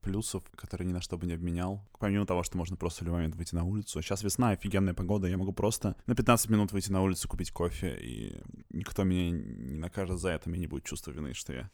плюсов, 0.00 0.44
которые 0.54 0.86
ни 0.86 0.92
на 0.92 1.00
что 1.00 1.16
бы 1.16 1.26
не 1.26 1.32
обменял. 1.32 1.88
Помимо 1.98 2.26
того, 2.26 2.42
что 2.42 2.58
можно 2.58 2.76
просто 2.76 3.02
в 3.02 3.06
любой 3.06 3.20
момент 3.20 3.36
выйти 3.36 3.54
на 3.54 3.64
улицу. 3.64 4.02
Сейчас 4.02 4.22
весна, 4.22 4.50
офигенная 4.50 4.92
погода, 4.92 5.26
я 5.26 5.38
могу 5.38 5.52
просто 5.52 5.96
на 6.06 6.14
15 6.14 6.50
минут 6.50 6.72
выйти 6.72 6.92
на 6.92 7.02
улицу, 7.02 7.28
купить 7.28 7.50
кофе, 7.50 7.96
и 8.00 8.42
никто 8.68 9.04
меня 9.04 9.30
не 9.30 9.78
накажет 9.78 10.20
за 10.20 10.30
это, 10.30 10.50
мне 10.50 10.60
не 10.60 10.66
будет 10.66 10.84
чувства 10.84 11.10
вины, 11.10 11.32
что 11.32 11.54
я 11.54 11.70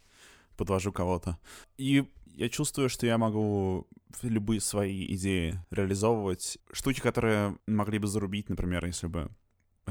подвожу 0.55 0.93
кого-то. 0.93 1.37
И 1.77 2.09
я 2.25 2.49
чувствую, 2.49 2.89
что 2.89 3.05
я 3.05 3.17
могу 3.17 3.87
любые 4.21 4.61
свои 4.61 5.13
идеи 5.15 5.59
реализовывать. 5.69 6.57
Штуки, 6.71 7.01
которые 7.01 7.57
могли 7.67 7.99
бы 7.99 8.07
зарубить, 8.07 8.49
например, 8.49 8.85
если 8.85 9.07
бы 9.07 9.29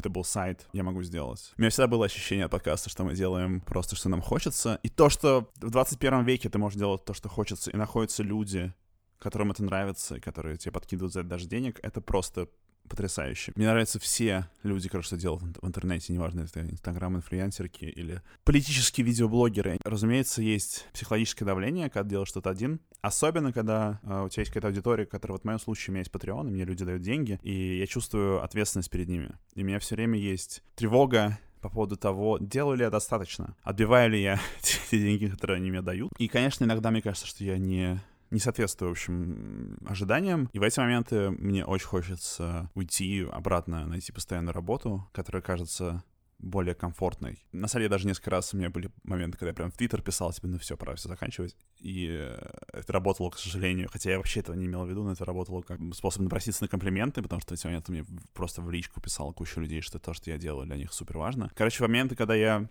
это 0.00 0.10
был 0.10 0.24
сайт, 0.24 0.66
я 0.72 0.82
могу 0.82 1.02
сделать. 1.02 1.52
У 1.56 1.60
меня 1.60 1.70
всегда 1.70 1.86
было 1.86 2.06
ощущение 2.06 2.46
от 2.46 2.50
подкаста, 2.50 2.90
что 2.90 3.04
мы 3.04 3.14
делаем 3.14 3.60
просто, 3.60 3.96
что 3.96 4.08
нам 4.08 4.20
хочется. 4.20 4.80
И 4.82 4.88
то, 4.88 5.08
что 5.08 5.50
в 5.56 5.70
21 5.70 6.24
веке 6.24 6.48
ты 6.48 6.58
можешь 6.58 6.78
делать 6.78 7.04
то, 7.04 7.14
что 7.14 7.28
хочется, 7.28 7.70
и 7.70 7.76
находятся 7.76 8.22
люди, 8.22 8.74
которым 9.18 9.52
это 9.52 9.62
нравится, 9.62 10.16
и 10.16 10.20
которые 10.20 10.56
тебе 10.56 10.72
подкидывают 10.72 11.12
за 11.12 11.20
это 11.20 11.28
даже 11.28 11.46
денег, 11.46 11.78
это 11.82 12.00
просто 12.00 12.48
потрясающе. 12.90 13.52
Мне 13.54 13.66
нравятся 13.66 13.98
все 13.98 14.46
люди, 14.62 14.88
которые 14.88 15.04
что 15.04 15.16
делают 15.16 15.56
в 15.62 15.66
интернете, 15.66 16.12
неважно, 16.12 16.40
это 16.40 16.60
инстаграм-инфлюенсерки 16.60 17.84
или 17.84 18.20
политические 18.44 19.06
видеоблогеры. 19.06 19.78
Разумеется, 19.84 20.42
есть 20.42 20.86
психологическое 20.92 21.44
давление, 21.46 21.88
когда 21.88 22.10
делаешь 22.10 22.28
что-то 22.28 22.50
один. 22.50 22.80
Особенно, 23.00 23.52
когда 23.52 24.00
э, 24.02 24.24
у 24.24 24.28
тебя 24.28 24.42
есть 24.42 24.50
какая-то 24.50 24.68
аудитория, 24.68 25.06
которая 25.06 25.34
вот 25.36 25.42
в 25.42 25.44
моем 25.46 25.60
случае 25.60 25.86
у 25.88 25.92
меня 25.92 26.00
есть 26.00 26.10
Patreon, 26.10 26.48
и 26.48 26.50
мне 26.50 26.64
люди 26.64 26.84
дают 26.84 27.00
деньги, 27.00 27.38
и 27.42 27.78
я 27.78 27.86
чувствую 27.86 28.42
ответственность 28.42 28.90
перед 28.90 29.08
ними. 29.08 29.32
И 29.54 29.62
у 29.62 29.64
меня 29.64 29.78
все 29.78 29.94
время 29.94 30.18
есть 30.18 30.62
тревога, 30.74 31.38
по 31.60 31.68
поводу 31.68 31.96
того, 31.96 32.38
делаю 32.40 32.78
ли 32.78 32.84
я 32.84 32.90
достаточно, 32.90 33.54
отбиваю 33.62 34.10
ли 34.10 34.22
я 34.22 34.40
те 34.62 34.98
деньги, 34.98 35.26
которые 35.26 35.58
они 35.58 35.70
мне 35.70 35.82
дают. 35.82 36.10
И, 36.18 36.28
конечно, 36.28 36.64
иногда 36.64 36.90
мне 36.90 37.02
кажется, 37.02 37.26
что 37.26 37.44
я 37.44 37.58
не 37.58 38.00
не 38.30 38.38
соответствую, 38.38 38.90
в 38.90 38.92
общем, 38.92 39.78
ожиданиям. 39.86 40.48
И 40.52 40.58
в 40.58 40.62
эти 40.62 40.78
моменты 40.78 41.30
мне 41.30 41.64
очень 41.64 41.86
хочется 41.86 42.70
уйти 42.74 43.26
обратно, 43.30 43.86
найти 43.86 44.12
постоянную 44.12 44.54
работу, 44.54 45.08
которая 45.12 45.42
кажется 45.42 46.04
более 46.42 46.74
комфортной. 46.74 47.44
На 47.52 47.68
самом 47.68 47.82
деле, 47.82 47.90
даже 47.90 48.06
несколько 48.06 48.30
раз 48.30 48.54
у 48.54 48.56
меня 48.56 48.70
были 48.70 48.90
моменты, 49.02 49.36
когда 49.36 49.50
я 49.50 49.54
прям 49.54 49.70
в 49.70 49.76
Твиттер 49.76 50.02
писал, 50.02 50.32
себе, 50.32 50.48
ну 50.48 50.58
все, 50.58 50.76
пора 50.76 50.94
все 50.94 51.08
заканчивать. 51.08 51.54
И 51.78 52.08
э, 52.10 52.38
это 52.72 52.92
работало, 52.92 53.30
к 53.30 53.38
сожалению, 53.38 53.88
хотя 53.92 54.10
я 54.10 54.16
вообще 54.16 54.40
этого 54.40 54.56
не 54.56 54.66
имел 54.66 54.84
в 54.84 54.88
виду, 54.88 55.02
но 55.02 55.12
это 55.12 55.24
работало 55.24 55.62
как 55.62 55.78
способ 55.94 56.22
напроситься 56.22 56.64
на 56.64 56.68
комплименты, 56.68 57.22
потому 57.22 57.40
что 57.40 57.54
в 57.54 57.58
эти 57.58 57.66
моменты 57.66 57.92
мне 57.92 58.06
просто 58.32 58.62
в 58.62 58.70
личку 58.70 59.00
писала 59.00 59.32
куча 59.32 59.60
людей, 59.60 59.80
что 59.80 59.98
то, 59.98 60.14
что 60.14 60.30
я 60.30 60.38
делаю, 60.38 60.66
для 60.66 60.76
них 60.76 60.92
супер 60.92 61.18
важно. 61.18 61.50
Короче, 61.54 61.82
моменты, 61.82 62.16
когда 62.16 62.34
я 62.34 62.68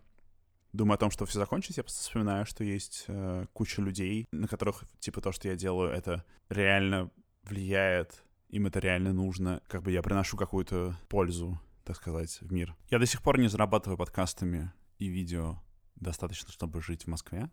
думаю 0.73 0.95
о 0.95 0.97
том, 0.97 1.11
что 1.11 1.25
все 1.25 1.39
закончится, 1.39 1.79
я 1.79 1.83
просто 1.83 2.01
вспоминаю, 2.01 2.45
что 2.45 2.63
есть 2.63 3.05
э, 3.07 3.45
куча 3.53 3.81
людей, 3.81 4.27
на 4.31 4.47
которых, 4.47 4.83
типа, 4.99 5.21
то, 5.21 5.31
что 5.31 5.47
я 5.47 5.55
делаю, 5.55 5.91
это 5.91 6.25
реально 6.49 7.11
влияет, 7.43 8.23
им 8.49 8.67
это 8.67 8.79
реально 8.79 9.13
нужно, 9.13 9.61
как 9.67 9.83
бы 9.83 9.91
я 9.91 10.01
приношу 10.01 10.37
какую-то 10.37 10.95
пользу, 11.07 11.59
так 11.83 11.95
сказать, 11.95 12.39
в 12.41 12.51
мир. 12.51 12.75
Я 12.89 12.99
до 12.99 13.05
сих 13.05 13.21
пор 13.21 13.39
не 13.39 13.47
зарабатываю 13.47 13.97
подкастами 13.97 14.71
и 14.97 15.07
видео 15.07 15.61
достаточно, 15.95 16.51
чтобы 16.51 16.81
жить 16.81 17.03
в 17.03 17.07
Москве. 17.07 17.49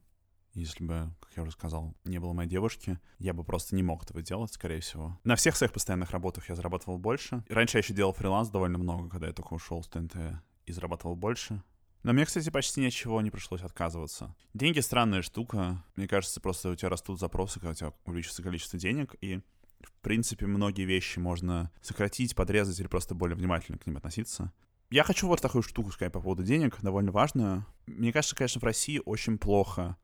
Если 0.53 0.85
бы, 0.85 1.15
как 1.21 1.37
я 1.37 1.43
уже 1.43 1.53
сказал, 1.53 1.95
не 2.05 2.19
было 2.19 2.33
моей 2.33 2.49
девушки, 2.49 2.99
я 3.19 3.35
бы 3.35 3.45
просто 3.45 3.75
не 3.75 3.83
мог 3.83 4.05
этого 4.05 4.23
делать, 4.23 4.53
скорее 4.55 4.81
всего. 4.81 5.19
На 5.23 5.37
всех 5.37 5.55
своих 5.55 5.73
постоянных 5.73 6.13
работах 6.13 6.49
я 6.49 6.55
зарабатывал 6.55 6.97
больше. 6.97 7.45
И 7.47 7.53
раньше 7.53 7.77
я 7.77 7.81
еще 7.81 7.93
делал 7.93 8.15
фриланс 8.15 8.49
довольно 8.49 8.79
много, 8.79 9.11
когда 9.11 9.27
я 9.27 9.35
только 9.35 9.53
ушел 9.53 9.83
с 9.83 9.89
ТНТ 9.89 10.17
и 10.65 10.73
зарабатывал 10.73 11.15
больше. 11.15 11.63
Но 12.03 12.13
мне, 12.13 12.25
кстати, 12.25 12.51
почти 12.51 12.81
ничего 12.81 13.21
не 13.21 13.31
пришлось 13.31 13.63
отказываться. 13.63 14.35
Деньги— 14.55 14.79
странная 14.81 15.23
штука. 15.23 15.85
Мне 15.97 16.07
кажется, 16.07 16.41
просто 16.41 16.71
у 16.71 16.75
тебя 16.75 16.89
растут 16.89 17.19
запросы, 17.19 17.61
когда 17.61 17.71
у 17.71 17.75
тебя 17.75 17.93
увеличится 18.05 18.43
количество 18.43 18.79
денег, 18.79 19.15
и 19.21 19.41
в 19.81 19.93
принципе, 20.01 20.47
многие 20.47 20.85
вещи 20.85 21.19
можно 21.19 21.71
сократить, 21.81 22.35
подрезать 22.35 22.79
или 22.81 22.87
просто 22.87 23.15
более 23.15 23.37
внимательно 23.37 23.79
к 23.79 23.87
ним 23.87 23.97
относиться. 23.97 24.53
Я 24.91 25.03
хочу 25.03 25.27
вот 25.27 25.41
такую 25.41 25.63
штуку 25.63 25.91
сказать 25.91 26.13
по 26.13 26.21
поводу 26.21 26.45
денег, 26.45 26.81
довольно 26.81 27.11
важную. 27.11 27.67
Мне 27.87 28.13
кажется, 28.13 28.37
конечно, 28.37 28.61
в 28.61 28.65
России 28.65 29.03
очень 29.05 29.37
плохо 29.37 29.97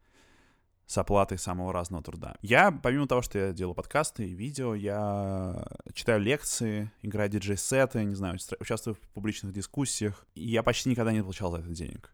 с 0.93 0.99
оплатой 0.99 1.39
самого 1.39 1.73
разного 1.73 2.05
труда. 2.05 2.37
Я, 2.43 2.71
помимо 2.71 3.07
того, 3.07 3.23
что 3.23 3.39
я 3.39 3.53
делаю 3.53 3.75
подкасты 3.75 4.29
и 4.29 4.35
видео, 4.35 4.75
я 4.75 5.67
читаю 5.95 6.21
лекции, 6.21 6.93
играю 7.01 7.31
диджей-сеты, 7.31 8.05
не 8.05 8.15
знаю, 8.15 8.39
участвую 8.61 8.95
в 8.95 8.99
публичных 9.15 9.55
дискуссиях, 9.55 10.27
и 10.35 10.51
я 10.51 10.63
почти 10.63 10.91
никогда 10.91 11.13
не 11.13 11.23
получал 11.23 11.51
за 11.51 11.59
это 11.59 11.71
денег. 11.71 12.13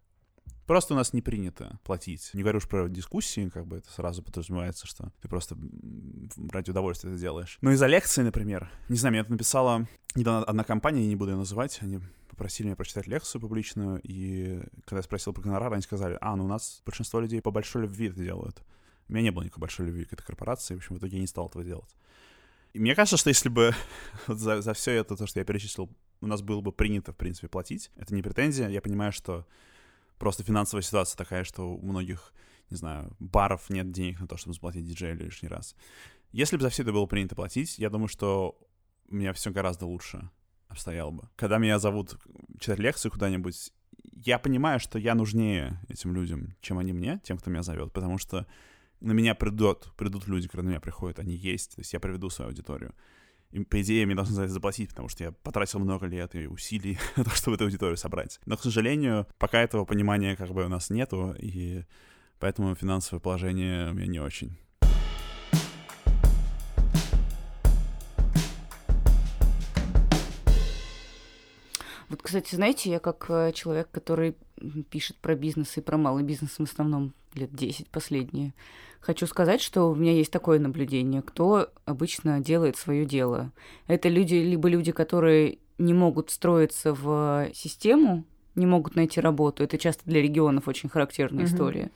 Просто 0.68 0.92
у 0.92 0.98
нас 0.98 1.14
не 1.14 1.22
принято 1.22 1.80
платить. 1.82 2.28
Не 2.34 2.42
говорю 2.42 2.58
уж 2.58 2.68
про 2.68 2.90
дискуссии, 2.90 3.48
как 3.48 3.66
бы 3.66 3.78
это 3.78 3.90
сразу 3.90 4.22
подразумевается, 4.22 4.86
что 4.86 5.10
ты 5.22 5.26
просто 5.26 5.56
ради 6.52 6.68
удовольствия 6.68 7.10
это 7.10 7.18
делаешь. 7.18 7.56
Но 7.62 7.72
из-за 7.72 7.86
лекции, 7.86 8.20
например, 8.20 8.70
не 8.90 8.98
знаю, 8.98 9.12
мне 9.12 9.22
это 9.22 9.30
написала 9.30 9.88
недавно 10.14 10.44
одна 10.44 10.64
компания, 10.64 11.04
я 11.04 11.08
не 11.08 11.16
буду 11.16 11.30
ее 11.30 11.38
называть, 11.38 11.78
они 11.80 12.00
попросили 12.28 12.66
меня 12.66 12.76
прочитать 12.76 13.06
лекцию 13.06 13.40
публичную, 13.40 13.98
и 14.02 14.60
когда 14.84 14.98
я 14.98 15.02
спросил 15.02 15.32
про 15.32 15.40
гонорар, 15.40 15.72
они 15.72 15.80
сказали, 15.80 16.18
а, 16.20 16.36
ну 16.36 16.44
у 16.44 16.48
нас 16.48 16.82
большинство 16.84 17.18
людей 17.18 17.40
по 17.40 17.50
большой 17.50 17.82
любви 17.82 18.08
это 18.08 18.22
делают. 18.22 18.62
У 19.08 19.14
меня 19.14 19.22
не 19.22 19.30
было 19.30 19.44
никакой 19.44 19.62
большой 19.62 19.86
любви 19.86 20.04
к 20.04 20.12
этой 20.12 20.22
корпорации, 20.22 20.74
в 20.74 20.78
общем, 20.80 20.96
в 20.96 20.98
итоге 20.98 21.16
я 21.16 21.22
не 21.22 21.26
стал 21.26 21.48
этого 21.48 21.64
делать. 21.64 21.96
И 22.74 22.78
мне 22.78 22.94
кажется, 22.94 23.16
что 23.16 23.30
если 23.30 23.48
бы 23.48 23.74
за, 24.28 24.60
за 24.60 24.74
все 24.74 24.92
это, 24.92 25.16
то, 25.16 25.26
что 25.26 25.40
я 25.40 25.46
перечислил, 25.46 25.88
у 26.20 26.26
нас 26.26 26.42
было 26.42 26.60
бы 26.60 26.72
принято, 26.72 27.14
в 27.14 27.16
принципе, 27.16 27.48
платить, 27.48 27.90
это 27.96 28.14
не 28.14 28.20
претензия, 28.20 28.68
я 28.68 28.82
понимаю, 28.82 29.12
что 29.12 29.46
просто 30.18 30.42
финансовая 30.42 30.82
ситуация 30.82 31.16
такая, 31.16 31.44
что 31.44 31.74
у 31.74 31.86
многих, 31.86 32.32
не 32.70 32.76
знаю, 32.76 33.14
баров 33.18 33.70
нет 33.70 33.90
денег 33.90 34.20
на 34.20 34.26
то, 34.26 34.36
чтобы 34.36 34.54
заплатить 34.54 34.84
диджею 34.84 35.16
лишний 35.16 35.48
раз. 35.48 35.74
Если 36.32 36.56
бы 36.56 36.62
за 36.62 36.68
все 36.68 36.82
это 36.82 36.92
было 36.92 37.06
принято 37.06 37.34
платить, 37.34 37.78
я 37.78 37.90
думаю, 37.90 38.08
что 38.08 38.58
у 39.08 39.14
меня 39.14 39.32
все 39.32 39.50
гораздо 39.50 39.86
лучше 39.86 40.30
обстоял 40.68 41.10
бы. 41.10 41.28
Когда 41.36 41.58
меня 41.58 41.78
зовут 41.78 42.18
читать 42.60 42.78
лекцию 42.78 43.10
куда-нибудь, 43.10 43.72
я 44.24 44.38
понимаю, 44.38 44.80
что 44.80 44.98
я 44.98 45.14
нужнее 45.14 45.80
этим 45.88 46.14
людям, 46.14 46.54
чем 46.60 46.78
они 46.78 46.92
мне, 46.92 47.20
тем, 47.24 47.38
кто 47.38 47.50
меня 47.50 47.62
зовет, 47.62 47.92
потому 47.92 48.18
что 48.18 48.46
на 49.00 49.12
меня 49.12 49.34
придут, 49.34 49.92
придут 49.96 50.26
люди, 50.26 50.46
которые 50.46 50.66
на 50.66 50.70
меня 50.70 50.80
приходят, 50.80 51.18
они 51.18 51.34
есть, 51.34 51.76
то 51.76 51.80
есть 51.80 51.92
я 51.92 52.00
приведу 52.00 52.30
свою 52.30 52.50
аудиторию. 52.50 52.94
И, 53.50 53.64
по 53.64 53.80
идее, 53.80 54.04
мне 54.04 54.14
должны 54.14 54.34
за 54.34 54.42
это 54.42 54.52
заплатить, 54.52 54.90
потому 54.90 55.08
что 55.08 55.24
я 55.24 55.32
потратил 55.32 55.78
много 55.78 56.06
лет 56.06 56.34
и 56.34 56.46
усилий 56.46 56.98
на 57.16 57.24
то, 57.24 57.30
чтобы 57.30 57.54
эту 57.54 57.64
аудиторию 57.64 57.96
собрать. 57.96 58.40
Но, 58.44 58.56
к 58.56 58.62
сожалению, 58.62 59.26
пока 59.38 59.62
этого 59.62 59.84
понимания 59.86 60.36
как 60.36 60.50
бы 60.50 60.64
у 60.64 60.68
нас 60.68 60.90
нету, 60.90 61.34
и 61.38 61.84
поэтому 62.38 62.74
финансовое 62.74 63.20
положение 63.20 63.90
у 63.90 63.94
меня 63.94 64.06
не 64.06 64.20
очень. 64.20 64.58
Вот, 72.10 72.22
кстати, 72.22 72.54
знаете, 72.54 72.90
я 72.90 73.00
как 73.00 73.26
э, 73.28 73.52
человек, 73.52 73.90
который 73.90 74.34
пишет 74.90 75.16
про 75.18 75.34
бизнес 75.34 75.76
и 75.76 75.82
про 75.82 75.98
малый 75.98 76.24
бизнес 76.24 76.58
в 76.58 76.62
основном 76.62 77.14
лет 77.34 77.54
10 77.54 77.88
последние, 77.90 78.54
хочу 79.00 79.26
сказать, 79.26 79.60
что 79.60 79.90
у 79.90 79.94
меня 79.94 80.12
есть 80.12 80.30
такое 80.30 80.58
наблюдение, 80.58 81.22
кто 81.22 81.70
обычно 81.84 82.40
делает 82.40 82.76
свое 82.76 83.04
дело. 83.04 83.52
Это 83.86 84.08
люди, 84.08 84.34
либо 84.34 84.68
люди, 84.68 84.92
которые 84.92 85.58
не 85.78 85.94
могут 85.94 86.30
встроиться 86.30 86.94
в 86.94 87.50
систему, 87.54 88.24
не 88.54 88.66
могут 88.66 88.96
найти 88.96 89.20
работу. 89.20 89.62
Это 89.62 89.78
часто 89.78 90.02
для 90.04 90.20
регионов 90.20 90.68
очень 90.68 90.88
характерная 90.88 91.44
mm-hmm. 91.44 91.54
история 91.54 91.90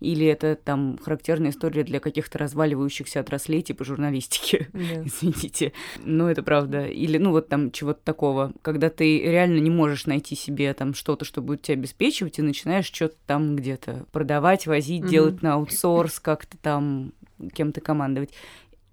или 0.00 0.26
это 0.26 0.56
там 0.56 0.98
характерная 1.02 1.50
история 1.50 1.84
для 1.84 2.00
каких-то 2.00 2.38
разваливающихся 2.38 3.20
отраслей 3.20 3.62
типа 3.62 3.84
журналистики, 3.84 4.68
yeah. 4.72 5.02
извините. 5.06 5.72
Но 6.04 6.30
это 6.30 6.42
правда. 6.42 6.86
Или, 6.86 7.18
ну, 7.18 7.30
вот 7.30 7.48
там 7.48 7.70
чего-то 7.70 8.00
такого, 8.04 8.52
когда 8.62 8.90
ты 8.90 9.20
реально 9.20 9.58
не 9.58 9.70
можешь 9.70 10.06
найти 10.06 10.34
себе 10.34 10.72
там 10.74 10.94
что-то, 10.94 11.24
что 11.24 11.42
будет 11.42 11.62
тебя 11.62 11.74
обеспечивать, 11.74 12.38
и 12.38 12.42
начинаешь 12.42 12.86
что-то 12.86 13.16
там 13.26 13.56
где-то 13.56 14.06
продавать, 14.12 14.66
возить, 14.66 15.04
mm-hmm. 15.04 15.08
делать 15.08 15.42
на 15.42 15.54
аутсорс, 15.54 16.20
как-то 16.20 16.56
там 16.58 17.12
кем-то 17.52 17.80
командовать. 17.80 18.30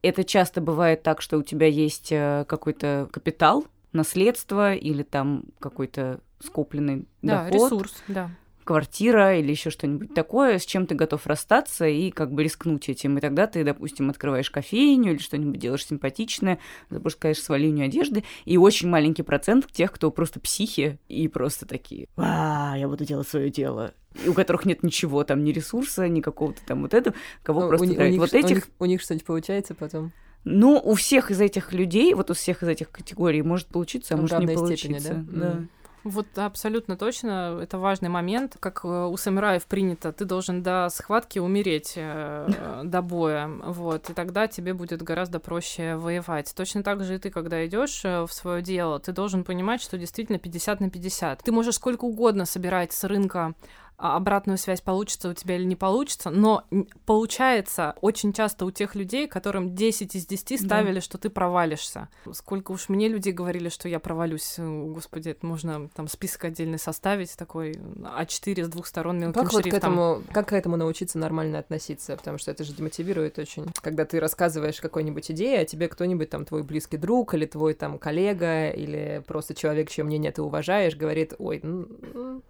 Это 0.01 0.23
часто 0.23 0.61
бывает 0.61 1.03
так, 1.03 1.21
что 1.21 1.37
у 1.37 1.43
тебя 1.43 1.67
есть 1.67 2.11
э, 2.11 2.45
какой-то 2.47 3.07
капитал, 3.11 3.65
наследство 3.93 4.73
или 4.73 5.03
там 5.03 5.43
какой-то 5.59 6.21
скопленный 6.39 7.05
да, 7.21 7.45
доход. 7.45 7.71
ресурс, 7.71 8.03
да 8.07 8.31
квартира 8.71 9.37
или 9.37 9.51
еще 9.51 9.69
что-нибудь 9.69 10.13
такое, 10.13 10.57
с 10.57 10.65
чем 10.65 10.87
ты 10.87 10.95
готов 10.95 11.27
расстаться 11.27 11.85
и 11.85 12.09
как 12.09 12.31
бы 12.31 12.41
рискнуть 12.41 12.87
этим. 12.87 13.17
И 13.17 13.21
тогда 13.21 13.45
ты, 13.45 13.65
допустим, 13.65 14.09
открываешь 14.09 14.49
кофейню 14.49 15.11
или 15.11 15.17
что-нибудь 15.17 15.59
делаешь 15.59 15.85
симпатичное, 15.85 16.57
запускаешь 16.89 17.41
свою 17.43 17.63
линию 17.63 17.87
одежды, 17.87 18.23
и 18.45 18.55
очень 18.55 18.87
маленький 18.87 19.23
процент 19.23 19.69
тех, 19.69 19.91
кто 19.91 20.09
просто 20.09 20.39
психи 20.39 20.99
и 21.09 21.27
просто 21.27 21.65
такие, 21.65 22.07
а, 22.15 22.75
я 22.77 22.87
буду 22.87 23.03
делать 23.03 23.27
свое 23.27 23.49
дело. 23.49 23.93
И 24.23 24.29
у 24.29 24.33
которых 24.33 24.65
нет 24.65 24.83
ничего, 24.83 25.25
там, 25.25 25.43
ни 25.43 25.51
ресурса, 25.51 26.07
ни 26.07 26.21
какого-то 26.21 26.61
там 26.65 26.83
вот 26.83 26.93
этого, 26.93 27.13
кого 27.43 27.63
ну, 27.63 27.67
просто 27.67 27.87
у, 27.87 27.89
у 27.89 28.07
них, 28.07 28.19
вот 28.19 28.33
этих... 28.33 28.51
У 28.51 28.55
них, 28.55 28.67
у 28.79 28.85
них 28.85 29.01
что-нибудь 29.01 29.25
получается 29.25 29.75
потом? 29.75 30.13
Ну, 30.45 30.81
у 30.81 30.95
всех 30.95 31.29
из 31.29 31.41
этих 31.41 31.73
людей, 31.73 32.13
вот 32.13 32.31
у 32.31 32.35
всех 32.35 32.63
из 32.63 32.69
этих 32.69 32.89
категорий 32.89 33.41
может 33.41 33.67
получиться, 33.67 34.13
а 34.13 34.17
ну, 34.17 34.23
может 34.23 34.39
не 34.39 34.47
получиться. 34.47 34.99
Степени, 34.99 35.25
да? 35.29 35.39
да. 35.39 35.51
Mm. 35.57 35.67
Вот 36.03 36.25
абсолютно 36.35 36.97
точно, 36.97 37.59
это 37.61 37.77
важный 37.77 38.09
момент. 38.09 38.57
Как 38.59 38.81
э, 38.83 38.87
у 38.87 39.15
самураев 39.17 39.65
принято, 39.65 40.11
ты 40.11 40.25
должен 40.25 40.63
до 40.63 40.89
схватки 40.89 41.37
умереть, 41.37 41.93
э, 41.95 42.81
до 42.83 43.01
боя, 43.03 43.47
вот, 43.47 44.09
и 44.09 44.13
тогда 44.13 44.47
тебе 44.47 44.73
будет 44.73 45.03
гораздо 45.03 45.39
проще 45.39 45.95
воевать. 45.97 46.51
Точно 46.55 46.81
так 46.81 47.03
же 47.03 47.15
и 47.15 47.17
ты, 47.19 47.29
когда 47.29 47.63
идешь 47.67 48.01
э, 48.03 48.25
в 48.25 48.33
свое 48.33 48.63
дело, 48.63 48.99
ты 48.99 49.11
должен 49.11 49.43
понимать, 49.43 49.81
что 49.81 49.99
действительно 49.99 50.39
50 50.39 50.79
на 50.79 50.89
50. 50.89 51.43
Ты 51.43 51.51
можешь 51.51 51.75
сколько 51.75 52.05
угодно 52.05 52.45
собирать 52.45 52.93
с 52.93 53.03
рынка 53.03 53.53
обратную 54.01 54.57
связь, 54.57 54.81
получится 54.81 55.29
у 55.29 55.33
тебя 55.33 55.55
или 55.55 55.63
не 55.63 55.75
получится, 55.75 56.31
но 56.31 56.65
получается 57.05 57.95
очень 58.01 58.33
часто 58.33 58.65
у 58.65 58.71
тех 58.71 58.95
людей, 58.95 59.27
которым 59.27 59.75
10 59.75 60.15
из 60.15 60.25
10 60.25 60.65
ставили, 60.65 60.95
да. 60.95 61.01
что 61.01 61.17
ты 61.17 61.29
провалишься. 61.29 62.09
Сколько 62.33 62.71
уж 62.71 62.89
мне 62.89 63.07
людей 63.07 63.31
говорили, 63.31 63.69
что 63.69 63.87
я 63.87 63.99
провалюсь, 63.99 64.55
э, 64.57 64.85
господи, 64.87 65.29
это 65.29 65.45
можно 65.45 65.87
там 65.89 66.07
список 66.07 66.45
отдельный 66.45 66.79
составить, 66.79 67.35
такой 67.37 67.73
А4 67.73 68.65
с 68.65 68.67
двух 68.69 68.87
сторон 68.87 69.19
мелким 69.19 69.41
как 69.43 69.51
шрифтом. 69.51 69.63
Вот 69.63 69.71
к 69.71 69.77
этому, 69.77 70.23
как 70.33 70.47
к 70.49 70.53
этому 70.53 70.77
научиться 70.77 71.19
нормально 71.19 71.59
относиться? 71.59 72.17
Потому 72.17 72.39
что 72.39 72.49
это 72.49 72.63
же 72.63 72.73
демотивирует 72.73 73.37
очень. 73.37 73.67
Когда 73.81 74.05
ты 74.05 74.19
рассказываешь 74.19 74.81
какой-нибудь 74.81 75.29
идеи, 75.31 75.57
а 75.57 75.65
тебе 75.65 75.87
кто-нибудь 75.87 76.29
там, 76.29 76.45
твой 76.45 76.63
близкий 76.63 76.97
друг 76.97 77.35
или 77.35 77.45
твой 77.45 77.75
там 77.75 77.99
коллега 77.99 78.69
или 78.69 79.23
просто 79.27 79.53
человек, 79.53 79.89
чье 79.89 80.03
мнение 80.03 80.31
ты 80.31 80.41
уважаешь, 80.41 80.95
говорит, 80.95 81.33
ой, 81.37 81.59
ну, 81.61 81.87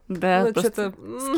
да, 0.08 0.46
ну, 0.54 0.60
что-то 0.60 0.94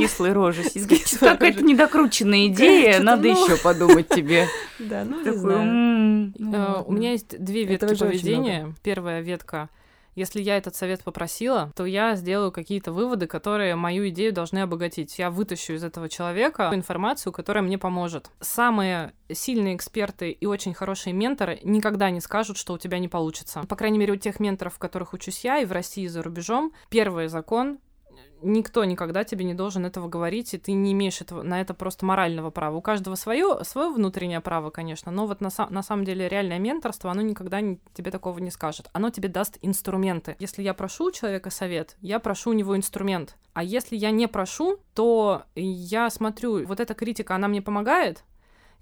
кислой 0.08 0.34
рожи 0.34 0.64
сидит. 0.70 1.18
Какая-то 1.20 1.62
недокрученная 1.64 2.48
идея, 2.48 3.00
надо 3.00 3.28
еще 3.28 3.58
подумать 3.58 4.10
тебе. 4.10 4.48
Да, 4.80 5.06
ну 5.06 5.24
не 5.24 5.34
знаю. 5.34 6.34
Э, 6.40 6.84
у 6.86 6.92
меня 6.92 7.12
есть 7.12 7.42
две 7.42 7.64
ветки 7.64 7.96
поведения. 7.96 8.74
Первая 8.84 9.22
ветка 9.22 9.70
если 10.16 10.42
я 10.42 10.58
этот 10.58 10.76
совет 10.76 11.04
попросила, 11.04 11.72
то 11.76 11.86
я 11.86 12.16
сделаю 12.16 12.52
какие-то 12.52 12.92
выводы, 12.92 13.28
которые 13.28 13.76
мою 13.76 14.10
идею 14.10 14.34
должны 14.34 14.60
обогатить. 14.60 15.18
Я 15.18 15.32
вытащу 15.32 15.74
из 15.74 15.84
этого 15.84 16.08
человека 16.08 16.70
информацию, 16.74 17.34
которая 17.34 17.64
мне 17.64 17.78
поможет. 17.78 18.30
Самые 18.40 19.14
сильные 19.32 19.76
эксперты 19.76 20.32
и 20.32 20.46
очень 20.46 20.74
хорошие 20.74 21.14
менторы 21.14 21.60
никогда 21.64 22.12
не 22.12 22.22
скажут, 22.22 22.58
что 22.58 22.74
у 22.74 22.78
тебя 22.78 23.00
не 23.00 23.08
получится. 23.08 23.64
По 23.68 23.76
крайней 23.76 23.98
мере, 23.98 24.14
у 24.14 24.18
тех 24.18 24.40
менторов, 24.40 24.76
в 24.76 24.80
которых 24.80 25.14
учусь 25.14 25.44
я, 25.44 25.60
и 25.60 25.66
в 25.66 25.72
России, 25.72 26.04
и 26.04 26.08
за 26.08 26.22
рубежом, 26.22 26.74
первый 26.90 27.28
закон 27.28 27.80
никто 28.44 28.84
никогда 28.84 29.24
тебе 29.24 29.46
не 29.46 29.54
должен 29.54 29.86
этого 29.86 30.08
говорить, 30.08 30.54
и 30.54 30.58
ты 30.58 30.74
не 30.74 30.94
имеешь 30.94 31.22
этого, 31.22 31.44
на 31.44 31.62
это 31.62 31.74
просто 31.74 32.06
морального 32.06 32.52
права. 32.52 32.78
У 32.78 32.82
каждого 32.82 33.16
свое, 33.16 33.64
свое 33.64 33.90
внутреннее 33.90 34.42
право, 34.42 34.70
конечно, 34.70 35.12
но 35.12 35.28
вот 35.28 35.42
на, 35.42 35.50
на 35.70 35.84
самом 35.84 36.06
деле 36.06 36.28
реальное 36.28 36.60
менторство, 36.60 37.12
оно 37.12 37.22
никогда 37.22 37.62
не, 37.62 37.80
тебе 37.94 38.12
такого 38.12 38.40
не 38.40 38.52
скажет. 38.52 38.90
Оно 38.94 39.10
тебе 39.10 39.30
даст 39.30 39.58
инструменты. 39.62 40.36
Если 40.40 40.62
я 40.62 40.74
прошу 40.74 41.06
у 41.06 41.12
человека 41.12 41.50
совет, 41.50 41.98
я 42.02 42.20
прошу 42.20 42.52
у 42.52 42.54
него 42.54 42.76
инструмент. 42.76 43.38
А 43.54 43.64
если 43.64 43.96
я 43.96 44.12
не 44.12 44.28
прошу, 44.28 44.80
то 44.94 45.44
я 45.56 46.10
смотрю, 46.10 46.66
вот 46.66 46.80
эта 46.80 46.94
критика, 46.94 47.36
она 47.36 47.48
мне 47.48 47.62
помогает, 47.62 48.24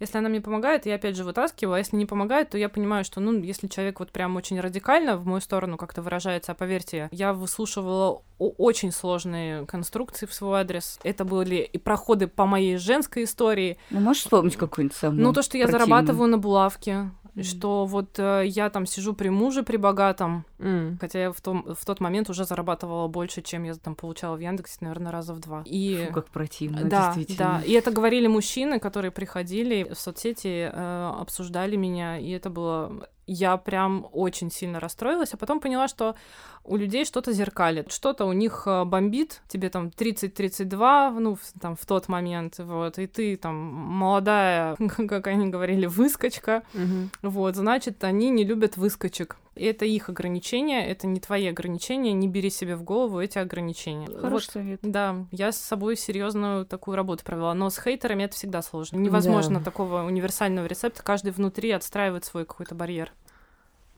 если 0.01 0.17
она 0.17 0.29
мне 0.29 0.41
помогает, 0.41 0.87
я 0.87 0.95
опять 0.95 1.15
же 1.15 1.23
вытаскиваю, 1.23 1.75
а 1.75 1.77
если 1.77 1.95
не 1.95 2.07
помогает, 2.07 2.49
то 2.49 2.57
я 2.57 2.69
понимаю, 2.69 3.05
что, 3.05 3.19
ну, 3.19 3.39
если 3.39 3.67
человек 3.67 3.99
вот 3.99 4.11
прям 4.11 4.35
очень 4.35 4.59
радикально 4.59 5.15
в 5.15 5.27
мою 5.27 5.41
сторону 5.41 5.77
как-то 5.77 6.01
выражается, 6.01 6.53
а 6.53 6.55
поверьте, 6.55 7.07
я 7.11 7.33
выслушивала 7.33 8.23
очень 8.39 8.91
сложные 8.91 9.67
конструкции 9.67 10.25
в 10.25 10.33
свой 10.33 10.61
адрес. 10.61 10.99
Это 11.03 11.23
были 11.23 11.57
и 11.57 11.77
проходы 11.77 12.27
по 12.27 12.47
моей 12.47 12.77
женской 12.77 13.25
истории. 13.25 13.77
Ну, 13.91 13.99
можешь 13.99 14.23
вспомнить 14.23 14.55
какую-нибудь 14.55 14.97
самую 14.97 15.21
Ну, 15.21 15.33
то, 15.33 15.43
что 15.43 15.59
я 15.59 15.67
зарабатываю 15.67 16.27
на 16.27 16.39
булавке, 16.39 17.11
Mm. 17.35 17.43
Что 17.43 17.85
вот 17.85 18.19
э, 18.19 18.43
я 18.45 18.69
там 18.69 18.85
сижу 18.85 19.13
при 19.13 19.29
муже, 19.29 19.63
при 19.63 19.77
богатом, 19.77 20.45
mm. 20.59 20.97
хотя 20.99 21.19
я 21.19 21.31
в, 21.31 21.39
том, 21.39 21.65
в 21.73 21.85
тот 21.85 22.01
момент 22.01 22.29
уже 22.29 22.43
зарабатывала 22.43 23.07
больше, 23.07 23.41
чем 23.41 23.63
я 23.63 23.73
там 23.75 23.95
получала 23.95 24.35
в 24.35 24.39
Яндексе, 24.39 24.77
наверное, 24.81 25.11
раза 25.11 25.33
в 25.33 25.39
два. 25.39 25.63
И... 25.65 26.05
Фу, 26.07 26.13
как 26.13 26.27
противно, 26.27 26.83
да, 26.83 27.13
действительно. 27.13 27.59
Да, 27.59 27.61
и 27.65 27.71
это 27.71 27.91
говорили 27.91 28.27
мужчины, 28.27 28.79
которые 28.79 29.11
приходили 29.11 29.93
в 29.93 29.99
соцсети, 29.99 30.69
э, 30.71 31.11
обсуждали 31.19 31.77
меня, 31.77 32.17
и 32.17 32.29
это 32.31 32.49
было 32.49 33.07
я 33.31 33.55
прям 33.57 34.07
очень 34.11 34.51
сильно 34.51 34.79
расстроилась, 34.79 35.33
а 35.33 35.37
потом 35.37 35.59
поняла, 35.59 35.87
что 35.87 36.15
у 36.63 36.75
людей 36.75 37.05
что-то 37.05 37.31
зеркалит, 37.31 37.91
что-то 37.91 38.25
у 38.25 38.33
них 38.33 38.63
э, 38.65 38.83
бомбит, 38.83 39.41
тебе 39.47 39.69
там 39.69 39.87
30-32, 39.87 41.19
ну, 41.19 41.37
там, 41.59 41.75
в 41.75 41.85
тот 41.85 42.07
момент, 42.07 42.59
вот, 42.59 42.99
и 42.99 43.07
ты 43.07 43.37
там 43.37 43.55
молодая, 43.55 44.75
как 45.07 45.27
они 45.27 45.47
говорили, 45.47 45.85
выскочка, 45.85 46.63
угу. 46.73 47.09
вот, 47.21 47.55
значит, 47.55 48.03
они 48.03 48.29
не 48.29 48.43
любят 48.43 48.77
выскочек. 48.77 49.37
И 49.55 49.65
это 49.65 49.85
их 49.85 50.07
ограничения, 50.07 50.87
это 50.87 51.07
не 51.07 51.19
твои 51.19 51.47
ограничения, 51.47 52.13
не 52.13 52.29
бери 52.29 52.49
себе 52.49 52.77
в 52.77 52.83
голову 52.83 53.19
эти 53.19 53.37
ограничения. 53.37 54.07
Хороший 54.07 54.31
вот, 54.31 54.53
совет. 54.53 54.79
Да, 54.81 55.25
я 55.31 55.51
с 55.51 55.57
собой 55.57 55.97
серьезную 55.97 56.65
такую 56.65 56.95
работу 56.95 57.25
провела, 57.25 57.53
но 57.53 57.69
с 57.69 57.77
хейтерами 57.77 58.23
это 58.23 58.35
всегда 58.35 58.61
сложно. 58.61 58.97
Невозможно 58.97 59.59
да. 59.59 59.65
такого 59.65 60.03
универсального 60.03 60.67
рецепта, 60.67 61.03
каждый 61.03 61.33
внутри 61.33 61.71
отстраивает 61.71 62.23
свой 62.23 62.45
какой-то 62.45 62.75
барьер. 62.75 63.11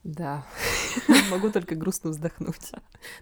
Да, 0.04 0.44
могу 1.30 1.50
только 1.50 1.74
грустно 1.74 2.10
вздохнуть. 2.10 2.72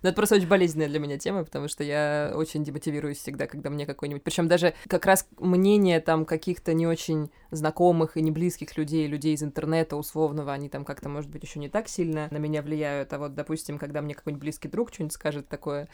Но 0.03 0.09
это 0.09 0.17
просто 0.17 0.35
очень 0.35 0.49
болезненная 0.49 0.89
для 0.89 0.99
меня 0.99 1.17
тема, 1.17 1.45
потому 1.45 1.69
что 1.69 1.85
я 1.85 2.33
очень 2.35 2.65
демотивируюсь 2.65 3.19
всегда, 3.19 3.47
когда 3.47 3.71
мне 3.71 3.87
какой-нибудь... 3.87 4.25
Причем 4.25 4.49
даже 4.49 4.75
как 4.89 5.07
раз 5.07 5.29
мнение 5.39 6.01
там 6.01 6.25
каких-то 6.25 6.75
не 6.75 6.89
очень 6.89 7.31
знакомых 7.53 8.17
и 8.17 8.23
не 8.23 8.33
близких 8.33 8.77
людей, 8.77 9.07
людей 9.07 9.35
из 9.35 9.45
интернета 9.45 9.97
условного, 9.97 10.53
они 10.53 10.69
там 10.69 10.85
как-то, 10.85 11.09
может 11.09 11.31
быть, 11.31 11.45
еще 11.45 11.61
не 11.61 11.69
так 11.69 11.89
сильно 11.89 12.27
на 12.33 12.39
меня 12.39 12.63
влияют. 12.63 13.13
А 13.13 13.19
вот, 13.19 13.37
допустим, 13.37 13.79
когда 13.79 14.03
мне 14.03 14.17
какой-нибудь 14.17 14.43
близкий 14.43 14.69
друг 14.69 14.93
что-нибудь 14.93 15.15
скажет 15.15 15.49
такое, 15.49 15.89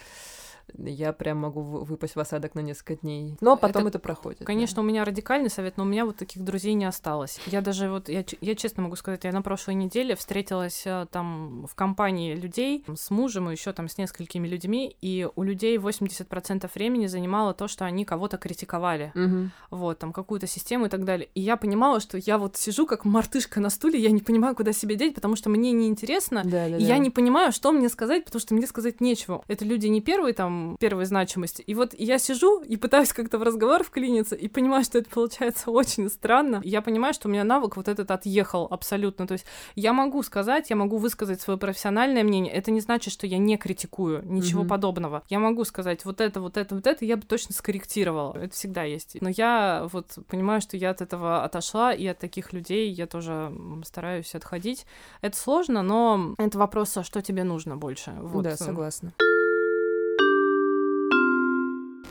я 0.76 1.12
прям 1.12 1.38
могу 1.38 1.62
выпасть 1.62 2.16
в 2.16 2.20
осадок 2.20 2.54
на 2.54 2.60
несколько 2.60 2.96
дней. 2.96 3.36
Но 3.40 3.56
потом 3.56 3.82
это, 3.82 3.90
это 3.90 3.98
проходит. 3.98 4.44
Конечно, 4.44 4.76
да. 4.76 4.82
у 4.82 4.84
меня 4.84 5.04
радикальный 5.04 5.50
совет, 5.50 5.76
но 5.76 5.84
у 5.84 5.86
меня 5.86 6.04
вот 6.04 6.16
таких 6.16 6.42
друзей 6.42 6.74
не 6.74 6.84
осталось. 6.84 7.40
Я 7.46 7.60
даже 7.60 7.90
вот, 7.90 8.08
я, 8.08 8.24
я 8.40 8.54
честно 8.54 8.82
могу 8.82 8.96
сказать, 8.96 9.24
я 9.24 9.32
на 9.32 9.42
прошлой 9.42 9.74
неделе 9.74 10.16
встретилась 10.16 10.82
э, 10.86 11.06
там 11.10 11.66
в 11.66 11.74
компании 11.74 12.34
людей 12.34 12.84
с 12.94 13.10
мужем 13.10 13.48
и 13.48 13.52
еще 13.52 13.72
там 13.72 13.88
с 13.88 13.98
несколькими 13.98 14.46
людьми, 14.46 14.96
и 15.00 15.28
у 15.34 15.42
людей 15.42 15.76
80% 15.76 16.70
времени 16.74 17.06
занимало 17.06 17.54
то, 17.54 17.68
что 17.68 17.84
они 17.84 18.04
кого-то 18.04 18.38
критиковали. 18.38 19.12
Угу. 19.14 19.50
Вот, 19.70 19.98
там 19.98 20.12
какую-то 20.12 20.46
систему 20.46 20.86
и 20.86 20.88
так 20.88 21.04
далее. 21.04 21.28
И 21.34 21.40
я 21.40 21.56
понимала, 21.56 22.00
что 22.00 22.18
я 22.18 22.38
вот 22.38 22.56
сижу 22.56 22.86
как 22.86 23.04
мартышка 23.04 23.60
на 23.60 23.70
стуле, 23.70 23.98
я 23.98 24.10
не 24.10 24.20
понимаю, 24.20 24.54
куда 24.54 24.72
себя 24.72 24.94
деть, 24.94 25.14
потому 25.14 25.36
что 25.36 25.50
мне 25.50 25.72
неинтересно, 25.72 26.42
да, 26.44 26.68
да, 26.68 26.76
и 26.76 26.80
да. 26.80 26.86
я 26.86 26.98
не 26.98 27.10
понимаю, 27.10 27.52
что 27.52 27.72
мне 27.72 27.88
сказать, 27.88 28.24
потому 28.24 28.40
что 28.40 28.54
мне 28.54 28.66
сказать 28.66 29.00
нечего. 29.00 29.42
Это 29.48 29.64
люди 29.64 29.86
не 29.86 30.00
первые 30.00 30.34
там 30.34 30.57
первой 30.78 31.04
значимости. 31.04 31.62
И 31.62 31.74
вот 31.74 31.94
я 31.98 32.18
сижу 32.18 32.62
и 32.62 32.76
пытаюсь 32.76 33.12
как-то 33.12 33.38
в 33.38 33.42
разговор 33.42 33.82
вклиниться, 33.82 34.34
и 34.34 34.48
понимаю, 34.48 34.84
что 34.84 34.98
это 34.98 35.10
получается 35.10 35.70
очень 35.70 36.08
странно. 36.08 36.60
Я 36.64 36.82
понимаю, 36.82 37.14
что 37.14 37.28
у 37.28 37.30
меня 37.30 37.44
навык 37.44 37.76
вот 37.76 37.88
этот 37.88 38.10
отъехал 38.10 38.66
абсолютно. 38.70 39.26
То 39.26 39.32
есть 39.32 39.46
я 39.74 39.92
могу 39.92 40.22
сказать, 40.22 40.70
я 40.70 40.76
могу 40.76 40.98
высказать 40.98 41.40
свое 41.40 41.58
профессиональное 41.58 42.22
мнение. 42.22 42.52
Это 42.52 42.70
не 42.70 42.80
значит, 42.80 43.12
что 43.12 43.26
я 43.26 43.38
не 43.38 43.56
критикую, 43.56 44.24
ничего 44.24 44.64
mm-hmm. 44.64 44.68
подобного. 44.68 45.22
Я 45.28 45.38
могу 45.38 45.64
сказать 45.64 46.04
вот 46.04 46.20
это, 46.20 46.40
вот 46.40 46.56
это, 46.56 46.74
вот 46.74 46.86
это, 46.86 47.04
я 47.04 47.16
бы 47.16 47.22
точно 47.22 47.54
скорректировала. 47.54 48.36
Это 48.36 48.54
всегда 48.54 48.84
есть. 48.84 49.16
Но 49.20 49.28
я 49.28 49.88
вот 49.92 50.18
понимаю, 50.28 50.60
что 50.60 50.76
я 50.76 50.90
от 50.90 51.00
этого 51.00 51.44
отошла, 51.44 51.92
и 51.92 52.06
от 52.06 52.18
таких 52.18 52.52
людей 52.52 52.90
я 52.90 53.06
тоже 53.06 53.52
стараюсь 53.84 54.34
отходить. 54.34 54.86
Это 55.20 55.36
сложно, 55.36 55.82
но 55.82 56.34
это 56.38 56.58
вопрос, 56.58 56.96
а 56.96 57.04
что 57.04 57.22
тебе 57.22 57.44
нужно 57.44 57.76
больше. 57.76 58.14
Вот. 58.20 58.44
Да, 58.44 58.56
согласна. 58.56 59.12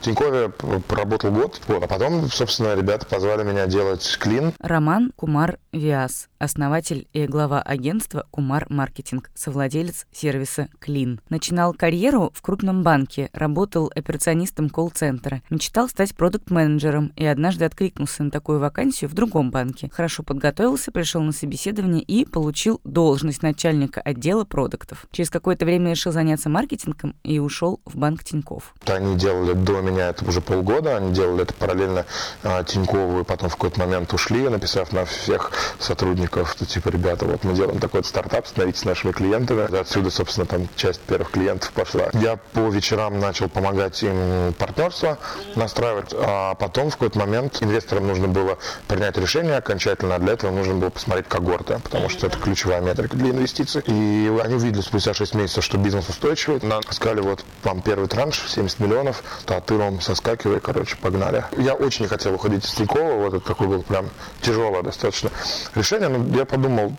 Тинькове 0.00 0.48
проработал 0.48 1.32
год, 1.32 1.60
вот, 1.66 1.82
а 1.82 1.86
потом, 1.86 2.28
собственно, 2.28 2.74
ребята 2.74 3.04
позвали 3.06 3.42
меня 3.42 3.66
делать 3.66 4.16
клин. 4.20 4.52
Роман 4.60 5.12
Кумар 5.16 5.58
Виас, 5.72 6.28
основатель 6.38 7.08
и 7.12 7.26
глава 7.26 7.60
агентства 7.60 8.24
Кумар 8.30 8.66
Маркетинг, 8.68 9.30
совладелец 9.34 10.06
сервиса 10.12 10.68
Клин. 10.78 11.20
Начинал 11.28 11.74
карьеру 11.74 12.30
в 12.32 12.42
крупном 12.42 12.82
банке, 12.82 13.28
работал 13.32 13.90
операционистом 13.94 14.70
колл-центра, 14.70 15.42
мечтал 15.50 15.88
стать 15.88 16.14
продукт-менеджером 16.14 17.12
и 17.16 17.24
однажды 17.26 17.64
откликнулся 17.64 18.22
на 18.22 18.30
такую 18.30 18.60
вакансию 18.60 19.10
в 19.10 19.14
другом 19.14 19.50
банке. 19.50 19.90
Хорошо 19.92 20.22
подготовился, 20.22 20.92
пришел 20.92 21.22
на 21.22 21.32
собеседование 21.32 22.02
и 22.02 22.24
получил 22.24 22.80
должность 22.84 23.42
начальника 23.42 24.00
отдела 24.00 24.44
продуктов. 24.44 25.06
Через 25.10 25.28
какое-то 25.28 25.64
время 25.64 25.90
решил 25.90 26.12
заняться 26.12 26.48
маркетингом 26.48 27.16
и 27.24 27.40
ушел 27.40 27.80
в 27.84 27.96
банк 27.96 28.22
Тиньков. 28.22 28.74
Они 28.86 29.16
делали 29.16 29.54
домен 29.54 29.87
меня 29.90 30.08
это 30.08 30.24
уже 30.24 30.40
полгода, 30.40 30.96
они 30.96 31.12
делали 31.12 31.42
это 31.42 31.54
параллельно 31.54 32.06
а, 32.42 32.64
Тинькову, 32.64 33.20
и 33.20 33.24
потом 33.24 33.48
в 33.48 33.56
какой-то 33.56 33.80
момент 33.80 34.12
ушли, 34.12 34.48
написав 34.48 34.92
на 34.92 35.04
всех 35.04 35.52
сотрудников, 35.78 36.52
что 36.52 36.66
типа, 36.66 36.88
ребята, 36.88 37.24
вот 37.24 37.44
мы 37.44 37.54
делаем 37.54 37.78
такой 37.78 38.04
стартап, 38.04 38.46
становитесь 38.46 38.84
нашими 38.84 39.12
клиентами. 39.12 39.74
Отсюда, 39.78 40.10
собственно, 40.10 40.46
там 40.46 40.68
часть 40.76 41.00
первых 41.00 41.30
клиентов 41.30 41.72
пошла. 41.72 42.10
Я 42.14 42.36
по 42.36 42.68
вечерам 42.68 43.18
начал 43.18 43.48
помогать 43.48 44.02
им 44.02 44.52
партнерство 44.54 45.18
настраивать, 45.54 46.14
а 46.14 46.54
потом 46.54 46.90
в 46.90 46.92
какой-то 46.92 47.18
момент 47.18 47.58
инвесторам 47.62 48.06
нужно 48.06 48.28
было 48.28 48.58
принять 48.86 49.16
решение 49.16 49.56
окончательно, 49.56 50.16
а 50.16 50.18
для 50.18 50.34
этого 50.34 50.50
нужно 50.50 50.74
было 50.74 50.90
посмотреть 50.90 51.28
когорты, 51.28 51.80
потому 51.82 52.08
что 52.08 52.26
это 52.26 52.38
ключевая 52.38 52.80
метрика 52.80 53.16
для 53.16 53.30
инвестиций. 53.30 53.82
И 53.86 54.40
они 54.42 54.54
увидели 54.54 54.80
спустя 54.80 55.14
6 55.14 55.34
месяцев, 55.34 55.64
что 55.64 55.78
бизнес 55.78 56.08
устойчивый. 56.08 56.60
Нам 56.62 56.82
сказали, 56.90 57.20
вот 57.20 57.44
вам 57.62 57.82
первый 57.82 58.08
транш, 58.08 58.42
70 58.48 58.80
миллионов, 58.80 59.22
то 59.46 59.60
ты 59.60 59.77
вам 59.78 60.00
соскакивай, 60.00 60.60
короче, 60.60 60.96
погнали. 60.96 61.44
Я 61.56 61.74
очень 61.74 62.02
не 62.02 62.08
хотел 62.08 62.34
уходить 62.34 62.64
из 62.64 62.72
Тинькова, 62.72 63.14
вот 63.14 63.34
это 63.34 63.46
такое 63.46 63.68
было 63.68 63.82
прям 63.82 64.10
тяжелое 64.40 64.82
достаточно 64.82 65.30
решение, 65.74 66.08
но 66.08 66.36
я 66.36 66.44
подумал, 66.44 66.96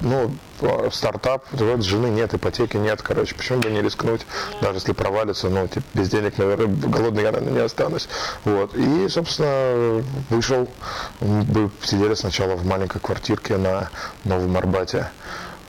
ну, 0.00 0.30
стартап, 0.92 1.44
вот 1.50 1.82
жены 1.82 2.06
нет, 2.06 2.34
ипотеки 2.34 2.76
нет, 2.76 3.02
короче, 3.02 3.34
почему 3.34 3.60
бы 3.60 3.70
не 3.70 3.82
рискнуть, 3.82 4.26
даже 4.60 4.76
если 4.76 4.92
провалится, 4.92 5.48
ну, 5.48 5.66
типа, 5.66 5.84
без 5.94 6.08
денег, 6.08 6.38
наверное, 6.38 6.68
голодный 6.68 7.22
я, 7.24 7.32
наверное, 7.32 7.54
не 7.54 7.64
останусь. 7.64 8.08
Вот. 8.44 8.74
И, 8.76 9.08
собственно, 9.08 10.04
вышел, 10.30 10.68
мы 11.20 11.70
сидели 11.82 12.14
сначала 12.14 12.54
в 12.54 12.64
маленькой 12.64 13.00
квартирке 13.00 13.56
на 13.56 13.90
Новом 14.24 14.56
Арбате, 14.56 15.10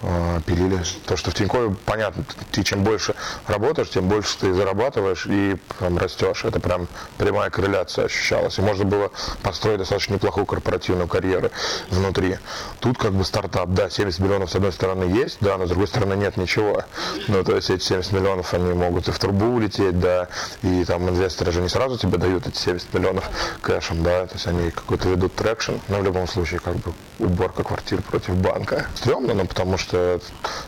а, 0.01 0.39
пилили. 0.41 0.81
То, 1.05 1.17
что 1.17 1.31
в 1.31 1.33
Тинькове, 1.33 1.75
понятно, 1.85 2.23
ты 2.51 2.63
чем 2.63 2.83
больше 2.83 3.15
работаешь, 3.47 3.89
тем 3.89 4.07
больше 4.07 4.37
ты 4.37 4.53
зарабатываешь 4.53 5.25
и 5.25 5.57
прям 5.77 5.97
растешь. 5.97 6.45
Это 6.45 6.59
прям 6.59 6.87
прямая 7.17 7.49
корреляция 7.49 8.05
ощущалась. 8.05 8.57
И 8.59 8.61
можно 8.61 8.85
было 8.85 9.11
построить 9.43 9.79
достаточно 9.79 10.13
неплохую 10.13 10.45
корпоративную 10.45 11.07
карьеру 11.07 11.51
внутри. 11.89 12.37
Тут 12.79 12.97
как 12.97 13.11
бы 13.13 13.25
стартап, 13.25 13.69
да, 13.69 13.89
70 13.89 14.19
миллионов 14.19 14.51
с 14.51 14.55
одной 14.55 14.71
стороны 14.71 15.03
есть, 15.03 15.37
да, 15.41 15.57
но 15.57 15.65
с 15.65 15.69
другой 15.69 15.87
стороны 15.87 16.13
нет 16.13 16.37
ничего. 16.37 16.83
Ну, 17.27 17.43
то 17.43 17.55
есть 17.55 17.69
эти 17.69 17.83
70 17.83 18.11
миллионов, 18.13 18.53
они 18.53 18.73
могут 18.73 19.07
и 19.07 19.11
в 19.11 19.19
трубу 19.19 19.45
улететь, 19.47 19.99
да, 19.99 20.29
и 20.61 20.85
там 20.85 21.09
инвесторы 21.09 21.51
же 21.51 21.61
не 21.61 21.69
сразу 21.69 21.97
тебе 21.97 22.17
дают 22.17 22.47
эти 22.47 22.57
70 22.57 22.93
миллионов 22.93 23.29
кэшем, 23.61 24.03
да, 24.03 24.27
то 24.27 24.35
есть 24.35 24.47
они 24.47 24.71
какой-то 24.71 25.09
ведут 25.09 25.35
traction, 25.35 25.73
но 25.89 25.99
в 25.99 26.03
любом 26.03 26.27
случае 26.27 26.59
как 26.59 26.75
бы 26.77 26.93
уборка 27.19 27.63
квартир 27.63 28.01
против 28.01 28.35
банка. 28.35 28.87
Стремно, 28.95 29.33
но 29.33 29.45
потому 29.45 29.77
что 29.77 29.88
что 29.89 30.19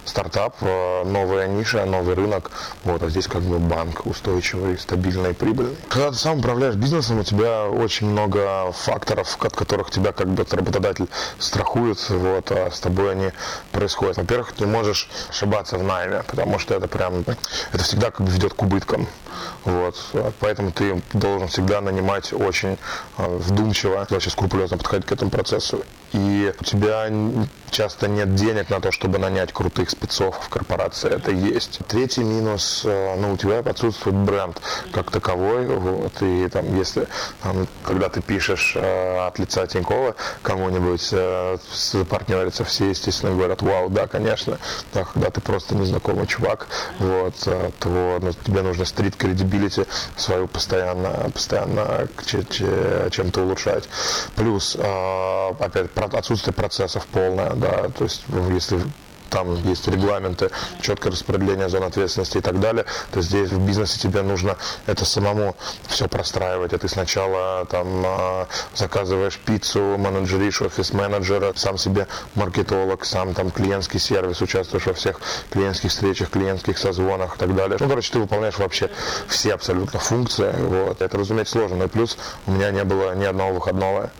стартап, 0.03 0.55
э, 0.61 1.03
новая 1.05 1.47
ниша, 1.47 1.85
новый 1.85 2.15
рынок. 2.15 2.51
Вот, 2.83 3.03
а 3.03 3.09
здесь 3.09 3.27
как 3.27 3.43
бы 3.43 3.59
банк 3.59 4.05
устойчивый, 4.05 4.79
стабильный, 4.79 5.33
прибыльный. 5.33 5.77
Когда 5.89 6.09
ты 6.09 6.17
сам 6.17 6.39
управляешь 6.39 6.75
бизнесом, 6.75 7.19
у 7.19 7.23
тебя 7.23 7.65
очень 7.65 8.07
много 8.07 8.71
факторов, 8.71 9.37
от 9.39 9.55
которых 9.55 9.91
тебя 9.91 10.11
как 10.11 10.27
бы 10.27 10.45
работодатель 10.49 11.07
страхует, 11.37 12.03
вот, 12.09 12.51
а 12.51 12.71
с 12.71 12.79
тобой 12.79 13.11
они 13.11 13.31
происходят. 13.71 14.17
Во-первых, 14.17 14.53
ты 14.53 14.65
можешь 14.65 15.07
ошибаться 15.29 15.77
в 15.77 15.83
найме, 15.83 16.23
потому 16.27 16.57
что 16.57 16.73
это 16.73 16.87
прям, 16.87 17.23
это 17.71 17.83
всегда 17.83 18.09
как 18.09 18.25
бы 18.25 18.31
ведет 18.31 18.55
к 18.55 18.61
убыткам. 18.63 19.07
Вот. 19.65 19.95
Поэтому 20.39 20.71
ты 20.71 21.01
должен 21.13 21.47
всегда 21.47 21.81
нанимать 21.81 22.33
очень 22.33 22.77
э, 23.17 23.37
вдумчиво, 23.37 24.05
вообще 24.09 24.29
скрупулезно 24.29 24.77
подходить 24.77 25.05
к 25.05 25.11
этому 25.11 25.29
процессу. 25.29 25.83
И 26.13 26.53
у 26.59 26.63
тебя 26.63 27.07
часто 27.69 28.07
нет 28.07 28.35
денег 28.35 28.69
на 28.69 28.81
то, 28.81 28.91
чтобы 28.91 29.10
нанять 29.17 29.53
крутых 29.53 29.89
спецов 29.89 30.37
в 30.41 30.49
корпорации. 30.49 31.09
Это 31.09 31.31
есть. 31.31 31.79
Третий 31.87 32.23
минус, 32.23 32.83
э, 32.85 33.15
ну, 33.17 33.33
у 33.33 33.37
тебя 33.37 33.59
отсутствует 33.59 34.15
бренд 34.15 34.61
как 34.91 35.11
таковой. 35.11 35.65
Вот, 35.67 36.21
и 36.21 36.47
там, 36.49 36.75
если, 36.75 37.07
там, 37.43 37.67
когда 37.83 38.09
ты 38.09 38.21
пишешь 38.21 38.73
э, 38.75 39.27
от 39.27 39.39
лица 39.39 39.67
Тинькова 39.67 40.15
кому-нибудь 40.41 41.09
э, 41.11 41.57
партнериться, 42.09 42.63
все, 42.63 42.89
естественно, 42.89 43.33
говорят, 43.33 43.61
вау, 43.61 43.89
да, 43.89 44.07
конечно. 44.07 44.57
Да, 44.93 45.05
когда 45.05 45.29
ты 45.29 45.41
просто 45.41 45.75
незнакомый 45.75 46.27
чувак, 46.27 46.67
вот, 46.99 47.35
э, 47.45 47.71
то 47.79 48.19
ну, 48.21 48.31
тебе 48.33 48.61
нужно 48.61 48.85
стрит 48.85 49.15
кредибилити 49.15 49.85
свою 50.15 50.47
постоянно, 50.47 51.29
постоянно 51.33 52.07
чем-то 53.11 53.41
улучшать. 53.41 53.89
Плюс, 54.35 54.75
э, 54.79 55.49
опять, 55.59 55.89
отсутствие 56.13 56.53
процессов 56.53 57.05
полное, 57.07 57.51
да, 57.53 57.89
то 57.89 58.03
есть 58.03 58.23
если 58.51 58.79
там 59.31 59.55
есть 59.67 59.87
регламенты, 59.87 60.51
четкое 60.81 61.13
распределение 61.13 61.69
зон 61.69 61.83
ответственности 61.83 62.37
и 62.37 62.41
так 62.41 62.59
далее, 62.59 62.85
то 63.11 63.21
здесь 63.21 63.49
в 63.49 63.65
бизнесе 63.65 63.97
тебе 63.97 64.21
нужно 64.21 64.57
это 64.85 65.05
самому 65.05 65.55
все 65.87 66.07
простраивать. 66.07 66.73
А 66.73 66.77
ты 66.77 66.87
сначала 66.87 67.65
там 67.65 68.03
а, 68.05 68.47
заказываешь 68.75 69.39
пиццу, 69.39 69.97
менеджеришь 69.97 70.61
офис-менеджера, 70.61 71.53
сам 71.55 71.77
себе 71.77 72.07
маркетолог, 72.35 73.05
сам 73.05 73.33
там 73.33 73.51
клиентский 73.51 73.99
сервис, 73.99 74.41
участвуешь 74.41 74.85
во 74.85 74.93
всех 74.93 75.21
клиентских 75.49 75.89
встречах, 75.89 76.29
клиентских 76.29 76.77
созвонах 76.77 77.37
и 77.37 77.39
так 77.39 77.55
далее. 77.55 77.77
Ну, 77.79 77.87
короче, 77.87 78.11
ты 78.11 78.19
выполняешь 78.19 78.57
вообще 78.57 78.89
все 79.27 79.53
абсолютно 79.53 79.99
функции. 79.99 80.53
Вот. 80.57 81.01
Это, 81.01 81.17
разумеется, 81.17 81.53
сложно. 81.53 81.77
Но 81.77 81.85
и 81.85 81.87
плюс 81.87 82.17
у 82.47 82.51
меня 82.51 82.71
не 82.71 82.83
было 82.83 83.15
ни 83.15 83.23
одного 83.23 83.53
выходного. 83.53 84.11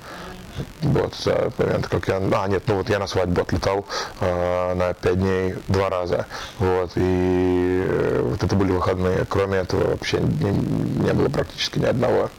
Вот, 0.82 1.14
момент, 1.58 1.88
как 1.88 2.08
я... 2.08 2.22
А, 2.34 2.48
нет, 2.48 2.64
ну 2.68 2.76
вот 2.76 2.90
я 2.90 3.00
на 3.00 3.08
свадьбу 3.08 3.42
отлетал 3.42 3.86
э, 4.20 4.74
на 4.74 4.94
пять 4.94 5.20
дней 5.20 5.56
два 5.68 5.90
раза. 5.90 6.26
Вот, 6.60 6.92
и 6.96 7.86
э, 7.88 8.22
вот 8.24 8.44
это 8.44 8.56
были 8.56 8.72
выходные. 8.72 9.26
Кроме 9.30 9.60
этого 9.60 9.92
вообще 9.92 10.20
не, 10.20 10.52
не 10.52 11.14
было 11.14 11.30
практически 11.30 11.80
ни 11.80 11.86
одного. 11.86 12.30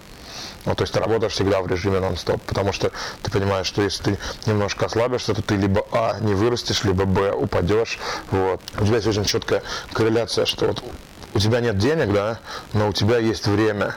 Ну, 0.65 0.75
то 0.77 0.83
есть 0.83 0.93
ты 0.95 1.01
работаешь 1.01 1.33
всегда 1.33 1.61
в 1.61 1.67
режиме 1.67 1.99
нон-стоп, 1.99 2.41
потому 2.43 2.73
что 2.73 2.93
ты 3.23 3.31
понимаешь, 3.31 3.67
что 3.67 3.83
если 3.83 4.03
ты 4.03 4.19
немножко 4.47 4.87
ослабишься, 4.87 5.35
то 5.35 5.43
ты 5.43 5.57
либо 5.57 5.85
А, 5.91 6.19
не 6.21 6.35
вырастешь, 6.35 6.85
либо 6.85 7.05
Б, 7.05 7.33
упадешь. 7.33 7.99
Вот. 8.31 8.61
У 8.79 8.85
тебя 8.85 8.97
есть 8.97 9.09
очень 9.09 9.25
четкая 9.25 9.63
корреляция, 9.93 10.45
что 10.45 10.67
вот 10.67 10.85
у 11.35 11.39
тебя 11.39 11.61
нет 11.61 11.79
денег, 11.79 12.13
да, 12.13 12.39
но 12.75 12.89
у 12.89 12.93
тебя 12.93 13.19
есть 13.19 13.47
время. 13.47 13.95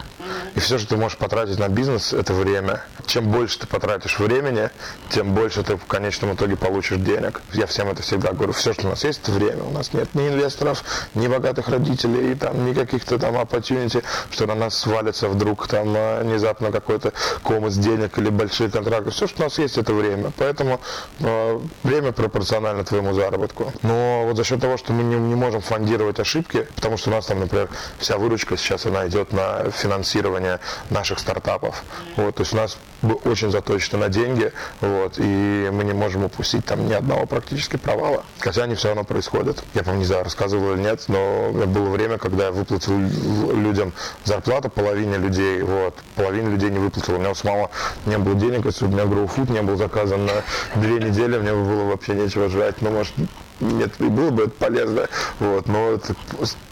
И 0.55 0.59
все, 0.59 0.77
что 0.77 0.89
ты 0.89 0.97
можешь 0.97 1.17
потратить 1.17 1.59
на 1.59 1.67
бизнес, 1.67 2.13
это 2.13 2.33
время. 2.33 2.81
Чем 3.05 3.29
больше 3.29 3.59
ты 3.59 3.67
потратишь 3.67 4.19
времени, 4.19 4.69
тем 5.09 5.33
больше 5.33 5.63
ты 5.63 5.75
в 5.75 5.85
конечном 5.85 6.33
итоге 6.33 6.55
получишь 6.55 6.97
денег. 6.97 7.41
Я 7.53 7.67
всем 7.67 7.89
это 7.89 8.01
всегда 8.01 8.31
говорю. 8.31 8.53
Все, 8.53 8.73
что 8.73 8.87
у 8.87 8.89
нас 8.89 9.03
есть, 9.03 9.19
это 9.21 9.33
время. 9.33 9.63
У 9.63 9.71
нас 9.71 9.91
нет 9.91 10.15
ни 10.15 10.29
инвесторов, 10.29 10.83
ни 11.13 11.27
богатых 11.27 11.67
родителей, 11.67 12.35
там, 12.35 12.65
ни 12.65 12.73
каких-то 12.73 13.19
там 13.19 13.35
opportunity, 13.35 14.01
что 14.31 14.45
на 14.45 14.55
нас 14.55 14.77
свалится 14.77 15.27
вдруг 15.27 15.67
там 15.67 15.93
а, 15.95 16.23
внезапно 16.23 16.71
какой-то 16.71 17.11
комос 17.43 17.75
денег 17.75 18.17
или 18.17 18.29
большие 18.29 18.71
контракты. 18.71 19.11
Все, 19.11 19.27
что 19.27 19.41
у 19.41 19.43
нас 19.45 19.57
есть, 19.59 19.77
это 19.77 19.93
время. 19.93 20.31
Поэтому 20.37 20.79
э, 21.19 21.59
время 21.83 22.13
пропорционально 22.13 22.85
твоему 22.85 23.13
заработку. 23.13 23.73
Но 23.81 24.23
вот 24.25 24.37
за 24.37 24.45
счет 24.45 24.61
того, 24.61 24.77
что 24.77 24.93
мы 24.93 25.03
не, 25.03 25.17
не 25.17 25.35
можем 25.35 25.59
фондировать 25.59 26.19
ошибки, 26.19 26.65
потому 26.75 26.95
что 26.95 27.09
у 27.09 27.13
нас 27.13 27.25
там, 27.25 27.41
например, 27.41 27.69
вся 27.99 28.17
выручка 28.17 28.55
сейчас 28.55 28.85
она 28.85 29.05
идет 29.07 29.33
на 29.33 29.69
финансирование 29.71 30.44
финансирования 30.45 30.59
наших 30.89 31.19
стартапов. 31.19 31.83
Вот, 32.15 32.35
то 32.35 32.41
есть 32.41 32.53
у 32.53 32.57
нас 32.57 32.77
очень 33.23 33.51
заточено 33.51 33.99
на 33.99 34.09
деньги, 34.09 34.51
вот, 34.81 35.15
и 35.17 35.69
мы 35.71 35.83
не 35.83 35.93
можем 35.93 36.23
упустить 36.23 36.65
там 36.65 36.87
ни 36.87 36.93
одного 36.93 37.25
практически 37.25 37.77
провала. 37.77 38.23
Хотя 38.39 38.63
они 38.63 38.75
все 38.75 38.89
равно 38.89 39.03
происходят. 39.03 39.63
Я, 39.73 39.83
по 39.83 39.89
не 39.91 40.05
знаю, 40.05 40.23
рассказывал 40.23 40.73
или 40.73 40.81
нет, 40.81 41.03
но 41.07 41.51
было 41.51 41.89
время, 41.89 42.17
когда 42.17 42.45
я 42.45 42.51
выплатил 42.51 42.97
людям 42.97 43.93
зарплату, 44.23 44.69
половине 44.69 45.17
людей, 45.17 45.61
вот, 45.61 45.95
половине 46.15 46.49
людей 46.49 46.69
не 46.69 46.79
выплатил. 46.79 47.15
У 47.15 47.19
меня 47.19 47.31
у 47.31 47.35
самого 47.35 47.69
не 48.05 48.17
было 48.17 48.35
денег, 48.35 48.65
если 48.65 48.85
у 48.85 48.89
меня 48.89 49.03
GrowFood 49.03 49.51
не 49.51 49.61
был 49.61 49.77
заказан 49.77 50.25
на 50.25 50.43
две 50.75 50.99
недели, 50.99 51.37
мне 51.37 51.53
было 51.53 51.85
вообще 51.85 52.13
нечего 52.13 52.49
жрать. 52.49 52.81
Ну, 52.81 52.91
может, 52.91 53.13
нет, 53.59 53.93
и 53.99 54.05
было 54.05 54.31
бы 54.31 54.43
это 54.43 54.51
полезно, 54.51 55.07
вот, 55.39 55.67
но 55.67 55.91
это 55.93 56.15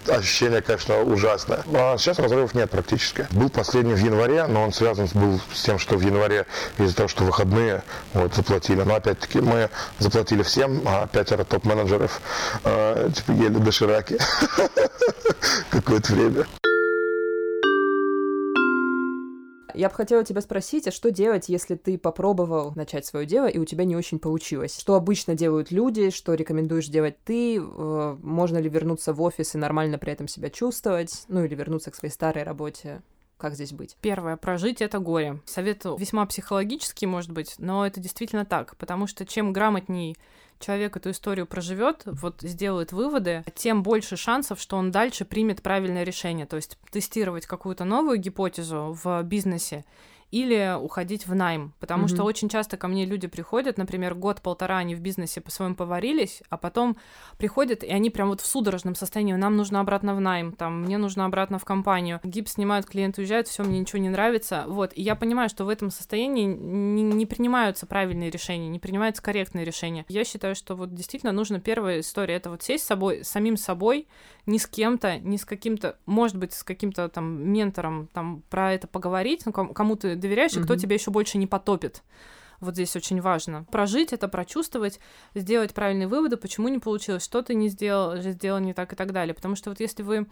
ощущение, 0.07 0.61
конечно, 0.61 1.01
ужасное. 1.01 1.63
А 1.73 1.97
сейчас 1.97 2.19
разрывов 2.19 2.53
нет 2.53 2.69
практически. 2.69 3.27
Был 3.31 3.49
последний 3.49 3.93
в 3.93 3.99
январе, 3.99 4.45
но 4.47 4.63
он 4.63 4.73
связан 4.73 5.07
был 5.13 5.39
с 5.53 5.63
тем, 5.63 5.79
что 5.79 5.97
в 5.97 6.01
январе 6.01 6.45
из-за 6.77 6.95
того, 6.95 7.07
что 7.07 7.23
выходные 7.23 7.83
вот, 8.13 8.33
заплатили. 8.35 8.81
Но 8.81 8.95
опять-таки 8.95 9.39
мы 9.39 9.69
заплатили 9.99 10.43
всем, 10.43 10.81
а 10.85 11.07
пятеро 11.07 11.43
топ-менеджеров 11.43 12.21
э, 12.63 13.09
типа 13.15 13.31
ели 13.31 13.57
дошираки 13.57 14.17
какое-то 15.69 16.13
время. 16.13 16.45
Я 19.75 19.89
бы 19.89 19.95
хотела 19.95 20.23
тебя 20.23 20.41
спросить, 20.41 20.87
а 20.87 20.91
что 20.91 21.11
делать, 21.11 21.49
если 21.49 21.75
ты 21.75 21.97
попробовал 21.97 22.73
начать 22.75 23.05
свое 23.05 23.25
дело, 23.25 23.47
и 23.47 23.57
у 23.57 23.65
тебя 23.65 23.85
не 23.85 23.95
очень 23.95 24.19
получилось? 24.19 24.77
Что 24.79 24.95
обычно 24.95 25.35
делают 25.35 25.71
люди, 25.71 26.09
что 26.09 26.33
рекомендуешь 26.33 26.87
делать 26.87 27.15
ты? 27.23 27.57
Э, 27.57 28.17
можно 28.21 28.57
ли 28.57 28.69
вернуться 28.69 29.13
в 29.13 29.21
офис 29.21 29.55
и 29.55 29.57
нормально 29.57 29.97
при 29.97 30.13
этом 30.13 30.27
себя 30.27 30.49
чувствовать? 30.49 31.25
Ну 31.27 31.43
или 31.43 31.55
вернуться 31.55 31.91
к 31.91 31.95
своей 31.95 32.13
старой 32.13 32.43
работе? 32.43 33.01
Как 33.37 33.55
здесь 33.55 33.73
быть? 33.73 33.97
Первое, 33.99 34.37
прожить 34.37 34.81
это 34.81 34.99
горе. 34.99 35.41
Совет 35.45 35.83
весьма 35.97 36.25
психологический, 36.25 37.07
может 37.07 37.31
быть, 37.31 37.55
но 37.57 37.85
это 37.85 37.99
действительно 37.99 38.45
так, 38.45 38.77
потому 38.77 39.07
что 39.07 39.25
чем 39.25 39.51
грамотней 39.51 40.15
человек 40.59 40.97
эту 40.97 41.11
историю 41.11 41.45
проживет, 41.45 42.03
вот 42.05 42.41
сделает 42.41 42.91
выводы, 42.91 43.43
тем 43.55 43.83
больше 43.83 44.15
шансов, 44.17 44.59
что 44.59 44.77
он 44.77 44.91
дальше 44.91 45.25
примет 45.25 45.61
правильное 45.61 46.03
решение. 46.03 46.45
То 46.45 46.55
есть 46.55 46.77
тестировать 46.91 47.45
какую-то 47.45 47.85
новую 47.85 48.17
гипотезу 48.17 48.97
в 49.03 49.23
бизнесе 49.23 49.85
или 50.33 50.75
уходить 50.75 51.27
в 51.27 51.35
найм. 51.35 51.73
Потому 51.79 52.05
mm-hmm. 52.05 52.15
что 52.15 52.23
очень 52.23 52.49
часто 52.49 52.75
ко 52.75 52.87
мне 52.87 53.05
люди 53.05 53.27
приходят, 53.27 53.77
например, 53.77 54.15
год-полтора 54.15 54.77
они 54.77 54.95
в 54.95 54.99
бизнесе 54.99 55.41
по-своему 55.41 55.75
поварились, 55.75 56.41
а 56.49 56.57
потом 56.57 56.97
приходят, 57.37 57.83
и 57.83 57.89
они 57.89 58.09
прям 58.09 58.29
вот 58.29 58.41
в 58.41 58.45
судорожном 58.47 58.95
состоянии, 58.95 59.33
нам 59.33 59.55
нужно 59.55 59.79
обратно 59.79 60.15
в 60.15 60.21
найм, 60.21 60.53
там, 60.53 60.81
мне 60.81 60.97
нужно 60.97 61.25
обратно 61.25 61.59
в 61.59 61.65
компанию. 61.65 62.19
Гипс 62.23 62.53
снимают, 62.53 62.87
клиент 62.87 63.19
уезжает, 63.19 63.47
все, 63.47 63.63
мне 63.63 63.79
ничего 63.79 63.99
не 63.99 64.09
нравится. 64.09 64.63
Вот, 64.67 64.91
и 64.95 65.03
я 65.03 65.15
понимаю, 65.15 65.49
что 65.49 65.65
в 65.65 65.69
этом 65.69 65.91
состоянии 65.91 66.45
не, 66.45 67.03
не 67.03 67.25
принимаются 67.27 67.85
правильные 67.85 68.31
решения, 68.31 68.69
не 68.69 68.79
принимаются 68.79 69.21
корректные 69.21 69.65
решения. 69.65 70.03
Я 70.09 70.23
считаю, 70.23 70.55
что 70.55 70.75
вот 70.75 70.95
действительно 70.95 71.31
нужно 71.31 71.59
первая 71.59 71.99
история, 71.99 72.33
это 72.33 72.49
вот 72.49 72.63
сесть 72.63 72.85
с 72.85 72.87
собой, 72.87 73.23
самим 73.23 73.55
собой, 73.55 74.07
не 74.47 74.57
с 74.57 74.65
кем-то, 74.65 75.19
не 75.19 75.37
с 75.37 75.45
каким-то, 75.45 75.97
может 76.07 76.37
быть, 76.37 76.53
с 76.53 76.63
каким-то 76.63 77.07
там 77.07 77.51
ментором 77.51 78.09
там 78.13 78.41
про 78.49 78.73
это 78.73 78.87
поговорить, 78.87 79.43
ну, 79.45 79.51
кому 79.51 79.95
ты 79.95 80.15
доверяешь, 80.23 80.53
mm-hmm. 80.53 80.61
и 80.61 80.63
кто 80.63 80.75
тебя 80.75 80.95
еще 80.95 81.11
больше 81.11 81.37
не 81.37 81.45
потопит. 81.47 82.01
Вот 82.59 82.75
здесь 82.75 82.95
очень 82.95 83.21
важно. 83.21 83.65
Прожить 83.71 84.13
это, 84.13 84.27
прочувствовать, 84.27 84.99
сделать 85.35 85.73
правильные 85.73 86.07
выводы, 86.07 86.37
почему 86.37 86.69
не 86.69 86.79
получилось, 86.79 87.23
что 87.23 87.41
ты 87.41 87.55
не 87.55 87.67
сделал, 87.67 88.17
сделал 88.17 88.59
не 88.59 88.73
так 88.73 88.93
и 88.93 88.95
так 88.95 89.11
далее. 89.11 89.33
Потому 89.33 89.55
что 89.55 89.69
вот 89.69 89.79
если 89.79 90.01
вы 90.01 90.27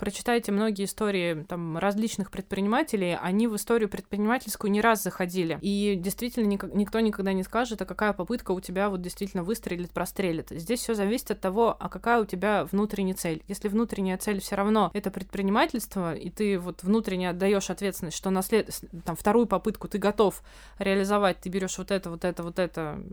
прочитайте 0.00 0.50
многие 0.50 0.86
истории 0.86 1.44
там, 1.46 1.76
различных 1.76 2.30
предпринимателей, 2.30 3.18
они 3.20 3.46
в 3.46 3.54
историю 3.54 3.90
предпринимательскую 3.90 4.70
не 4.70 4.80
раз 4.80 5.02
заходили. 5.02 5.58
И 5.60 5.94
действительно 5.94 6.46
ник- 6.46 6.72
никто 6.72 7.00
никогда 7.00 7.34
не 7.34 7.42
скажет, 7.42 7.82
а 7.82 7.84
какая 7.84 8.14
попытка 8.14 8.52
у 8.52 8.60
тебя 8.60 8.88
вот 8.88 9.02
действительно 9.02 9.42
выстрелит, 9.42 9.90
прострелит. 9.90 10.48
Здесь 10.50 10.80
все 10.80 10.94
зависит 10.94 11.32
от 11.32 11.40
того, 11.40 11.76
а 11.78 11.90
какая 11.90 12.22
у 12.22 12.24
тебя 12.24 12.66
внутренняя 12.72 13.14
цель. 13.14 13.42
Если 13.46 13.68
внутренняя 13.68 14.16
цель 14.16 14.40
все 14.40 14.56
равно 14.56 14.90
это 14.94 15.10
предпринимательство, 15.10 16.14
и 16.14 16.30
ты 16.30 16.58
вот 16.58 16.82
внутренне 16.82 17.28
отдаешь 17.28 17.68
ответственность, 17.68 18.16
что 18.16 18.30
на 18.30 18.40
след... 18.40 18.70
там, 19.04 19.16
вторую 19.16 19.46
попытку 19.46 19.86
ты 19.86 19.98
готов 19.98 20.42
реализовать, 20.78 21.40
ты 21.42 21.50
берешь 21.50 21.76
вот 21.76 21.90
это, 21.90 22.08
вот 22.08 22.24
это, 22.24 22.42
вот 22.42 22.58
это, 22.58 23.04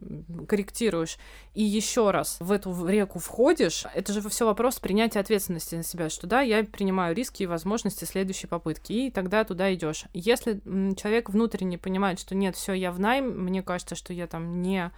корректируешь, 0.47 1.17
и 1.53 1.63
еще 1.63 2.11
раз 2.11 2.37
в 2.39 2.49
эту 2.49 2.87
реку 2.87 3.19
входишь, 3.19 3.83
это 3.93 4.13
же 4.13 4.21
все 4.29 4.45
вопрос 4.45 4.79
принятия 4.79 5.19
ответственности 5.19 5.75
на 5.75 5.83
себя, 5.83 6.09
что 6.09 6.27
да, 6.27 6.39
я 6.39 6.63
принимаю 6.77 7.15
риски 7.15 7.43
и 7.43 7.47
возможности 7.47 8.05
следующей 8.05 8.47
попытки, 8.47 8.93
и 8.93 9.11
тогда 9.11 9.43
туда 9.43 9.73
идешь. 9.73 10.05
Если 10.13 10.61
человек 10.95 11.29
внутренне 11.29 11.77
понимает, 11.77 12.19
что 12.19 12.35
нет, 12.35 12.55
все, 12.55 12.73
я 12.73 12.91
в 12.91 12.99
найм, 12.99 13.25
мне 13.25 13.63
кажется, 13.63 13.95
что 13.95 14.13
я 14.13 14.27
там 14.27 14.61
не 14.61 14.91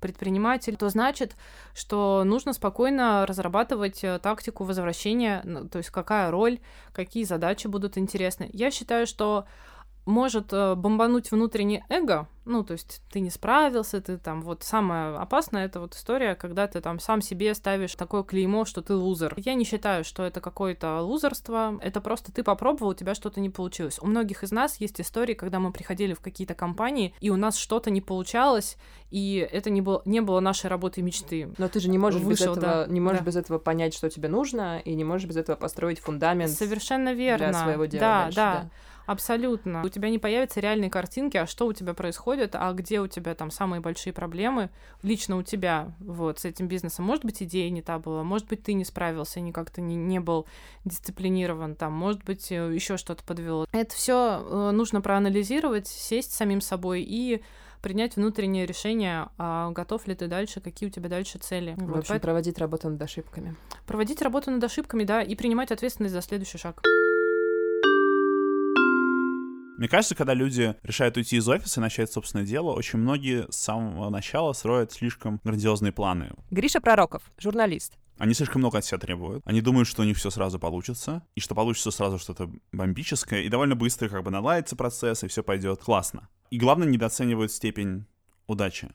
предприниматель, 0.00 0.76
то 0.76 0.88
значит, 0.88 1.36
что 1.74 2.22
нужно 2.24 2.52
спокойно 2.52 3.24
разрабатывать 3.26 4.04
э, 4.04 4.18
тактику 4.18 4.64
возвращения, 4.64 5.42
то 5.70 5.78
есть 5.78 5.90
какая 5.90 6.30
роль, 6.30 6.58
какие 6.92 7.24
задачи 7.24 7.66
будут 7.66 7.96
интересны. 7.98 8.50
Я 8.52 8.70
считаю, 8.70 9.06
что 9.06 9.46
может 10.06 10.52
э, 10.52 10.74
бомбануть 10.74 11.30
внутреннее 11.30 11.84
эго, 11.88 12.28
ну, 12.46 12.62
то 12.62 12.72
есть 12.72 13.02
ты 13.10 13.18
не 13.18 13.28
справился, 13.28 14.00
ты 14.00 14.18
там, 14.18 14.40
вот 14.40 14.62
самое 14.62 15.16
опасное, 15.16 15.66
это 15.66 15.80
вот 15.80 15.94
история, 15.94 16.36
когда 16.36 16.68
ты 16.68 16.80
там 16.80 17.00
сам 17.00 17.20
себе 17.20 17.52
ставишь 17.54 17.96
такое 17.96 18.22
клеймо, 18.22 18.64
что 18.64 18.82
ты 18.82 18.94
лузер. 18.94 19.34
Я 19.36 19.54
не 19.54 19.64
считаю, 19.64 20.04
что 20.04 20.22
это 20.22 20.40
какое-то 20.40 21.02
лузерство, 21.02 21.76
это 21.82 22.00
просто 22.00 22.32
ты 22.32 22.44
попробовал, 22.44 22.90
у 22.92 22.94
тебя 22.94 23.16
что-то 23.16 23.40
не 23.40 23.50
получилось. 23.50 23.98
У 24.00 24.06
многих 24.06 24.44
из 24.44 24.52
нас 24.52 24.80
есть 24.80 25.00
истории, 25.00 25.34
когда 25.34 25.58
мы 25.58 25.72
приходили 25.72 26.14
в 26.14 26.20
какие-то 26.20 26.54
компании, 26.54 27.12
и 27.20 27.30
у 27.30 27.36
нас 27.36 27.56
что-то 27.56 27.90
не 27.90 28.00
получалось, 28.00 28.76
и 29.10 29.46
это 29.50 29.68
не 29.70 29.80
было, 29.80 30.02
не 30.04 30.20
было 30.20 30.38
нашей 30.38 30.70
работы 30.70 31.02
мечты. 31.02 31.52
Но 31.58 31.68
ты 31.68 31.80
же 31.80 31.88
не 31.88 31.98
можешь, 31.98 32.22
Вышел, 32.22 32.54
без, 32.54 32.58
этого, 32.58 32.86
да, 32.86 32.92
не 32.92 33.00
можешь 33.00 33.20
да. 33.20 33.26
без 33.26 33.36
этого 33.36 33.58
понять, 33.58 33.92
что 33.92 34.08
тебе 34.08 34.28
нужно, 34.28 34.78
и 34.78 34.94
не 34.94 35.02
можешь 35.04 35.28
без 35.28 35.36
этого 35.36 35.56
построить 35.56 35.98
фундамент 35.98 36.52
Совершенно 36.52 37.12
верно. 37.12 37.48
для 37.48 37.60
своего 37.60 37.86
дела 37.86 38.00
да, 38.00 38.22
дальше, 38.22 38.36
да. 38.36 38.52
да. 38.52 38.70
Абсолютно. 39.06 39.82
У 39.84 39.88
тебя 39.88 40.10
не 40.10 40.18
появятся 40.18 40.60
реальные 40.60 40.90
картинки, 40.90 41.36
а 41.36 41.46
что 41.46 41.66
у 41.66 41.72
тебя 41.72 41.94
происходит, 41.94 42.54
а 42.54 42.72
где 42.72 43.00
у 43.00 43.06
тебя 43.06 43.34
там 43.34 43.50
самые 43.50 43.80
большие 43.80 44.12
проблемы 44.12 44.70
лично 45.02 45.36
у 45.36 45.42
тебя 45.42 45.94
вот 46.00 46.40
с 46.40 46.44
этим 46.44 46.68
бизнесом. 46.68 47.04
Может 47.04 47.24
быть, 47.24 47.42
идея 47.42 47.70
не 47.70 47.82
та 47.82 47.98
была, 47.98 48.22
может 48.22 48.48
быть, 48.48 48.62
ты 48.62 48.72
не 48.74 48.84
справился, 48.84 49.40
не 49.40 49.52
как-то 49.52 49.80
не, 49.80 49.96
не 49.96 50.20
был 50.20 50.46
дисциплинирован, 50.84 51.76
там, 51.76 51.92
может 51.92 52.24
быть, 52.24 52.50
э, 52.50 52.74
еще 52.74 52.96
что-то 52.96 53.22
подвело. 53.24 53.66
Это 53.72 53.94
все 53.94 54.44
э, 54.44 54.70
нужно 54.72 55.00
проанализировать, 55.00 55.86
сесть 55.86 56.32
самим 56.32 56.60
собой 56.60 57.02
и 57.02 57.42
принять 57.82 58.16
внутреннее 58.16 58.66
решение, 58.66 59.28
а 59.38 59.70
готов 59.70 60.08
ли 60.08 60.16
ты 60.16 60.26
дальше, 60.26 60.60
какие 60.60 60.88
у 60.88 60.92
тебя 60.92 61.08
дальше 61.08 61.38
цели. 61.38 61.74
В 61.76 61.86
вот, 61.86 61.98
общем, 61.98 62.08
поэтому... 62.08 62.20
проводить 62.20 62.58
работу 62.58 62.88
над 62.88 63.00
ошибками. 63.00 63.54
Проводить 63.86 64.22
работу 64.22 64.50
над 64.50 64.64
ошибками, 64.64 65.04
да, 65.04 65.22
и 65.22 65.36
принимать 65.36 65.70
ответственность 65.70 66.14
за 66.14 66.22
следующий 66.22 66.58
шаг. 66.58 66.82
Мне 69.76 69.88
кажется, 69.88 70.14
когда 70.14 70.32
люди 70.32 70.74
решают 70.82 71.16
уйти 71.18 71.36
из 71.36 71.46
офиса 71.48 71.80
и 71.80 71.82
начать 71.82 72.10
собственное 72.10 72.46
дело, 72.46 72.72
очень 72.72 72.98
многие 72.98 73.46
с 73.50 73.56
самого 73.56 74.08
начала 74.08 74.54
строят 74.54 74.92
слишком 74.92 75.38
грандиозные 75.44 75.92
планы. 75.92 76.30
Гриша 76.50 76.80
Пророков, 76.80 77.22
журналист. 77.38 77.98
Они 78.16 78.32
слишком 78.32 78.60
много 78.62 78.78
от 78.78 78.86
себя 78.86 78.98
требуют. 78.98 79.42
Они 79.44 79.60
думают, 79.60 79.86
что 79.86 80.00
у 80.00 80.04
них 80.06 80.16
все 80.16 80.30
сразу 80.30 80.58
получится, 80.58 81.22
и 81.34 81.40
что 81.40 81.54
получится 81.54 81.90
сразу 81.90 82.18
что-то 82.18 82.50
бомбическое, 82.72 83.42
и 83.42 83.50
довольно 83.50 83.76
быстро 83.76 84.08
как 84.08 84.22
бы 84.22 84.30
наладится 84.30 84.76
процесс, 84.76 85.22
и 85.22 85.28
все 85.28 85.42
пойдет 85.42 85.82
классно. 85.82 86.28
И 86.50 86.58
главное, 86.58 86.88
недооценивают 86.88 87.52
степень 87.52 88.06
удачи. 88.46 88.88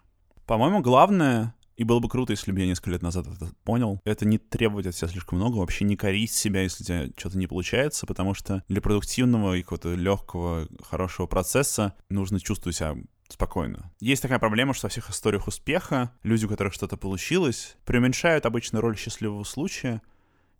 По-моему, 0.48 0.82
главное 0.82 1.54
и 1.82 1.84
было 1.84 2.00
бы 2.00 2.08
круто, 2.10 2.32
если 2.32 2.52
бы 2.52 2.60
я 2.60 2.68
несколько 2.68 2.92
лет 2.92 3.02
назад 3.02 3.26
это 3.26 3.50
понял. 3.64 4.00
Это 4.06 4.24
не 4.24 4.38
требовать 4.38 4.86
от 4.86 4.96
себя 4.96 5.08
слишком 5.08 5.40
много, 5.40 5.58
вообще 5.58 5.84
не 5.84 5.96
корить 5.96 6.32
себя, 6.32 6.62
если 6.62 6.84
у 6.84 6.86
тебя 6.86 7.10
что-то 7.18 7.40
не 7.40 7.48
получается, 7.48 8.06
потому 8.06 8.36
что 8.36 8.64
для 8.68 8.82
продуктивного 8.82 9.56
и 9.56 9.64
какого-то 9.64 9.96
легкого, 9.96 10.68
хорошего 10.88 11.26
процесса 11.26 11.96
нужно 12.10 12.40
чувствовать 12.40 12.76
себя 12.76 12.96
спокойно. 13.30 13.92
Есть 14.00 14.22
такая 14.22 14.38
проблема, 14.38 14.76
что 14.76 14.86
во 14.86 14.90
всех 14.92 15.10
историях 15.10 15.48
успеха 15.48 16.12
люди, 16.22 16.46
у 16.46 16.50
которых 16.50 16.72
что-то 16.72 16.98
получилось, 16.98 17.78
преуменьшают 17.84 18.46
обычно 18.46 18.80
роль 18.80 18.96
счастливого 18.96 19.44
случая 19.44 20.04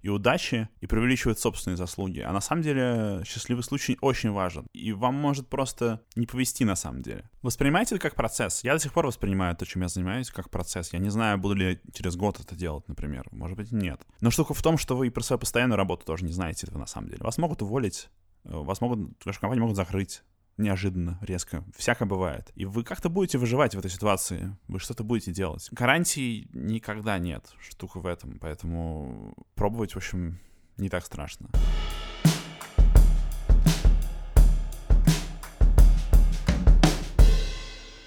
и 0.02 0.10
удачи, 0.10 0.70
и 0.80 0.88
преувеличивает 0.88 1.40
собственные 1.40 1.78
заслуги. 1.78 2.20
А 2.20 2.32
на 2.32 2.42
самом 2.42 2.62
деле 2.62 3.24
счастливый 3.26 3.64
случай 3.64 3.98
очень 4.02 4.32
важен. 4.32 4.68
И 4.74 4.92
вам 4.94 5.16
может 5.16 5.48
просто 5.48 6.02
не 6.16 6.26
повести 6.26 6.66
на 6.66 6.76
самом 6.76 7.02
деле. 7.02 7.30
Воспринимайте 7.42 7.96
это 7.96 8.02
как 8.02 8.16
процесс. 8.16 8.64
Я 8.64 8.74
до 8.74 8.80
сих 8.80 8.94
пор 8.94 9.08
воспринимаю 9.08 9.56
то, 9.56 9.66
чем 9.66 9.82
я 9.82 9.88
занимаюсь, 9.88 10.30
как 10.32 10.50
процесс. 10.50 10.94
Я 10.94 11.00
не 11.00 11.10
знаю, 11.10 11.38
буду 11.38 11.56
ли 11.56 11.80
через 11.94 12.16
год 12.16 12.40
это 12.40 12.56
делать, 12.56 12.88
например. 12.88 13.28
Может 13.32 13.58
быть, 13.58 13.72
нет. 13.72 14.02
Но 14.22 14.32
штука 14.32 14.54
в 14.54 14.62
том, 14.62 14.78
что 14.78 14.96
вы 14.96 15.08
и 15.08 15.10
про 15.10 15.22
свою 15.24 15.40
постоянную 15.40 15.78
работу 15.78 16.06
тоже 16.06 16.26
не 16.26 16.32
знаете 16.32 16.68
этого 16.68 16.80
на 16.80 16.88
самом 16.88 17.10
деле. 17.10 17.24
Вас 17.24 17.38
могут 17.38 17.62
уволить, 17.62 18.10
э, 18.44 18.50
вас 18.52 18.82
могут, 18.82 19.24
вашу 19.26 19.40
компанию 19.40 19.64
могут 19.64 19.78
закрыть 19.78 20.24
неожиданно, 20.62 21.18
резко. 21.22 21.64
Всякое 21.76 22.06
бывает. 22.06 22.52
И 22.56 22.66
вы 22.66 22.84
как-то 22.84 23.10
будете 23.10 23.38
выживать 23.38 23.76
в 23.76 23.80
этой 23.80 23.92
ситуации. 23.92 24.56
Вы 24.68 24.80
что-то 24.80 25.04
будете 25.04 25.32
делать. 25.32 25.68
Гарантий 25.72 26.48
никогда 26.54 27.18
нет. 27.18 27.46
Штука 27.60 28.00
в 28.00 28.06
этом. 28.06 28.38
Поэтому 28.40 29.34
пробовать, 29.56 29.94
в 29.94 29.98
общем, 29.98 30.40
не 30.78 30.90
так 30.90 31.06
страшно. 31.06 31.50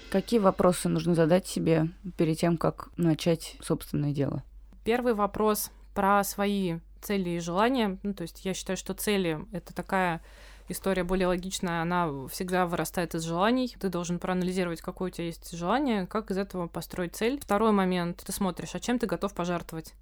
Какие 0.09 0.39
вопросы 0.39 0.87
нужно 0.87 1.13
задать 1.13 1.45
себе 1.45 1.89
перед 2.17 2.37
тем, 2.37 2.57
как 2.57 2.89
начать 2.95 3.57
собственное 3.61 4.13
дело? 4.13 4.43
Первый 4.85 5.13
вопрос 5.13 5.71
про 5.93 6.23
свои 6.23 6.79
цели 7.01 7.31
и 7.31 7.39
желания. 7.39 7.99
Ну, 8.03 8.13
то 8.13 8.21
есть 8.23 8.45
я 8.45 8.53
считаю, 8.53 8.77
что 8.77 8.93
цели— 8.93 9.45
это 9.51 9.73
такая 9.73 10.21
история 10.67 11.03
более 11.03 11.27
логичная, 11.27 11.81
она 11.81 12.09
всегда 12.27 12.65
вырастает 12.65 13.15
из 13.15 13.23
желаний. 13.23 13.75
Ты 13.79 13.89
должен 13.89 14.19
проанализировать, 14.19 14.81
какое 14.81 15.09
у 15.09 15.13
тебя 15.13 15.25
есть 15.25 15.51
желание, 15.51 16.07
как 16.07 16.31
из 16.31 16.37
этого 16.37 16.67
построить 16.67 17.15
цель. 17.15 17.39
Второй 17.39 17.71
момент, 17.71 18.23
ты 18.25 18.31
смотришь, 18.31 18.75
а 18.75 18.79
чем 18.79 18.99
ты 18.99 19.07
готов 19.07 19.33
пожертвовать 19.33 19.93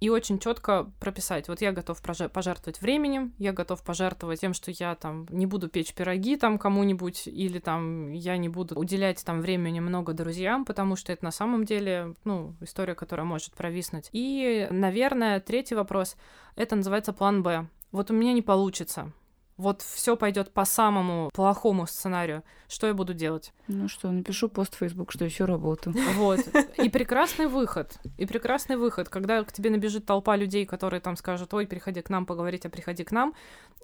и 0.00 0.10
очень 0.10 0.38
четко 0.38 0.90
прописать. 1.00 1.48
Вот 1.48 1.60
я 1.60 1.72
готов 1.72 2.00
пожертвовать 2.02 2.80
временем, 2.80 3.32
я 3.38 3.52
готов 3.52 3.82
пожертвовать 3.82 4.40
тем, 4.40 4.52
что 4.52 4.70
я 4.70 4.94
там 4.94 5.26
не 5.30 5.46
буду 5.46 5.68
печь 5.68 5.94
пироги 5.94 6.36
там 6.36 6.58
кому-нибудь, 6.58 7.26
или 7.26 7.58
там 7.58 8.12
я 8.12 8.36
не 8.36 8.48
буду 8.48 8.78
уделять 8.78 9.24
там 9.24 9.40
времени 9.40 9.80
много 9.80 10.12
друзьям, 10.12 10.64
потому 10.64 10.96
что 10.96 11.12
это 11.12 11.24
на 11.24 11.30
самом 11.30 11.64
деле, 11.64 12.14
ну, 12.24 12.54
история, 12.60 12.94
которая 12.94 13.26
может 13.26 13.54
провиснуть. 13.54 14.08
И, 14.12 14.68
наверное, 14.70 15.40
третий 15.40 15.74
вопрос, 15.74 16.16
это 16.56 16.76
называется 16.76 17.12
план 17.12 17.42
Б. 17.42 17.66
Вот 17.90 18.10
у 18.10 18.14
меня 18.14 18.32
не 18.34 18.42
получится 18.42 19.12
вот 19.56 19.80
все 19.82 20.16
пойдет 20.16 20.52
по 20.52 20.64
самому 20.64 21.30
плохому 21.32 21.86
сценарию, 21.86 22.42
что 22.68 22.86
я 22.86 22.94
буду 22.94 23.14
делать? 23.14 23.52
Ну 23.68 23.88
что, 23.88 24.10
напишу 24.10 24.48
пост 24.48 24.74
в 24.74 24.78
Facebook, 24.78 25.12
что 25.12 25.24
еще 25.24 25.46
работаю. 25.46 25.96
Вот. 26.14 26.40
И 26.76 26.88
прекрасный 26.88 27.46
выход. 27.46 27.98
И 28.18 28.26
прекрасный 28.26 28.76
выход, 28.76 29.08
когда 29.08 29.42
к 29.44 29.52
тебе 29.52 29.70
набежит 29.70 30.04
толпа 30.04 30.36
людей, 30.36 30.66
которые 30.66 31.00
там 31.00 31.16
скажут, 31.16 31.54
ой, 31.54 31.66
приходи 31.66 32.02
к 32.02 32.10
нам 32.10 32.26
поговорить, 32.26 32.66
а 32.66 32.68
приходи 32.68 33.04
к 33.04 33.12
нам. 33.12 33.34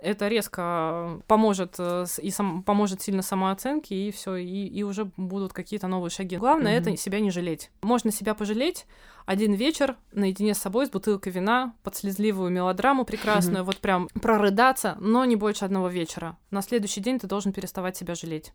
Это 0.01 0.29
резко 0.29 1.23
поможет 1.27 1.77
э, 1.79 2.07
и 2.21 2.31
сам, 2.31 2.63
поможет 2.65 3.01
сильно 3.01 3.23
самооценке, 3.23 3.95
и 3.95 4.11
все, 4.11 4.37
и, 4.37 4.67
и 4.67 4.83
уже 4.83 5.05
будут 5.17 5.53
какие-то 5.53 5.87
новые 5.87 6.11
шаги. 6.11 6.37
Главное 6.37 6.77
mm-hmm. 6.77 6.93
это 6.93 6.97
себя 6.97 7.21
не 7.21 7.31
жалеть. 7.31 7.71
Можно 7.83 8.11
себя 8.11 8.35
пожалеть, 8.35 8.87
один 9.27 9.55
вечер 9.55 9.97
наедине 10.13 10.55
с 10.55 10.59
собой 10.59 10.87
с 10.87 10.91
бутылкой 10.91 11.33
вина 11.33 11.75
под 11.83 11.97
слезливую 11.97 12.51
мелодраму 12.51 13.05
прекрасную, 13.05 13.65
вот 13.65 13.79
прям 13.79 14.09
прорыдаться, 14.21 14.97
но 15.01 15.25
не 15.25 15.37
больше 15.37 15.65
одного 15.65 15.89
вечера. 15.89 16.37
На 16.51 16.63
следующий 16.63 17.01
день 17.01 17.19
ты 17.19 17.27
должен 17.27 17.53
переставать 17.53 17.97
себя 17.97 18.15
жалеть. 18.15 18.53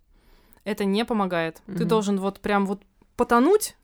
Это 0.63 0.84
не 0.84 1.05
помогает. 1.05 1.61
Ты 1.65 1.86
должен 1.86 2.20
вот 2.20 2.41
прям 2.41 2.65
вот 2.65 2.82
потонуть 3.15 3.76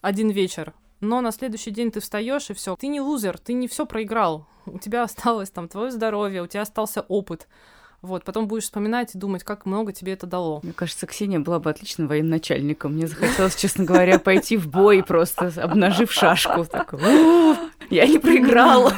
один 0.00 0.30
вечер, 0.30 0.72
но 1.00 1.20
на 1.20 1.32
следующий 1.32 1.70
день 1.70 1.90
ты 1.90 2.00
встаешь 2.00 2.50
и 2.50 2.54
все. 2.54 2.76
Ты 2.76 2.86
не 2.86 3.00
лузер, 3.00 3.38
ты 3.38 3.52
не 3.52 3.68
все 3.68 3.84
проиграл. 3.84 4.46
У 4.66 4.78
тебя 4.78 5.02
осталось 5.02 5.50
там 5.50 5.68
твое 5.68 5.90
здоровье, 5.90 6.42
у 6.42 6.46
тебя 6.46 6.62
остался 6.62 7.02
опыт. 7.02 7.48
Вот, 8.04 8.22
потом 8.22 8.46
будешь 8.46 8.64
вспоминать 8.64 9.14
и 9.14 9.18
думать, 9.18 9.44
как 9.44 9.64
много 9.64 9.94
тебе 9.94 10.12
это 10.12 10.26
дало. 10.26 10.60
Мне 10.62 10.74
кажется, 10.74 11.06
Ксения 11.06 11.40
была 11.40 11.58
бы 11.58 11.70
отличным 11.70 12.06
военачальником. 12.06 12.92
Мне 12.92 13.06
захотелось, 13.06 13.56
честно 13.56 13.86
говоря, 13.86 14.18
пойти 14.18 14.58
в 14.58 14.68
бой, 14.68 15.02
просто 15.02 15.50
обнажив 15.56 16.12
шашку. 16.12 16.66
Такой, 16.66 17.00
я 17.88 18.06
не 18.06 18.18
проиграла. 18.18 18.92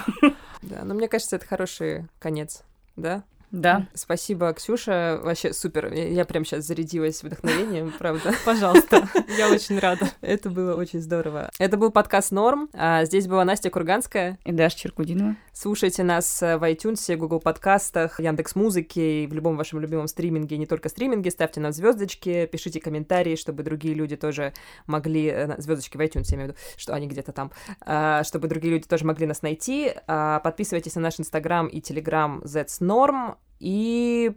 Да, 0.60 0.82
но 0.82 0.94
мне 0.94 1.06
кажется, 1.06 1.36
это 1.36 1.46
хороший 1.46 2.06
конец, 2.18 2.64
да? 2.96 3.22
Да. 3.52 3.86
Спасибо, 3.94 4.52
Ксюша. 4.52 5.20
Вообще 5.22 5.52
супер. 5.52 5.92
Я 5.92 6.24
прям 6.24 6.44
сейчас 6.44 6.64
зарядилась 6.64 7.22
вдохновением, 7.22 7.92
правда. 7.96 8.34
Пожалуйста. 8.44 9.08
Я 9.38 9.48
очень 9.50 9.78
рада. 9.78 10.08
Это 10.20 10.50
было 10.50 10.74
очень 10.74 11.00
здорово. 11.00 11.50
Это 11.60 11.76
был 11.76 11.92
подкаст 11.92 12.32
«Норм». 12.32 12.68
А 12.74 13.04
здесь 13.04 13.28
была 13.28 13.44
Настя 13.44 13.70
Курганская. 13.70 14.38
И 14.44 14.50
Даша 14.50 14.76
Черкудинова. 14.76 15.36
Слушайте 15.58 16.02
нас 16.02 16.42
в 16.42 16.70
iTunes, 16.70 17.16
Google 17.16 17.40
подкастах, 17.40 18.20
Яндекс 18.20 18.56
Музыке 18.56 19.24
и 19.24 19.26
в 19.26 19.32
любом 19.32 19.56
вашем 19.56 19.80
любимом 19.80 20.06
стриминге, 20.06 20.58
не 20.58 20.66
только 20.66 20.90
стриминге. 20.90 21.30
Ставьте 21.30 21.60
нам 21.60 21.72
звездочки, 21.72 22.44
пишите 22.44 22.78
комментарии, 22.78 23.36
чтобы 23.36 23.62
другие 23.62 23.94
люди 23.94 24.16
тоже 24.16 24.52
могли... 24.86 25.28
Э, 25.28 25.54
звездочки 25.56 25.96
в 25.96 26.00
iTunes, 26.02 26.26
я 26.28 26.36
имею 26.36 26.50
в 26.50 26.52
виду, 26.52 26.58
что 26.76 26.92
они 26.92 27.06
где-то 27.06 27.32
там. 27.32 27.52
А, 27.80 28.22
чтобы 28.24 28.48
другие 28.48 28.74
люди 28.74 28.86
тоже 28.86 29.06
могли 29.06 29.24
нас 29.24 29.40
найти. 29.40 29.94
А, 30.06 30.40
подписывайтесь 30.40 30.94
на 30.94 31.00
наш 31.00 31.18
Инстаграм 31.18 31.68
и 31.68 31.80
Телеграм 31.80 32.42
That's 32.44 32.82
Norm. 32.82 33.36
И 33.58 34.32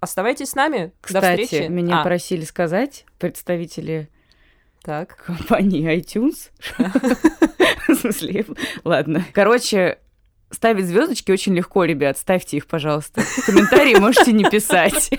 оставайтесь 0.00 0.50
с 0.50 0.54
нами. 0.54 0.92
Кстати, 1.00 1.38
До 1.38 1.44
встречи. 1.44 1.68
меня 1.68 2.02
а. 2.02 2.04
просили 2.04 2.44
сказать 2.44 3.06
представители 3.18 4.10
так. 4.82 5.16
компании 5.24 5.96
iTunes. 5.98 6.50
В 7.88 7.94
смысле, 7.94 8.44
ладно. 8.84 9.24
Короче, 9.32 9.96
ставить 10.50 10.86
звездочки 10.86 11.30
очень 11.30 11.54
легко, 11.54 11.84
ребят. 11.84 12.18
Ставьте 12.18 12.56
их, 12.56 12.66
пожалуйста. 12.66 13.22
Комментарии 13.46 13.98
можете 13.98 14.32
не 14.32 14.44
писать. 14.44 15.10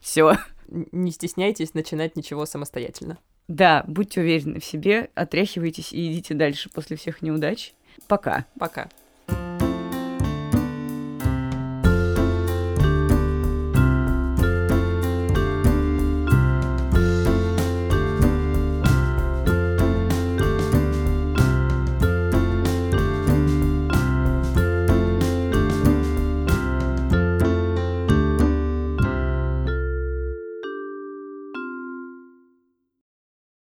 Все. 0.00 0.36
Не 0.68 1.10
стесняйтесь 1.10 1.74
начинать 1.74 2.16
ничего 2.16 2.46
самостоятельно. 2.46 3.18
Да, 3.48 3.84
будьте 3.86 4.20
уверены 4.20 4.58
в 4.58 4.64
себе, 4.64 5.10
отряхивайтесь 5.14 5.92
и 5.92 6.12
идите 6.12 6.34
дальше 6.34 6.70
после 6.70 6.96
всех 6.96 7.20
неудач. 7.20 7.74
Пока. 8.08 8.46
Пока. 8.58 8.88